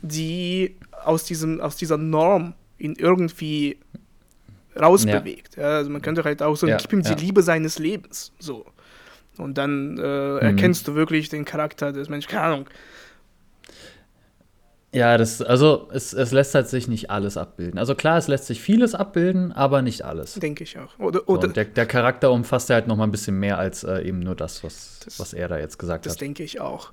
die 0.01 0.75
aus, 1.03 1.23
diesem, 1.23 1.61
aus 1.61 1.75
dieser 1.75 1.97
Norm 1.97 2.53
ihn 2.77 2.95
irgendwie 2.97 3.77
rausbewegt. 4.79 5.57
Ja. 5.57 5.63
ja 5.63 5.77
also 5.77 5.89
man 5.89 6.01
könnte 6.01 6.23
halt 6.23 6.41
auch 6.41 6.55
so, 6.55 6.67
ja, 6.67 6.77
gib 6.77 6.93
ihm 6.93 7.03
die 7.03 7.13
Liebe 7.13 7.43
seines 7.43 7.79
Lebens. 7.79 8.31
So. 8.39 8.65
Und 9.37 9.57
dann 9.57 9.97
äh, 9.97 10.01
mhm. 10.01 10.39
erkennst 10.39 10.87
du 10.87 10.95
wirklich 10.95 11.29
den 11.29 11.45
Charakter 11.45 11.91
des 11.91 12.09
Menschen. 12.09 12.29
Keine 12.29 12.43
Ahnung. 12.43 12.65
Ja, 14.97 15.17
das, 15.17 15.41
also 15.41 15.87
es, 15.93 16.13
es 16.13 16.31
lässt 16.31 16.55
halt 16.55 16.67
sich 16.67 16.87
nicht 16.87 17.11
alles 17.11 17.37
abbilden. 17.37 17.77
Also 17.77 17.93
klar, 17.93 18.17
es 18.17 18.27
lässt 18.27 18.47
sich 18.47 18.61
vieles 18.61 18.95
abbilden, 18.95 19.51
aber 19.51 19.83
nicht 19.83 20.03
alles. 20.03 20.33
Denke 20.33 20.63
ich 20.63 20.77
auch. 20.79 20.97
Oder, 20.97 21.29
oder 21.29 21.47
so, 21.47 21.53
der, 21.53 21.65
der, 21.65 21.85
Charakter 21.85 22.31
umfasst 22.31 22.69
ja 22.69 22.75
halt 22.75 22.87
noch 22.87 22.95
mal 22.95 23.03
ein 23.03 23.11
bisschen 23.11 23.39
mehr 23.39 23.59
als 23.59 23.83
äh, 23.83 24.01
eben 24.01 24.19
nur 24.19 24.35
das, 24.35 24.63
was, 24.63 24.99
das, 25.05 25.19
was 25.19 25.33
er 25.33 25.47
da 25.47 25.59
jetzt 25.59 25.77
gesagt 25.77 26.05
das 26.05 26.13
hat. 26.13 26.15
Das 26.15 26.19
denke 26.19 26.43
ich 26.43 26.59
auch. 26.59 26.91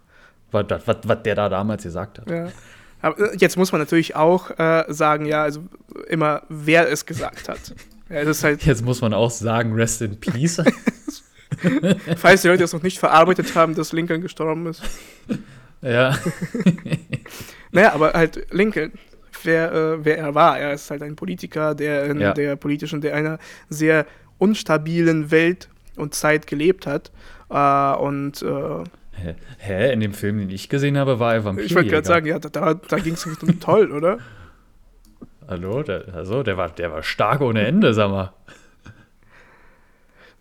Was, 0.50 0.66
was, 0.68 0.96
was 1.04 1.22
der 1.22 1.34
da 1.34 1.48
damals 1.48 1.82
gesagt 1.82 2.18
hat. 2.18 2.30
Ja. 2.30 2.48
Aber 3.00 3.32
äh, 3.32 3.36
jetzt 3.38 3.56
muss 3.56 3.72
man 3.72 3.80
natürlich 3.80 4.16
auch 4.16 4.50
äh, 4.58 4.84
sagen, 4.88 5.24
ja, 5.24 5.42
also 5.42 5.64
immer, 6.08 6.42
wer 6.48 6.90
es 6.90 7.06
gesagt 7.06 7.48
hat. 7.48 7.60
Ja, 8.10 8.22
halt 8.42 8.66
jetzt 8.66 8.84
muss 8.84 9.00
man 9.00 9.14
auch 9.14 9.30
sagen, 9.30 9.72
rest 9.72 10.02
in 10.02 10.20
peace. 10.20 10.62
Falls 12.18 12.42
die 12.42 12.48
Leute 12.48 12.62
das 12.62 12.74
noch 12.74 12.82
nicht 12.82 12.98
verarbeitet 12.98 13.54
haben, 13.54 13.74
dass 13.74 13.92
Lincoln 13.92 14.20
gestorben 14.20 14.66
ist. 14.66 14.82
Ja. 15.80 16.16
Naja, 17.74 17.92
aber 17.92 18.12
halt 18.12 18.46
Lincoln, 18.52 18.92
wer, 19.42 19.72
äh, 19.72 20.04
wer 20.04 20.18
er 20.18 20.34
war. 20.34 20.58
Er 20.58 20.74
ist 20.74 20.90
halt 20.90 21.02
ein 21.02 21.16
Politiker, 21.16 21.74
der 21.74 22.04
in 22.06 22.20
ja. 22.20 22.32
der 22.32 22.54
politischen, 22.56 23.00
der 23.00 23.14
einer 23.14 23.38
sehr 23.68 24.06
unstabilen 24.38 25.30
Welt 25.30 25.68
und 25.96 26.14
Zeit 26.14 26.46
gelebt 26.46 26.86
hat. 26.86 27.10
Äh, 27.50 27.96
und 27.96 28.42
äh, 28.42 28.84
Hä? 29.16 29.34
Hä? 29.58 29.92
In 29.92 30.00
dem 30.00 30.12
Film, 30.12 30.38
den 30.38 30.50
ich 30.50 30.68
gesehen 30.68 30.98
habe, 30.98 31.18
war 31.20 31.34
er 31.34 31.44
Vampir. 31.44 31.64
Ich 31.64 31.74
wollte 31.74 31.90
gerade 31.90 32.06
sagen, 32.06 32.26
ja, 32.26 32.38
da, 32.38 32.74
da 32.74 32.98
ging 32.98 33.14
es 33.14 33.26
um 33.26 33.60
toll, 33.60 33.92
oder? 33.92 34.18
Hallo, 35.46 35.82
der, 35.82 36.14
also, 36.14 36.42
der 36.42 36.56
war, 36.56 36.70
der 36.70 36.90
war 36.90 37.02
stark 37.02 37.40
ohne 37.40 37.66
Ende, 37.66 37.92
sag 37.94 38.10
mal. 38.10 38.32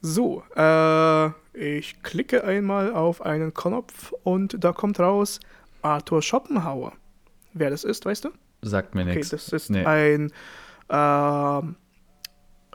So, 0.02 0.44
äh, 0.56 1.28
ich 1.54 2.02
klicke 2.04 2.44
einmal 2.44 2.94
auf 2.94 3.22
einen 3.26 3.54
Knopf 3.54 4.12
und 4.24 4.64
da 4.64 4.72
kommt 4.72 5.00
raus 5.00 5.40
Arthur 5.82 6.22
Schopenhauer. 6.22 6.94
Wer 7.54 7.70
das 7.70 7.84
ist, 7.84 8.06
weißt 8.06 8.26
du? 8.26 8.30
Sagt 8.62 8.96
mir 8.96 9.06
nichts. 9.06 9.28
Okay, 9.28 9.36
das 9.36 9.50
ist 9.50 9.70
nee. 9.70 9.86
ein, 9.86 10.32
äh, 10.90 10.94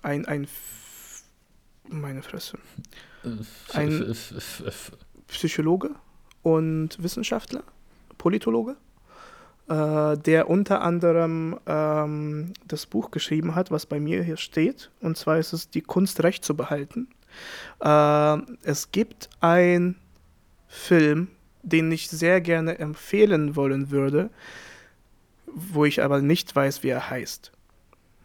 ein, 0.03 0.27
ein, 0.27 0.45
F 0.45 1.25
meine 1.89 2.23
Fresse. 2.23 2.59
Ein 3.73 4.15
Psychologe 5.27 5.91
und 6.43 7.03
Wissenschaftler, 7.03 7.63
Politologe, 8.17 8.77
äh, 9.69 10.17
der 10.17 10.49
unter 10.49 10.81
anderem 10.83 11.59
ähm, 11.67 12.53
das 12.67 12.87
Buch 12.87 13.11
geschrieben 13.11 13.55
hat, 13.55 13.71
was 13.71 13.87
bei 13.87 14.01
mir 14.01 14.23
hier 14.23 14.37
steht. 14.37 14.91
Und 15.01 15.17
zwar 15.17 15.39
ist 15.39 15.53
es 15.53 15.71
Die 15.71 15.83
Kunst, 15.83 16.23
Recht 16.23 16.45
zu 16.45 16.57
behalten. 16.57 17.09
Äh, 17.81 18.39
es 18.63 18.93
gibt 18.93 19.29
einen 19.41 19.97
Film, 20.69 21.29
den 21.63 21.91
ich 21.93 22.09
sehr 22.09 22.41
gerne 22.41 22.79
empfehlen 22.79 23.57
wollen 23.57 23.91
würde, 23.91 24.31
wo 25.55 25.85
ich 25.85 26.03
aber 26.03 26.21
nicht 26.21 26.55
weiß, 26.55 26.83
wie 26.83 26.89
er 26.89 27.11
heißt. 27.11 27.53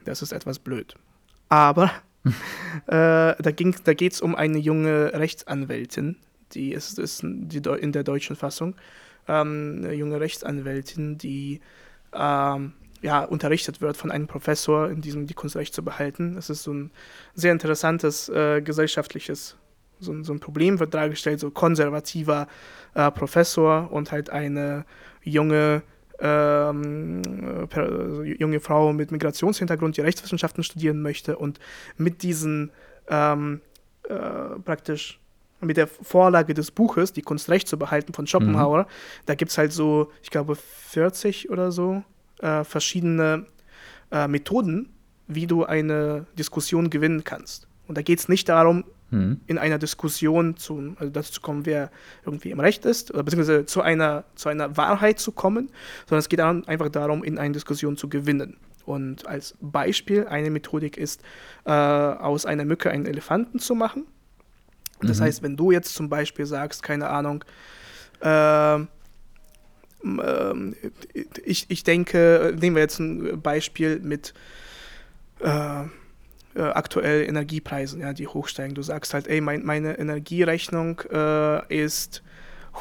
Das 0.06 0.22
ist 0.22 0.32
etwas 0.32 0.60
blöd. 0.60 0.96
Aber 1.50 1.92
äh, 2.26 2.32
da, 2.88 3.36
da 3.40 3.94
geht 3.94 4.14
es 4.14 4.22
um 4.22 4.36
eine 4.36 4.58
junge 4.58 5.14
Rechtsanwältin, 5.14 6.18
die 6.54 6.72
ist, 6.74 7.00
ist 7.00 7.22
die, 7.24 7.62
in 7.80 7.92
der 7.92 8.04
deutschen 8.04 8.36
Fassung, 8.36 8.76
ähm, 9.28 9.82
eine 9.84 9.94
junge 9.94 10.20
Rechtsanwältin, 10.20 11.18
die 11.18 11.62
ähm, 12.14 12.74
ja, 13.02 13.24
unterrichtet 13.24 13.82
wird 13.82 13.98
von 13.98 14.12
einem 14.12 14.28
Professor, 14.28 14.90
in 14.90 15.02
diesem 15.02 15.28
die 15.28 15.34
Kunstrecht 15.34 15.74
zu 15.74 15.84
behalten. 15.84 16.36
Das 16.36 16.50
ist 16.50 16.64
so 16.64 16.74
ein 16.74 16.92
sehr 17.34 17.52
interessantes 17.52 18.30
äh, 18.30 18.62
gesellschaftliches 18.62 19.58
so, 20.04 20.24
so 20.24 20.34
ein 20.34 20.40
Problem 20.40 20.80
wird 20.80 20.94
dargestellt, 20.94 21.40
so 21.40 21.50
konservativer 21.52 22.48
äh, 22.94 23.10
Professor 23.12 23.92
und 23.92 24.12
halt 24.12 24.30
eine 24.30 24.86
junge 25.24 25.84
ähm, 26.20 27.22
also 27.74 28.24
junge 28.24 28.60
Frau 28.60 28.94
mit 28.94 29.12
Migrationshintergrund, 29.12 29.98
die 29.98 30.02
Rechtswissenschaften 30.02 30.64
studieren 30.64 31.02
möchte 31.02 31.38
und 31.38 31.60
mit 31.98 32.24
diesen 32.24 32.72
ähm, 33.10 33.62
äh, 34.08 34.60
praktisch 34.64 35.20
mit 35.62 35.78
der 35.78 35.88
Vorlage 35.88 36.54
des 36.54 36.72
Buches, 36.72 37.14
die 37.14 37.22
Kunst 37.22 37.50
Recht 37.50 37.68
zu 37.68 37.78
behalten 37.78 38.14
von 38.14 38.28
Schopenhauer, 38.28 38.84
mhm. 38.84 38.88
da 39.26 39.36
gibt 39.36 39.52
es 39.52 39.58
halt 39.58 39.72
so, 39.72 40.12
ich 40.22 40.30
glaube, 40.30 40.56
40 40.56 41.50
oder 41.50 41.72
so 41.72 42.04
äh, 42.42 42.64
verschiedene 42.64 43.46
äh, 44.12 44.28
Methoden, 44.28 44.90
wie 45.28 45.48
du 45.48 45.64
eine 45.64 46.26
Diskussion 46.38 46.90
gewinnen 46.90 47.24
kannst. 47.24 47.68
Und 47.88 47.98
da 47.98 48.02
geht 48.02 48.20
es 48.20 48.30
nicht 48.30 48.50
darum, 48.50 48.84
mhm. 49.14 49.40
in 49.48 49.58
einer 49.58 49.78
Diskussion 49.78 50.58
zu, 50.58 50.96
also 50.98 51.12
dazu 51.12 51.32
zu 51.32 51.42
kommen, 51.42 51.66
wer 51.66 51.92
irgendwie 52.26 52.52
im 52.52 52.60
Recht 52.60 52.86
ist, 52.86 53.14
oder 53.14 53.24
beziehungsweise 53.24 53.66
zu 53.66 53.82
einer, 53.82 54.26
zu 54.36 54.50
einer 54.50 54.76
Wahrheit 54.76 55.20
zu 55.20 55.32
kommen, 55.32 55.70
sondern 56.08 56.20
es 56.20 56.30
geht 56.30 56.40
einfach 56.40 56.90
darum, 56.90 57.24
in 57.24 57.38
einer 57.38 57.54
Diskussion 57.54 57.98
zu 57.98 58.10
gewinnen. 58.10 58.58
Und 58.86 59.28
als 59.28 59.56
Beispiel, 59.62 60.28
eine 60.28 60.50
Methodik 60.50 60.98
ist, 60.98 61.22
äh, 61.66 61.72
aus 61.72 62.46
einer 62.46 62.66
Mücke 62.66 62.92
einen 62.92 63.06
Elefanten 63.06 63.60
zu 63.60 63.76
machen. 63.76 64.06
Das 65.02 65.20
mhm. 65.20 65.24
heißt, 65.24 65.44
wenn 65.44 65.56
du 65.56 65.72
jetzt 65.72 65.94
zum 65.94 66.10
Beispiel 66.10 66.46
sagst, 66.46 66.84
keine 66.84 67.10
Ahnung, 67.10 67.46
äh, 68.22 68.80
ich, 71.46 71.66
ich 71.70 71.84
denke, 71.84 72.54
nehmen 72.60 72.76
wir 72.76 72.84
jetzt 72.84 73.00
ein 73.00 73.42
Beispiel 73.42 74.00
mit 74.00 74.34
äh, 75.40 75.84
äh, 76.56 76.62
aktuell 76.62 77.28
Energiepreisen, 77.28 78.02
ja, 78.02 78.14
die 78.14 78.28
hochsteigen. 78.28 78.76
Du 78.76 78.82
sagst 78.82 79.14
halt, 79.14 79.28
ey, 79.28 79.42
mein, 79.42 79.66
meine 79.66 79.98
Energierechnung 79.98 81.02
äh, 81.12 81.84
ist 81.84 82.24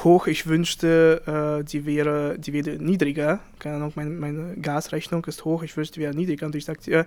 hoch, 0.05 0.27
ich 0.27 0.47
wünschte, 0.47 1.61
äh, 1.61 1.65
die, 1.65 1.85
wäre, 1.85 2.39
die 2.39 2.53
wäre 2.53 2.77
niedriger. 2.77 3.41
Keine 3.59 3.77
Ahnung, 3.77 3.93
meine, 3.95 4.11
meine 4.11 4.57
Gasrechnung 4.57 5.25
ist 5.27 5.45
hoch, 5.45 5.63
ich 5.63 5.77
wünschte, 5.77 5.95
die 5.95 6.01
wäre 6.01 6.15
niedriger. 6.15 6.47
Und 6.47 6.55
ich 6.55 6.65
sage 6.65 6.81
dir, 6.81 7.07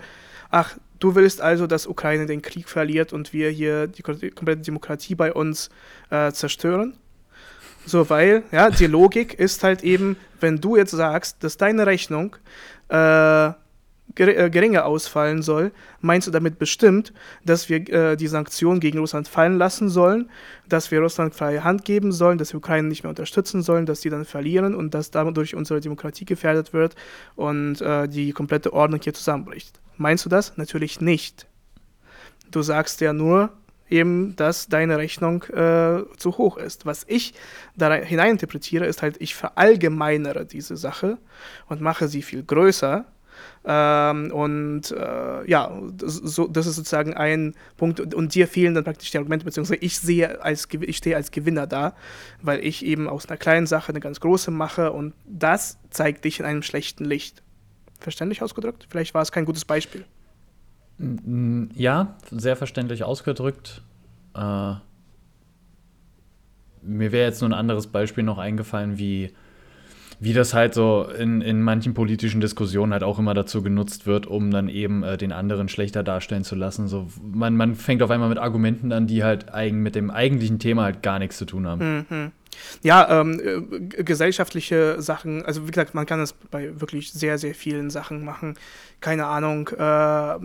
ach, 0.52 0.78
du 1.00 1.16
willst 1.16 1.42
also, 1.42 1.68
dass 1.68 1.88
Ukraine 1.88 2.26
den 2.26 2.42
Krieg 2.42 2.70
verliert 2.70 3.14
und 3.14 3.34
wir 3.34 3.50
hier 3.50 3.88
die 3.88 4.02
komplette 4.02 4.62
Demokratie 4.62 5.16
bei 5.16 5.34
uns 5.34 5.70
äh, 6.10 6.32
zerstören? 6.32 6.94
So, 7.86 8.10
weil, 8.10 8.44
ja, 8.52 8.70
die 8.70 8.88
Logik 8.88 9.34
ist 9.36 9.64
halt 9.64 9.84
eben, 9.84 10.18
wenn 10.40 10.60
du 10.60 10.76
jetzt 10.76 10.92
sagst, 10.92 11.44
dass 11.44 11.58
deine 11.58 11.86
Rechnung 11.86 12.36
äh, 12.90 13.52
geringer 14.14 14.86
ausfallen 14.86 15.42
soll, 15.42 15.72
meinst 16.00 16.28
du 16.28 16.32
damit 16.32 16.60
bestimmt, 16.60 17.12
dass 17.44 17.70
wir 17.70 17.90
äh, 17.90 18.16
die 18.16 18.28
Sanktionen 18.28 18.80
gegen 18.80 19.00
Russland 19.00 19.28
fallen 19.28 19.58
lassen 19.58 19.90
sollen, 19.90 20.30
dass 20.70 20.92
wir 20.92 21.02
Russland 21.02 21.36
freie 21.36 21.64
Hand 21.64 21.84
geben 21.86 22.12
sollen, 22.12 22.38
dass 22.38 22.54
wir 22.54 22.60
Ukraine 22.60 22.88
nicht 22.88 23.04
mehr 23.04 23.10
unterstützen 23.10 23.62
sollen, 23.62 23.86
dass 23.86 24.02
die 24.02 24.10
dann 24.10 24.24
verlieren 24.24 24.74
und 24.76 24.94
dass 24.94 25.12
dadurch 25.12 25.56
unsere 25.56 25.82
Demokratie 25.82 26.26
gefährdet 26.26 26.72
wird 26.72 26.96
und 27.36 27.82
äh, 27.82 28.08
die 28.08 28.32
komplette 28.32 28.74
Ordnung 28.74 29.02
hier 29.04 29.14
zusammenbricht? 29.14 29.80
Meinst 29.98 30.26
du 30.26 30.30
das? 30.30 30.56
Natürlich 30.56 31.02
nicht. 31.02 31.48
Du 32.52 32.62
sagst 32.62 33.02
ja 33.02 33.12
nur, 33.12 33.50
eben, 33.90 34.36
dass 34.36 34.68
deine 34.68 34.98
Rechnung 34.98 35.44
äh, 35.44 36.04
zu 36.18 36.38
hoch 36.38 36.58
ist. 36.58 36.86
Was 36.86 37.06
ich 37.08 37.34
da 37.76 37.94
hineininterpretiere, 37.94 38.86
ist 38.86 39.02
halt, 39.02 39.18
ich 39.20 39.36
verallgemeinere 39.36 40.46
diese 40.46 40.78
Sache 40.78 41.18
und 41.68 41.82
mache 41.82 42.08
sie 42.08 42.22
viel 42.22 42.44
größer 42.44 43.06
ähm, 43.66 44.32
und 44.32 44.92
äh, 44.92 45.50
ja, 45.50 45.72
das, 45.94 46.16
so, 46.16 46.48
das 46.48 46.68
ist 46.68 46.76
sozusagen 46.76 47.14
ein 47.14 47.56
Punkt. 47.78 48.00
Und, 48.00 48.14
und, 48.14 48.36
dir 48.36 48.48
fehlen 48.48 48.76
dann 48.76 48.84
praktisch 48.84 49.12
die 49.12 49.18
Argumente, 49.18 49.46
beziehungsweise 49.46 49.80
ich 49.82 50.00
sehe 50.00 50.42
als 50.44 50.68
ich 50.72 50.98
stehe 50.98 51.16
als 51.16 51.32
Gewinner 51.32 51.68
da, 51.68 51.96
weil 52.42 52.60
ich 52.64 52.86
eben 52.86 53.08
aus 53.08 53.28
einer 53.28 53.38
kleinen 53.38 53.68
Sache 53.68 53.90
eine 53.90 54.00
ganz 54.00 54.20
große 54.20 54.52
mache 54.52 54.92
und 54.92 55.14
das 55.26 55.78
zeigt 55.90 56.26
dich 56.26 56.40
in 56.40 56.46
einem 56.46 56.62
schlechten 56.62 57.06
Licht. 57.06 57.42
Verständlich 58.00 58.42
ausgedrückt? 58.42 58.88
Vielleicht 58.90 59.14
war 59.14 59.22
es 59.22 59.32
kein 59.32 59.46
gutes 59.46 59.66
Beispiel. 59.66 60.06
Ja, 61.76 62.16
sehr 62.32 62.56
verständlich 62.56 63.04
ausgedrückt. 63.04 63.82
Äh, 64.36 64.76
mir 66.82 67.12
wäre 67.12 67.28
jetzt 67.28 67.42
nur 67.42 67.50
ein 67.50 67.54
anderes 67.54 67.88
Beispiel 67.88 68.24
noch 68.24 68.38
eingefallen, 68.38 68.98
wie 68.98 69.32
wie 70.20 70.34
das 70.34 70.54
halt 70.54 70.74
so 70.74 71.08
in, 71.18 71.42
in 71.42 71.62
manchen 71.62 71.94
politischen 71.94 72.42
Diskussionen 72.42 72.94
halt 72.94 73.04
auch 73.04 73.20
immer 73.20 73.34
dazu 73.34 73.62
genutzt 73.62 74.06
wird, 74.06 74.28
um 74.28 74.52
dann 74.52 74.70
eben 74.70 75.04
äh, 75.04 75.18
den 75.18 75.32
anderen 75.32 75.70
schlechter 75.70 76.04
darstellen 76.04 76.44
zu 76.44 76.56
lassen. 76.56 76.88
So, 76.88 77.08
man, 77.22 77.56
man 77.56 77.76
fängt 77.76 78.02
auf 78.02 78.12
einmal 78.12 78.30
mit 78.30 78.38
Argumenten 78.38 78.92
an, 78.92 79.08
die 79.08 79.24
halt 79.24 79.54
eigen, 79.54 79.82
mit 79.82 79.96
dem 79.96 80.10
eigentlichen 80.10 80.60
Thema 80.60 80.84
halt 80.84 81.04
gar 81.04 81.20
nichts 81.20 81.38
zu 81.38 81.46
tun 81.46 81.68
haben. 81.68 82.06
Mhm. 82.10 82.32
Ja, 82.84 83.22
ähm, 83.22 83.42
äh, 83.44 84.04
gesellschaftliche 84.04 85.02
Sachen, 85.02 85.46
also 85.46 85.68
wie 85.68 85.72
gesagt, 85.72 85.94
man 85.94 86.06
kann 86.06 86.22
es 86.22 86.34
bei 86.34 86.80
wirklich 86.80 87.12
sehr, 87.12 87.38
sehr 87.38 87.54
vielen 87.54 87.90
Sachen 87.90 88.24
machen. 88.24 88.56
Keine 89.02 89.26
Ahnung, 89.26 89.68
äh, 89.70 90.36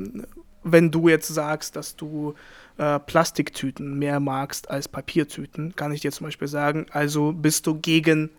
wenn 0.62 0.90
du 0.90 1.08
jetzt 1.08 1.28
sagst, 1.28 1.76
dass 1.76 1.96
du 1.96 2.34
äh, 2.76 2.98
Plastiktüten 2.98 3.98
mehr 3.98 4.20
magst 4.20 4.70
als 4.70 4.88
Papiertüten, 4.88 5.76
kann 5.76 5.92
ich 5.92 6.00
dir 6.00 6.12
zum 6.12 6.26
Beispiel 6.26 6.48
sagen, 6.48 6.86
also 6.90 7.32
bist 7.32 7.66
du 7.66 7.76
gegen 7.76 8.30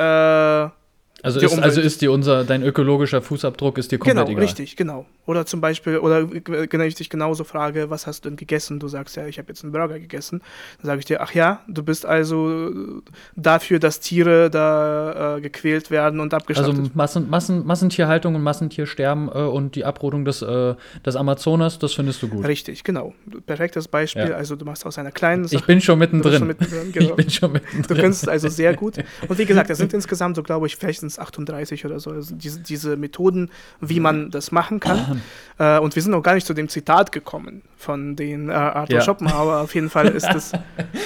äh, 0.00 0.79
also 1.22 1.40
ist, 1.40 1.58
also 1.58 1.80
ist 1.80 2.00
dir 2.00 2.12
unser, 2.12 2.44
dein 2.44 2.62
ökologischer 2.62 3.22
Fußabdruck 3.22 3.78
ist 3.78 3.92
dir 3.92 3.98
komplett 3.98 4.16
genau, 4.16 4.30
egal. 4.30 4.44
richtig, 4.44 4.76
genau. 4.76 5.06
Oder 5.26 5.46
zum 5.46 5.60
Beispiel, 5.60 5.98
oder 5.98 6.28
wenn 6.30 6.80
ich 6.80 6.94
dich 6.94 7.10
genauso 7.10 7.44
frage, 7.44 7.90
was 7.90 8.06
hast 8.06 8.24
du 8.24 8.30
denn 8.30 8.36
gegessen? 8.36 8.80
Du 8.80 8.88
sagst 8.88 9.16
ja, 9.16 9.26
ich 9.26 9.38
habe 9.38 9.48
jetzt 9.48 9.62
einen 9.62 9.72
Burger 9.72 9.98
gegessen. 9.98 10.40
Dann 10.78 10.86
sage 10.86 10.98
ich 11.00 11.04
dir, 11.04 11.20
ach 11.20 11.32
ja, 11.34 11.60
du 11.68 11.82
bist 11.82 12.06
also 12.06 13.02
dafür, 13.36 13.78
dass 13.78 14.00
Tiere 14.00 14.50
da 14.50 15.36
äh, 15.36 15.40
gequält 15.40 15.90
werden 15.90 16.20
und 16.20 16.34
abgeschlachtet 16.34 16.78
Also 16.78 16.90
Massen, 16.94 17.30
Massen, 17.30 17.66
Massentierhaltung 17.66 18.34
und 18.34 18.42
Massentiersterben 18.42 19.28
äh, 19.28 19.38
und 19.38 19.74
die 19.74 19.84
Abrodung 19.84 20.24
des, 20.24 20.42
äh, 20.42 20.74
des 21.04 21.16
Amazonas, 21.16 21.78
das 21.78 21.94
findest 21.94 22.22
du 22.22 22.28
gut. 22.28 22.46
Richtig, 22.46 22.82
genau. 22.82 23.14
Perfektes 23.46 23.88
Beispiel. 23.88 24.30
Ja. 24.30 24.36
Also 24.36 24.56
du 24.56 24.64
machst 24.64 24.86
aus 24.86 24.98
einer 24.98 25.12
kleinen 25.12 25.44
Sache. 25.44 25.56
Ich 25.56 25.66
bin 25.66 25.80
schon 25.80 25.98
mittendrin. 25.98 26.38
Schon 26.38 26.48
mittendrin 26.48 26.92
genau. 26.92 27.10
Ich 27.10 27.14
bin 27.14 27.30
schon 27.30 27.52
mittendrin. 27.52 27.84
Du 27.86 27.94
kennst 27.94 28.22
es 28.22 28.28
also 28.28 28.48
sehr 28.48 28.74
gut. 28.74 28.96
Und 29.28 29.38
wie 29.38 29.44
gesagt, 29.44 29.70
das 29.70 29.78
sind 29.78 29.92
insgesamt 30.00 30.36
so, 30.36 30.42
glaube 30.42 30.66
ich, 30.66 30.76
vielleicht 30.76 31.02
38 31.18 31.84
oder 31.86 32.00
so. 32.00 32.10
Also 32.10 32.34
diese, 32.34 32.60
diese 32.60 32.96
Methoden, 32.96 33.50
wie 33.80 34.00
man 34.00 34.30
das 34.30 34.52
machen 34.52 34.80
kann. 34.80 35.22
äh, 35.58 35.78
und 35.78 35.94
wir 35.94 36.02
sind 36.02 36.12
noch 36.12 36.22
gar 36.22 36.34
nicht 36.34 36.46
zu 36.46 36.54
dem 36.54 36.68
Zitat 36.68 37.12
gekommen 37.12 37.62
von 37.76 38.16
den 38.16 38.48
äh, 38.48 38.52
Arthur 38.52 38.98
ja. 38.98 39.02
Schopenhauer. 39.02 39.60
Auf 39.60 39.74
jeden 39.74 39.90
Fall 39.90 40.08
ist 40.08 40.28
es 40.34 40.52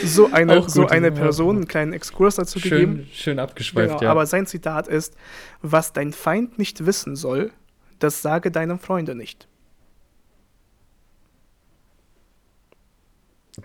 so 0.04 0.28
eine, 0.32 0.68
so 0.68 0.86
eine 0.86 1.12
Person, 1.12 1.56
einen 1.56 1.68
kleinen 1.68 1.92
Exkurs 1.92 2.36
dazu 2.36 2.58
schön, 2.58 2.70
gegeben. 2.70 3.08
Schön 3.12 3.38
abgeschweift, 3.38 3.88
genau, 3.94 4.02
ja. 4.02 4.10
Aber 4.10 4.26
sein 4.26 4.46
Zitat 4.46 4.88
ist, 4.88 5.14
was 5.62 5.92
dein 5.92 6.12
Feind 6.12 6.58
nicht 6.58 6.84
wissen 6.86 7.16
soll, 7.16 7.52
das 7.98 8.22
sage 8.22 8.50
deinem 8.50 8.78
Freunde 8.78 9.14
nicht. 9.14 9.48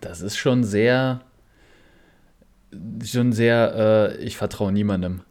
Das 0.02 0.22
ist 0.22 0.38
schon 0.38 0.64
sehr, 0.64 1.22
schon 3.04 3.34
sehr, 3.34 4.16
äh, 4.18 4.24
ich 4.24 4.38
vertraue 4.38 4.72
niemandem. 4.72 5.22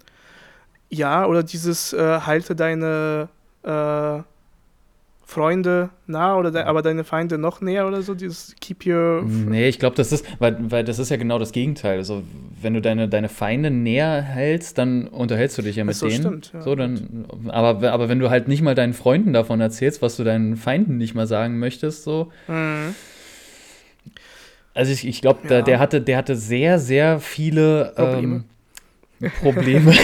Ja, 0.91 1.27
oder 1.27 1.43
dieses 1.43 1.93
äh, 1.93 2.21
halte 2.21 2.57
deine 2.57 3.29
äh, 3.63 4.23
Freunde 5.29 5.91
nah 6.07 6.39
oder 6.39 6.51
de 6.51 6.63
aber 6.63 6.81
deine 6.81 7.05
Feinde 7.05 7.37
noch 7.37 7.61
näher 7.61 7.87
oder 7.87 8.01
so, 8.01 8.15
dieses 8.15 8.57
Keep 8.63 8.87
your. 8.87 9.23
Nee, 9.25 9.69
ich 9.69 9.79
glaube, 9.79 9.95
das 9.95 10.11
ist, 10.11 10.25
weil, 10.39 10.57
weil 10.71 10.85
das 10.85 10.99
ist 10.99 11.11
ja 11.11 11.19
genau 11.19 11.39
das 11.39 11.53
Gegenteil. 11.53 11.99
Also, 11.99 12.23
wenn 12.63 12.73
du 12.73 12.81
deine, 12.81 13.11
deine 13.11 13.29
Feinde 13.29 13.71
näher 13.71 14.23
hältst, 14.23 14.79
dann 14.79 15.07
unterhältst 15.07 15.59
du 15.59 15.63
dich 15.63 15.77
ja 15.77 15.85
mit 15.85 15.97
so, 15.97 16.09
denen. 16.09 16.23
Stimmt, 16.23 16.53
ja. 16.55 16.63
So, 16.63 16.75
dann, 16.75 17.27
aber, 17.49 17.93
aber 17.93 18.09
wenn 18.09 18.21
du 18.21 18.31
halt 18.31 18.49
nicht 18.49 18.63
mal 18.63 18.75
deinen 18.75 18.95
Freunden 18.95 19.35
davon 19.35 19.61
erzählst, 19.61 20.01
was 20.01 20.17
du 20.17 20.25
deinen 20.25 20.57
Feinden 20.57 20.97
nicht 20.97 21.15
mal 21.15 21.27
sagen 21.27 21.59
möchtest, 21.59 22.05
so. 22.05 22.33
Mhm. 22.47 22.95
Also 24.73 24.93
ich, 24.93 25.07
ich 25.07 25.21
glaube, 25.21 25.41
ja. 25.47 25.61
der, 25.61 25.79
hatte, 25.79 26.01
der 26.01 26.17
hatte 26.17 26.37
sehr, 26.37 26.79
sehr 26.79 27.21
viele 27.21 27.93
Probleme. 27.95 28.45
Ähm, 29.21 29.31
Probleme. 29.43 29.93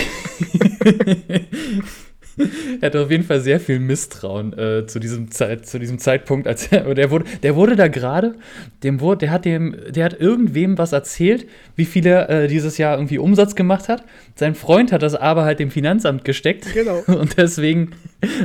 er 2.80 2.86
hatte 2.86 3.00
auf 3.02 3.10
jeden 3.10 3.24
Fall 3.24 3.40
sehr 3.40 3.60
viel 3.60 3.78
Misstrauen 3.78 4.56
äh, 4.58 4.86
zu, 4.86 4.98
diesem 4.98 5.30
Zeit, 5.30 5.66
zu 5.66 5.78
diesem 5.78 5.98
Zeitpunkt, 5.98 6.46
als 6.46 6.66
er, 6.68 6.94
der 6.94 7.10
wurde, 7.10 7.24
der 7.42 7.54
wurde 7.54 7.76
da 7.76 7.88
gerade, 7.88 8.34
dem 8.82 9.00
wurde, 9.00 9.18
der 9.18 9.30
hat 9.30 9.44
dem, 9.44 9.76
der 9.88 10.04
hat 10.04 10.20
irgendwem 10.20 10.78
was 10.78 10.92
erzählt, 10.92 11.46
wie 11.76 11.84
viel 11.84 12.06
er 12.06 12.28
äh, 12.28 12.48
dieses 12.48 12.78
Jahr 12.78 12.96
irgendwie 12.96 13.18
Umsatz 13.18 13.54
gemacht 13.54 13.88
hat. 13.88 14.04
Sein 14.34 14.54
Freund 14.54 14.92
hat 14.92 15.02
das 15.02 15.14
aber 15.14 15.44
halt 15.44 15.60
dem 15.60 15.70
Finanzamt 15.70 16.24
gesteckt. 16.24 16.72
Genau. 16.74 17.02
Und 17.06 17.36
deswegen, 17.36 17.90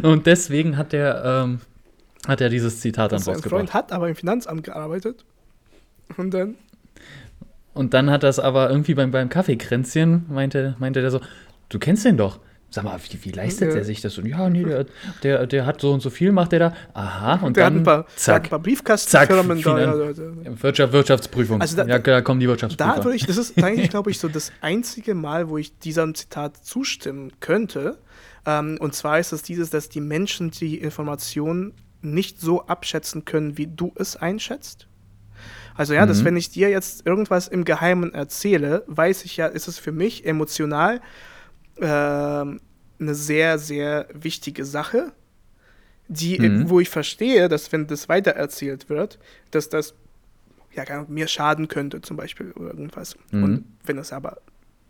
und 0.04 0.26
deswegen 0.26 0.78
hat 0.78 0.94
er, 0.94 1.44
ähm, 1.44 1.62
hat 2.28 2.42
er 2.42 2.50
dieses 2.50 2.82
Zitat 2.82 3.12
dann 3.12 3.18
rausgebracht. 3.18 3.44
Sein 3.44 3.50
Freund 3.50 3.74
hat 3.74 3.92
aber 3.92 4.10
im 4.10 4.16
Finanzamt 4.16 4.64
gearbeitet. 4.64 5.24
Und 6.18 6.34
dann. 6.34 6.56
Und 7.74 7.94
dann 7.94 8.10
hat 8.10 8.24
das 8.24 8.40
aber 8.40 8.70
irgendwie 8.70 8.94
beim, 8.94 9.12
beim 9.12 9.30
Kaffeekränzchen, 9.30 10.26
meinte, 10.30 10.76
meinte 10.80 11.02
der 11.02 11.12
so, 11.12 11.22
du 11.70 11.80
kennst 11.80 12.06
den 12.06 12.18
doch 12.18 12.40
Sag 12.72 12.84
mal, 12.84 13.00
wie, 13.10 13.26
wie 13.26 13.32
leistet 13.32 13.72
ja. 13.72 13.78
er 13.78 13.84
sich 13.84 14.00
das? 14.02 14.18
Und 14.20 14.28
ja, 14.28 14.48
nee, 14.48 14.64
der, 14.64 14.86
der, 15.24 15.48
der 15.48 15.66
hat 15.66 15.82
so 15.82 15.92
und 15.92 16.02
so 16.02 16.12
viel, 16.12 16.32
macht 16.32 16.52
der 16.52 16.60
da. 16.60 16.74
Aha, 16.94 17.44
und 17.44 17.58
der 17.58 17.64
dann. 17.64 17.74
Hat 17.74 17.80
ein 17.80 17.84
paar, 17.84 18.08
zack, 18.16 18.44
ein 18.44 18.50
paar 18.50 18.60
Briefkastenfirmen 18.60 19.62
da. 19.64 19.80
Ja, 19.80 19.96
Wirtschaft, 20.62 20.94
Wirtschaftsprüfung. 20.94 21.62
Also 21.62 21.78
da, 21.78 21.86
ja, 21.86 21.98
da 21.98 22.22
kommen 22.22 22.40
die 22.40 22.48
Wirtschaftsprüfer. 22.48 22.98
Da 22.98 23.04
würde 23.04 23.16
ich, 23.16 23.26
das 23.26 23.38
ist 23.38 23.62
eigentlich, 23.64 23.90
glaube 23.90 24.12
ich, 24.12 24.20
so 24.20 24.28
das 24.28 24.52
einzige 24.62 25.16
Mal, 25.16 25.50
wo 25.50 25.58
ich 25.58 25.80
diesem 25.80 26.14
Zitat 26.14 26.58
zustimmen 26.58 27.32
könnte. 27.40 27.98
Ähm, 28.46 28.78
und 28.80 28.94
zwar 28.94 29.18
ist 29.18 29.32
es 29.32 29.42
dieses, 29.42 29.72
dass 29.72 29.90
die 29.90 30.02
Menschen 30.02 30.52
die 30.52 30.78
Informationen 30.78 31.74
nicht 32.02 32.40
so 32.40 32.68
abschätzen 32.68 33.26
können, 33.26 33.58
wie 33.58 33.66
du 33.66 33.94
es 33.96 34.16
einschätzt. 34.16 34.88
Also 35.74 35.96
ja, 35.96 36.04
mhm. 36.04 36.10
dass 36.10 36.24
wenn 36.24 36.38
ich 36.38 36.52
dir 36.52 36.70
jetzt 36.70 37.08
irgendwas 37.08 37.48
im 37.48 37.66
Geheimen 37.66 38.14
erzähle, 38.14 38.84
weiß 38.86 39.26
ich 39.26 39.38
ja, 39.38 39.48
ist 39.48 39.68
es 39.68 39.80
für 39.80 39.92
mich 39.92 40.26
emotional 40.26 41.02
äh, 41.80 41.86
eine 41.86 43.16
sehr, 43.16 43.60
sehr 43.60 44.08
wichtige 44.14 44.66
Sache, 44.66 45.12
die, 46.08 46.40
mhm. 46.40 46.70
wo 46.70 46.80
ich 46.80 46.90
verstehe, 46.90 47.50
dass 47.50 47.72
wenn 47.72 47.88
das 47.88 48.10
weitererzählt 48.10 48.90
wird, 48.90 49.20
dass 49.52 49.70
das 49.70 49.94
ja, 50.74 51.06
mir 51.08 51.28
schaden 51.28 51.68
könnte 51.68 52.02
zum 52.02 52.18
Beispiel 52.18 52.52
oder 52.52 52.70
irgendwas. 52.70 53.16
Mhm. 53.32 53.44
Und 53.44 53.66
wenn 53.84 53.98
es 53.98 54.12
aber 54.12 54.38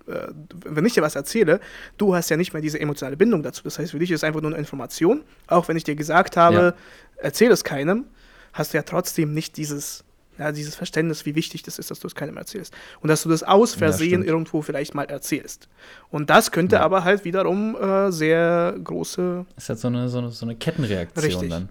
äh, 0.07 0.27
wenn 0.65 0.85
ich 0.85 0.93
dir 0.93 1.01
was 1.01 1.15
erzähle, 1.15 1.59
du 1.97 2.15
hast 2.15 2.29
ja 2.29 2.37
nicht 2.37 2.53
mehr 2.53 2.61
diese 2.61 2.79
emotionale 2.79 3.17
Bindung 3.17 3.43
dazu. 3.43 3.63
Das 3.63 3.79
heißt, 3.79 3.91
für 3.91 3.99
dich 3.99 4.11
ist 4.11 4.19
es 4.19 4.23
einfach 4.23 4.41
nur 4.41 4.51
eine 4.51 4.59
Information. 4.59 5.23
Auch 5.47 5.67
wenn 5.67 5.77
ich 5.77 5.83
dir 5.83 5.95
gesagt 5.95 6.37
habe, 6.37 6.55
ja. 6.55 6.73
erzähl 7.17 7.51
es 7.51 7.63
keinem, 7.63 8.05
hast 8.53 8.73
du 8.73 8.77
ja 8.77 8.83
trotzdem 8.83 9.33
nicht 9.33 9.57
dieses, 9.57 10.03
ja, 10.39 10.51
dieses 10.51 10.75
Verständnis, 10.75 11.25
wie 11.25 11.35
wichtig 11.35 11.63
das 11.63 11.77
ist, 11.77 11.91
dass 11.91 11.99
du 11.99 12.07
es 12.07 12.15
keinem 12.15 12.37
erzählst. 12.37 12.73
Und 13.01 13.09
dass 13.09 13.23
du 13.23 13.29
das 13.29 13.43
aus 13.43 13.75
Versehen 13.75 14.23
ja, 14.23 14.29
irgendwo 14.29 14.61
vielleicht 14.61 14.95
mal 14.95 15.03
erzählst. 15.03 15.67
Und 16.09 16.29
das 16.29 16.51
könnte 16.51 16.77
ja. 16.77 16.81
aber 16.81 17.03
halt 17.03 17.25
wiederum 17.25 17.75
äh, 17.75 18.11
sehr 18.11 18.75
große. 18.81 19.45
Das 19.55 19.65
ist 19.65 19.69
halt 19.69 19.79
so 19.79 19.87
eine, 19.89 20.09
so 20.09 20.19
eine, 20.19 20.31
so 20.31 20.45
eine 20.45 20.55
Kettenreaktion 20.55 21.25
Richtig. 21.25 21.49
dann. 21.49 21.69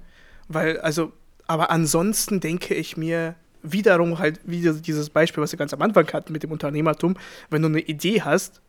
Weil, 0.48 0.78
also, 0.80 1.12
aber 1.46 1.70
ansonsten 1.70 2.40
denke 2.40 2.74
ich 2.74 2.96
mir, 2.96 3.34
wiederum 3.62 4.18
halt 4.18 4.40
wieder 4.44 4.72
dieses 4.74 5.10
Beispiel, 5.10 5.42
was 5.42 5.52
wir 5.52 5.58
ganz 5.58 5.74
am 5.74 5.82
Anfang 5.82 6.06
hatten 6.12 6.32
mit 6.32 6.42
dem 6.42 6.52
Unternehmertum, 6.52 7.16
wenn 7.50 7.62
du 7.62 7.68
eine 7.68 7.80
Idee 7.80 8.22
hast 8.22 8.60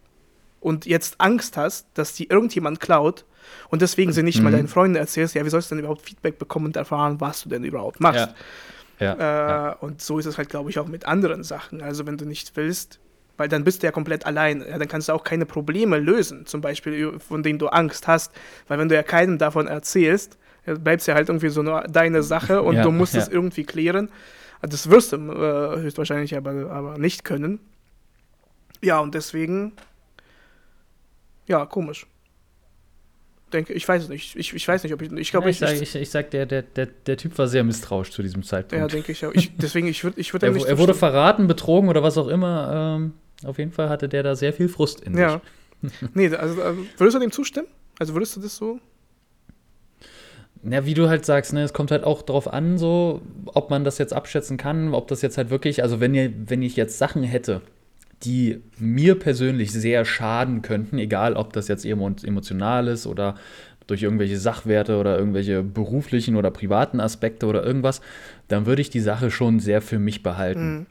und 0.61 0.85
jetzt 0.85 1.19
Angst 1.19 1.57
hast, 1.57 1.87
dass 1.93 2.13
die 2.13 2.27
irgendjemand 2.29 2.79
klaut 2.79 3.25
und 3.69 3.81
deswegen 3.81 4.13
sie 4.13 4.23
nicht 4.23 4.39
mhm. 4.39 4.45
mal 4.45 4.51
deinen 4.51 4.67
Freunden 4.67 4.95
erzählst, 4.95 5.35
ja, 5.35 5.45
wie 5.45 5.49
sollst 5.49 5.69
du 5.69 5.75
denn 5.75 5.83
überhaupt 5.83 6.01
Feedback 6.01 6.39
bekommen 6.39 6.67
und 6.67 6.75
erfahren, 6.75 7.21
was 7.21 7.43
du 7.43 7.49
denn 7.49 7.63
überhaupt 7.63 7.99
machst? 7.99 8.27
Ja. 8.27 8.35
Ja, 8.99 9.13
äh, 9.13 9.19
ja. 9.19 9.71
Und 9.73 10.01
so 10.01 10.19
ist 10.19 10.25
es 10.25 10.37
halt, 10.37 10.49
glaube 10.49 10.69
ich, 10.69 10.79
auch 10.79 10.87
mit 10.87 11.05
anderen 11.05 11.43
Sachen. 11.43 11.81
Also 11.81 12.05
wenn 12.05 12.17
du 12.17 12.25
nicht 12.25 12.55
willst, 12.55 12.99
weil 13.37 13.47
dann 13.47 13.63
bist 13.63 13.81
du 13.81 13.87
ja 13.87 13.91
komplett 13.91 14.25
allein. 14.25 14.63
Ja, 14.67 14.77
dann 14.77 14.87
kannst 14.87 15.07
du 15.07 15.13
auch 15.13 15.23
keine 15.23 15.45
Probleme 15.45 15.97
lösen, 15.97 16.45
zum 16.45 16.59
Beispiel, 16.59 17.19
von 17.19 17.41
denen 17.41 17.57
du 17.57 17.67
Angst 17.67 18.07
hast. 18.07 18.33
Weil 18.67 18.79
wenn 18.79 18.89
du 18.89 18.95
ja 18.95 19.03
keinem 19.03 19.37
davon 19.37 19.67
erzählst, 19.67 20.37
bleibst 20.65 21.07
ja 21.07 21.15
halt 21.15 21.29
irgendwie 21.29 21.49
so 21.49 21.63
nur 21.63 21.81
deine 21.83 22.21
Sache 22.21 22.61
und 22.61 22.75
du 22.75 22.91
musst 22.91 23.15
es 23.15 23.27
irgendwie 23.27 23.63
klären. 23.63 24.09
Das 24.61 24.89
wirst 24.89 25.13
du 25.13 25.17
äh, 25.17 25.79
höchstwahrscheinlich 25.79 26.35
aber, 26.35 26.69
aber 26.69 26.97
nicht 26.97 27.23
können. 27.23 27.59
Ja, 28.81 28.99
und 28.99 29.15
deswegen, 29.15 29.73
ja, 31.47 31.65
komisch. 31.65 32.05
Denke, 33.51 33.73
ich 33.73 33.87
weiß 33.87 34.03
es 34.03 34.09
nicht. 34.09 34.35
Ich, 34.35 34.53
ich 34.53 34.67
weiß 34.67 34.83
nicht, 34.83 34.93
ob 34.93 35.01
ich. 35.01 35.11
Ich 35.11 35.31
glaube, 35.31 35.49
ja, 35.49 35.67
ich, 35.67 35.81
ich, 35.81 35.81
ich, 35.81 35.95
ich 35.95 36.09
sag, 36.09 36.31
der, 36.31 36.45
der, 36.45 36.61
der, 36.61 36.85
der 36.85 37.17
Typ 37.17 37.37
war 37.37 37.47
sehr 37.47 37.63
misstrauisch 37.63 38.11
zu 38.11 38.21
diesem 38.21 38.43
Zeitpunkt. 38.43 38.81
Ja, 38.81 38.87
denke 38.87 39.11
ich 39.11 39.25
auch. 39.25 39.33
Ich, 39.33 39.55
deswegen, 39.57 39.87
ich 39.87 40.03
würde 40.03 40.19
ich 40.19 40.33
würd 40.33 40.43
er, 40.43 40.55
er 40.55 40.77
wurde 40.77 40.93
verraten, 40.93 41.47
betrogen 41.47 41.89
oder 41.89 42.03
was 42.03 42.17
auch 42.17 42.27
immer. 42.27 42.97
Ähm, 42.99 43.13
auf 43.45 43.57
jeden 43.57 43.71
Fall 43.71 43.89
hatte 43.89 44.09
der 44.09 44.23
da 44.23 44.35
sehr 44.35 44.53
viel 44.53 44.69
Frust 44.69 45.01
in 45.01 45.17
ja. 45.17 45.41
sich. 45.81 45.91
nee, 46.13 46.27
also, 46.27 46.61
also 46.61 46.85
würdest 46.97 47.15
du 47.15 47.19
dem 47.19 47.31
zustimmen? 47.31 47.67
Also 47.97 48.13
würdest 48.13 48.35
du 48.35 48.41
das 48.41 48.55
so 48.55 48.79
ja, 50.63 50.85
wie 50.85 50.93
du 50.93 51.07
halt 51.07 51.25
sagst, 51.25 51.53
ne, 51.53 51.63
es 51.63 51.73
kommt 51.73 51.91
halt 51.91 52.03
auch 52.03 52.21
darauf 52.21 52.51
an, 52.51 52.77
so, 52.77 53.21
ob 53.45 53.69
man 53.69 53.83
das 53.83 53.97
jetzt 53.97 54.13
abschätzen 54.13 54.57
kann, 54.57 54.93
ob 54.93 55.07
das 55.07 55.21
jetzt 55.21 55.37
halt 55.37 55.49
wirklich, 55.49 55.83
also 55.83 55.99
wenn 55.99 56.13
ihr, 56.13 56.33
wenn 56.47 56.61
ich 56.61 56.75
jetzt 56.75 56.97
Sachen 56.97 57.23
hätte, 57.23 57.61
die 58.23 58.61
mir 58.77 59.17
persönlich 59.17 59.71
sehr 59.71 60.05
schaden 60.05 60.61
könnten, 60.61 60.97
egal 60.97 61.35
ob 61.35 61.53
das 61.53 61.67
jetzt 61.67 61.85
emotional 61.85 62.87
ist 62.87 63.07
oder 63.07 63.35
durch 63.87 64.03
irgendwelche 64.03 64.37
Sachwerte 64.37 64.97
oder 64.97 65.17
irgendwelche 65.17 65.63
beruflichen 65.63 66.35
oder 66.35 66.51
privaten 66.51 66.99
Aspekte 66.99 67.47
oder 67.47 67.63
irgendwas, 67.65 68.01
dann 68.47 68.65
würde 68.65 68.81
ich 68.81 68.89
die 68.89 68.99
Sache 68.99 69.31
schon 69.31 69.59
sehr 69.59 69.81
für 69.81 69.99
mich 69.99 70.21
behalten. 70.21 70.79
Mhm. 70.79 70.85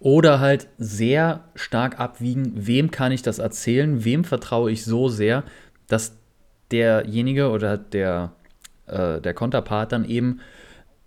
Oder 0.00 0.38
halt 0.38 0.68
sehr 0.76 1.44
stark 1.54 1.98
abwiegen, 1.98 2.52
wem 2.54 2.90
kann 2.90 3.12
ich 3.12 3.22
das 3.22 3.38
erzählen, 3.38 4.04
wem 4.04 4.24
vertraue 4.24 4.70
ich 4.70 4.84
so 4.84 5.08
sehr, 5.08 5.44
dass 5.86 6.16
derjenige 6.70 7.48
oder 7.48 7.78
der 7.78 8.32
äh, 8.88 9.20
der 9.20 9.34
Konterpart 9.34 9.92
dann 9.92 10.04
eben 10.04 10.40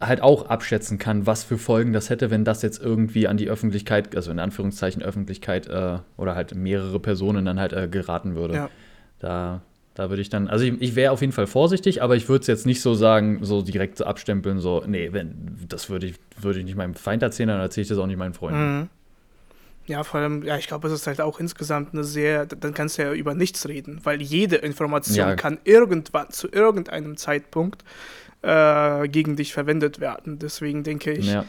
halt 0.02 0.22
auch 0.22 0.48
abschätzen 0.48 0.98
kann, 0.98 1.28
was 1.28 1.44
für 1.44 1.58
Folgen 1.58 1.94
das 1.94 2.10
hätte, 2.10 2.32
wenn 2.32 2.44
das 2.44 2.62
jetzt 2.62 2.82
irgendwie 2.82 3.28
an 3.28 3.38
die 3.38 3.50
Öffentlichkeit, 3.50 4.16
also 4.16 4.32
in 4.32 4.40
Anführungszeichen 4.40 5.02
Öffentlichkeit 5.02 5.68
äh, 5.68 6.00
oder 6.18 6.36
halt 6.36 6.56
mehrere 6.56 7.00
Personen 7.00 7.46
dann 7.46 7.60
halt 7.60 7.74
äh, 7.74 7.88
geraten 7.88 8.36
würde. 8.36 8.56
Ja. 8.56 8.70
Da, 9.20 9.62
da 9.94 10.10
würde 10.10 10.22
ich 10.22 10.30
dann, 10.30 10.48
also 10.48 10.66
ich, 10.66 10.82
ich 10.82 10.96
wäre 10.96 11.12
auf 11.12 11.22
jeden 11.22 11.34
Fall 11.34 11.48
vorsichtig, 11.48 12.02
aber 12.02 12.16
ich 12.16 12.28
würde 12.28 12.42
es 12.42 12.48
jetzt 12.48 12.66
nicht 12.66 12.82
so 12.82 12.94
sagen, 12.96 13.40
so 13.44 13.62
direkt 13.62 13.98
so 13.98 14.06
abstempeln, 14.06 14.60
so, 14.60 14.84
nee, 14.86 15.10
wenn, 15.12 15.58
das 15.70 15.90
würde 15.90 16.08
ich, 16.08 16.16
würde 16.40 16.60
ich 16.60 16.66
nicht 16.66 16.76
meinem 16.76 16.96
Feind 16.96 17.22
erzählen, 17.22 17.50
dann 17.50 17.60
erzähle 17.60 17.84
ich 17.84 17.90
das 17.90 17.98
auch 17.98 18.08
nicht 18.08 18.18
meinen 18.18 18.34
Freunden. 18.34 18.80
Mhm. 18.80 18.90
Ja, 19.88 20.04
vor 20.04 20.20
allem, 20.20 20.44
ja, 20.44 20.58
ich 20.58 20.68
glaube, 20.68 20.88
es 20.88 20.94
ist 20.94 21.08
halt 21.08 21.20
auch 21.22 21.40
insgesamt 21.40 21.94
eine 21.94 22.04
sehr, 22.04 22.46
dann 22.46 22.74
kannst 22.74 22.98
du 22.98 23.02
ja 23.02 23.14
über 23.14 23.34
nichts 23.34 23.68
reden, 23.68 24.00
weil 24.04 24.22
jede 24.22 24.58
Information 24.58 25.30
ja. 25.30 25.36
kann 25.36 25.60
irgendwann 25.64 26.30
zu 26.30 26.48
irgendeinem 26.50 27.18
Zeitpunkt 27.18 27.84
äh, 28.42 29.08
gegen 29.08 29.36
dich 29.36 29.54
verwendet 29.54 30.00
werden. 30.00 30.40
Deswegen 30.40 30.84
denke 30.84 31.12
ich, 31.12 31.28
ja, 31.28 31.46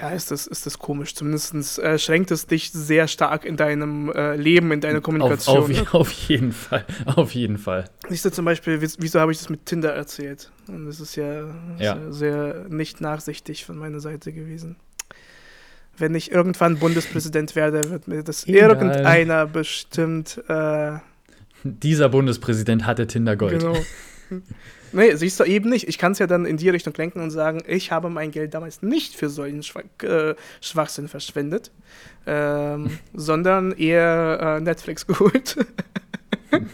ja 0.00 0.10
ist, 0.10 0.30
das, 0.30 0.46
ist 0.46 0.66
das 0.66 0.78
komisch. 0.78 1.14
Zumindest 1.14 1.78
äh, 1.78 1.98
schränkt 1.98 2.30
es 2.30 2.46
dich 2.46 2.70
sehr 2.70 3.08
stark 3.08 3.44
in 3.44 3.56
deinem 3.56 4.10
äh, 4.10 4.36
Leben, 4.36 4.72
in 4.72 4.80
deiner 4.80 5.00
Kommunikation. 5.00 5.58
Auf, 5.58 5.70
auf, 5.70 5.94
auf, 5.94 6.12
jeden 6.12 6.52
Fall, 6.52 6.84
auf 7.06 7.34
jeden 7.34 7.58
Fall. 7.58 7.86
Siehst 8.08 8.24
du 8.24 8.30
zum 8.30 8.44
Beispiel, 8.44 8.80
wieso 8.80 9.20
habe 9.20 9.32
ich 9.32 9.38
das 9.38 9.48
mit 9.48 9.66
Tinder 9.66 9.92
erzählt? 9.94 10.50
Und 10.68 10.86
das 10.86 11.00
ist 11.00 11.16
ja, 11.16 11.44
ja. 11.78 11.98
sehr 12.10 12.66
nicht 12.68 13.00
nachsichtig 13.00 13.64
von 13.64 13.76
meiner 13.76 14.00
Seite 14.00 14.32
gewesen 14.32 14.76
wenn 15.98 16.14
ich 16.14 16.32
irgendwann 16.32 16.78
Bundespräsident 16.78 17.54
werde, 17.56 17.90
wird 17.90 18.08
mir 18.08 18.22
das 18.22 18.46
Egal. 18.46 18.70
irgendeiner 18.70 19.46
bestimmt. 19.46 20.42
Äh, 20.48 20.98
Dieser 21.64 22.08
Bundespräsident 22.08 22.86
hatte 22.86 23.06
Tindergold. 23.06 23.60
Genau. 23.60 23.76
Nee, 24.92 25.14
siehst 25.14 25.40
du 25.40 25.44
eben 25.44 25.70
nicht. 25.70 25.88
Ich 25.88 25.98
kann 25.98 26.12
es 26.12 26.18
ja 26.18 26.26
dann 26.26 26.44
in 26.44 26.56
die 26.56 26.68
Richtung 26.68 26.92
lenken 26.96 27.20
und 27.20 27.30
sagen, 27.30 27.62
ich 27.66 27.90
habe 27.90 28.10
mein 28.10 28.30
Geld 28.30 28.54
damals 28.54 28.82
nicht 28.82 29.14
für 29.14 29.28
solchen 29.28 29.62
Schwach 29.62 29.82
äh, 30.02 30.34
Schwachsinn 30.60 31.08
verschwendet, 31.08 31.70
ähm, 32.26 32.98
sondern 33.14 33.72
eher 33.72 34.58
äh, 34.58 34.60
Netflix 34.60 35.06
geholt. 35.06 35.56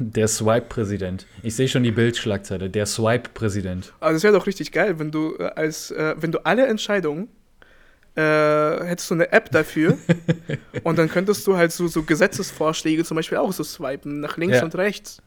Der 0.01 0.27
Swipe-Präsident. 0.27 1.27
Ich 1.43 1.55
sehe 1.55 1.69
schon 1.69 1.85
die 1.85 1.93
Bildschlagzeile. 1.93 2.69
Der 2.69 2.87
Swipe-Präsident. 2.87 3.93
Also 4.01 4.17
es 4.17 4.23
wäre 4.25 4.35
doch 4.35 4.47
richtig 4.47 4.73
geil, 4.73 4.99
wenn 4.99 5.13
du 5.13 5.37
äh, 5.39 5.45
als, 5.55 5.93
äh, 5.93 6.17
wenn 6.19 6.33
du 6.33 6.45
alle 6.45 6.67
Entscheidungen 6.67 7.29
äh, 8.17 8.85
hättest 8.85 9.11
du 9.11 9.15
eine 9.15 9.31
App 9.31 9.51
dafür 9.53 9.97
und 10.83 10.99
dann 10.99 11.09
könntest 11.09 11.47
du 11.47 11.57
halt 11.57 11.71
so, 11.71 11.87
so 11.87 12.03
Gesetzesvorschläge 12.03 13.05
zum 13.05 13.15
Beispiel 13.15 13.39
auch 13.39 13.53
so 13.53 13.63
swipen, 13.63 14.21
nach 14.21 14.37
links 14.37 14.57
ja. 14.57 14.65
und 14.65 14.75
rechts. 14.75 15.23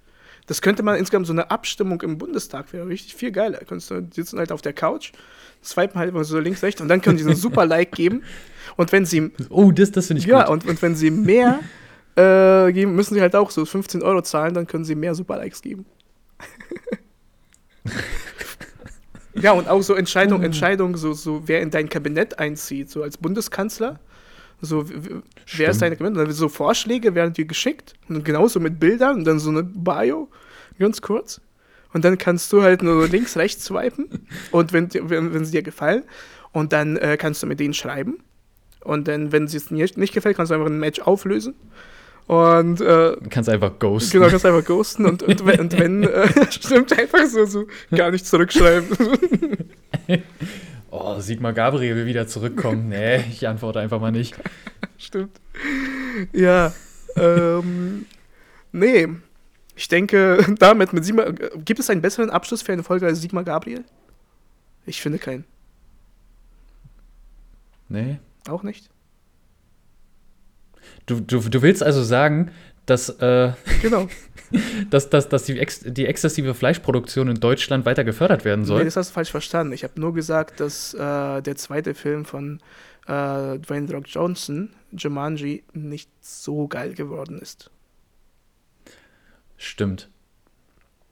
Das 0.48 0.62
könnte 0.62 0.84
man 0.84 0.98
insgesamt 0.98 1.28
so 1.28 1.34
eine 1.34 1.52
Abstimmung 1.52 2.02
im 2.02 2.18
Bundestag 2.18 2.74
wäre 2.74 2.88
richtig 2.88 3.16
viel 3.16 3.32
geiler. 3.32 3.60
Könntest 3.60 3.92
du 3.92 4.08
sitzen 4.12 4.40
halt 4.40 4.52
auf 4.52 4.62
der 4.62 4.74
Couch, 4.74 5.12
swipen 5.64 6.00
halt 6.00 6.10
immer 6.10 6.24
so 6.24 6.40
links, 6.40 6.64
rechts 6.64 6.82
und 6.82 6.88
dann 6.88 7.02
können 7.02 7.18
die 7.18 7.24
so 7.24 7.30
ein 7.30 7.36
super 7.36 7.66
Like 7.66 7.92
geben. 7.92 8.24
Und 8.78 8.92
wenn 8.92 9.06
sie. 9.06 9.32
Oh, 9.50 9.72
das, 9.72 9.92
das 9.92 10.08
finde 10.08 10.22
ich 10.22 10.28
ja, 10.28 10.40
gut. 10.40 10.48
Ja, 10.48 10.54
und, 10.54 10.66
und 10.68 10.82
wenn 10.82 10.96
sie 10.96 11.12
mehr 11.12 11.60
äh, 12.16 12.72
geben, 12.74 12.96
müssen 12.96 13.14
sie 13.14 13.22
halt 13.22 13.36
auch 13.36 13.52
so 13.52 13.66
15 13.66 14.02
Euro 14.02 14.22
zahlen, 14.22 14.54
dann 14.54 14.68
können 14.68 14.86
sie 14.86 14.96
mehr 14.96 15.16
Super 15.16 15.38
Likes 15.38 15.62
geben. 15.62 15.86
Ja, 19.34 19.54
und 19.54 19.70
auch 19.70 19.82
so 19.82 19.96
Entscheidung, 19.96 20.40
hm. 20.40 20.46
Entscheidung, 20.46 20.98
so, 20.98 21.14
so 21.14 21.48
wer 21.48 21.62
in 21.62 21.72
dein 21.72 21.90
Kabinett 21.90 22.40
einzieht, 22.40 22.90
so 22.90 23.04
als 23.04 23.18
Bundeskanzler. 23.18 24.00
So, 24.62 24.88
wer 24.88 25.22
Stimmt. 25.46 25.70
ist 25.70 25.82
dein 25.82 26.14
dann 26.14 26.32
so 26.32 26.48
Vorschläge 26.48 27.16
werden 27.16 27.34
dir 27.34 27.46
geschickt. 27.46 27.96
Und 28.08 28.24
genauso 28.24 28.60
mit 28.60 28.80
Bildern 28.80 29.18
und 29.18 29.26
dann 29.26 29.40
so 29.40 29.50
eine 29.50 29.64
Bio, 29.64 30.30
ganz 30.78 31.02
kurz. 31.02 31.42
Und 31.94 32.06
dann 32.06 32.18
kannst 32.18 32.54
du 32.54 32.62
halt 32.62 32.84
nur 32.84 33.08
links, 33.08 33.36
rechts 33.38 33.66
swipen. 33.66 34.28
Und 34.52 34.72
wenn, 34.72 34.90
wenn, 34.94 35.34
wenn 35.34 35.46
sie 35.46 35.52
dir 35.52 35.64
gefallen. 35.64 36.04
Und 36.54 36.74
dann 36.74 36.96
äh, 36.98 37.18
kannst 37.18 37.44
du 37.44 37.48
mit 37.48 37.60
denen 37.60 37.74
schreiben. 37.74 38.20
Und 38.84 39.08
dann, 39.08 39.32
wenn 39.32 39.48
sie 39.48 39.58
es 39.58 39.72
nicht, 39.72 39.98
nicht 39.98 40.14
gefällt, 40.14 40.38
kannst 40.38 40.52
du 40.52 40.56
einfach 40.56 40.68
ein 40.68 40.80
Match 40.80 41.02
auflösen. 41.02 41.54
Und 42.28 42.80
äh, 42.82 43.18
kannst 43.30 43.50
einfach 43.50 43.78
ghosten. 43.78 44.12
Genau, 44.12 44.30
kannst 44.30 44.46
einfach 44.46 44.64
ghosten 44.64 45.06
und, 45.06 45.22
und, 45.24 45.42
und 45.42 45.78
wenn, 45.78 46.04
äh, 46.04 46.30
stimmt, 46.50 46.98
einfach 46.98 47.26
so, 47.26 47.46
so 47.46 47.68
gar 47.94 48.12
nicht 48.12 48.26
zurückschreiben. 48.26 48.88
oh, 50.92 51.20
Sigmar 51.20 51.54
Gabriel 51.54 51.96
will 51.96 52.06
wieder 52.06 52.28
zurückkommen. 52.28 52.90
Nee, 52.90 53.18
ich 53.32 53.48
antworte 53.48 53.80
einfach 53.80 54.00
mal 54.00 54.12
nicht. 54.12 54.36
stimmt. 54.98 55.40
Ja. 56.34 56.74
Ähm, 57.16 58.06
nee. 58.72 59.08
Ich 59.76 59.88
denke, 59.88 60.56
damit 60.60 60.94
mit 60.94 61.04
Sigmar. 61.06 61.34
Gibt 61.34 61.80
es 61.80 61.90
einen 61.90 62.02
besseren 62.02 62.30
Abschluss 62.30 62.62
für 62.62 62.74
eine 62.74 62.84
Folge 62.84 63.08
als 63.08 63.22
Sigmar 63.22 63.44
Gabriel? 63.44 63.84
Ich 64.86 65.02
finde 65.02 65.18
keinen. 65.18 65.46
Nee. 67.90 68.20
Auch 68.48 68.64
nicht? 68.64 68.90
Du, 71.06 71.20
du, 71.20 71.40
du 71.40 71.62
willst 71.62 71.84
also 71.84 72.04
sagen, 72.04 72.52
dass, 72.86 73.10
äh, 73.10 73.54
Genau. 73.82 74.08
dass, 74.90 75.10
dass, 75.10 75.30
dass 75.30 75.44
die, 75.44 75.60
ex 75.60 75.82
die 75.86 76.06
exzessive 76.06 76.54
Fleischproduktion 76.54 77.28
in 77.28 77.40
Deutschland 77.40 77.86
weiter 77.86 78.04
gefördert 78.04 78.46
werden 78.46 78.66
soll? 78.66 78.80
Nee, 78.80 78.86
das 78.86 78.98
hast 78.98 79.10
du 79.10 79.14
falsch 79.14 79.32
verstanden. 79.32 79.74
Ich 79.74 79.84
habe 79.84 80.00
nur 80.00 80.14
gesagt, 80.14 80.60
dass 80.60 80.94
äh, 80.94 81.42
der 81.42 81.56
zweite 81.56 81.94
Film 81.94 82.26
von 82.26 82.60
äh, 83.08 83.60
Dwayne 83.60 83.92
Rock 83.92 84.06
Johnson, 84.08 84.74
Jumanji, 84.92 85.64
nicht 85.74 86.10
so 86.22 86.68
geil 86.68 86.94
geworden 86.94 87.40
ist. 87.40 87.72
Stimmt. 89.58 90.10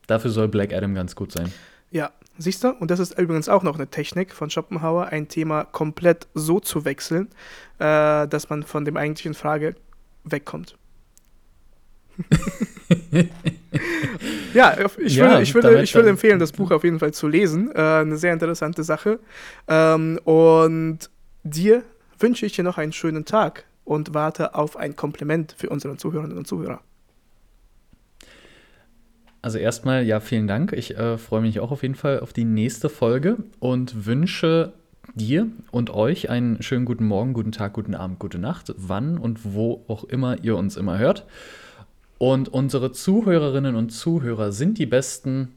Dafür 0.08 0.32
soll 0.32 0.48
Black 0.48 0.74
Adam 0.74 0.96
ganz 0.96 1.16
gut 1.16 1.32
sein. 1.32 1.52
Ja, 1.92 2.12
siehst 2.38 2.64
du? 2.64 2.70
Und 2.70 2.90
das 2.92 3.00
ist 3.00 3.18
übrigens 3.18 3.48
auch 3.48 3.64
noch 3.64 3.76
eine 3.76 3.88
Technik 3.88 4.34
von 4.34 4.50
Schopenhauer, 4.50 5.08
ein 5.08 5.28
Thema 5.28 5.66
komplett 5.66 6.28
so 6.34 6.60
zu 6.60 6.84
wechseln, 6.84 7.30
äh, 7.78 8.28
dass 8.28 8.50
man 8.50 8.64
von 8.64 8.86
dem 8.86 8.98
eigentlichen 8.98 9.34
Frage 9.34 9.76
wegkommt. 10.24 10.78
Ja, 14.54 14.74
ich 14.74 14.98
würde, 14.98 15.10
Ja, 15.10 15.40
ich, 15.42 15.54
würde, 15.54 15.84
ich 15.84 15.96
würde 15.96 16.10
empfehlen, 16.10 16.40
das 16.40 16.52
Buch 16.52 16.72
auf 16.72 16.84
jeden 16.84 17.00
Fall 17.00 17.14
zu 17.14 17.28
lesen. 17.28 17.72
Äh, 17.74 17.80
eine 17.80 18.18
sehr 18.18 18.34
interessante 18.34 18.84
Sache. 18.84 19.20
Ähm, 19.68 20.20
und 20.24 21.10
dir 21.44 21.84
wünsche 22.20 22.46
ich 22.46 22.54
dir 22.54 22.64
noch 22.64 22.78
einen 22.78 22.92
schönen 22.92 23.26
Tag 23.26 23.66
und 23.86 24.14
warte 24.14 24.56
auf 24.56 24.78
ein 24.78 24.96
Kompliment 24.96 25.56
für 25.58 25.70
unsere 25.70 25.98
Zuhörerinnen 25.98 26.38
und 26.38 26.48
Zuhörer. 26.48 26.82
Also 29.42 29.58
erstmal, 29.58 30.04
ja, 30.04 30.20
vielen 30.20 30.48
Dank. 30.48 30.74
Ich 30.74 30.98
äh, 30.98 31.18
freue 31.18 31.42
mich 31.42 31.60
auch 31.60 31.72
auf 31.72 31.82
jeden 31.82 31.96
Fall 31.96 32.20
auf 32.20 32.34
die 32.34 32.44
nächste 32.44 32.90
Folge 32.90 33.38
und 33.60 34.06
wünsche 34.06 34.74
dir 35.16 35.48
und 35.72 35.90
euch 35.90 36.30
einen 36.30 36.62
schönen 36.62 36.86
guten 36.86 37.06
Morgen, 37.06 37.34
guten 37.34 37.52
Tag, 37.52 37.74
guten 37.74 37.96
Abend, 37.96 38.20
gute 38.20 38.38
Nacht, 38.38 38.74
wann 38.78 39.18
und 39.18 39.54
wo 39.54 39.84
auch 39.88 40.04
immer 40.04 40.44
ihr 40.44 40.56
uns 40.58 40.78
immer 40.78 41.00
hört. 41.00 41.26
Und 42.20 42.50
unsere 42.50 42.92
Zuhörerinnen 42.92 43.76
und 43.76 43.90
Zuhörer 43.92 44.52
sind 44.52 44.78
die 44.78 44.86
Besten, 44.86 45.56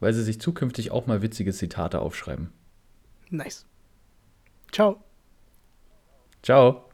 weil 0.00 0.12
sie 0.12 0.24
sich 0.24 0.40
zukünftig 0.40 0.90
auch 0.90 1.06
mal 1.06 1.22
witzige 1.22 1.52
Zitate 1.52 2.00
aufschreiben. 2.00 2.50
Nice. 3.30 3.64
Ciao. 4.72 5.02
Ciao. 6.42 6.84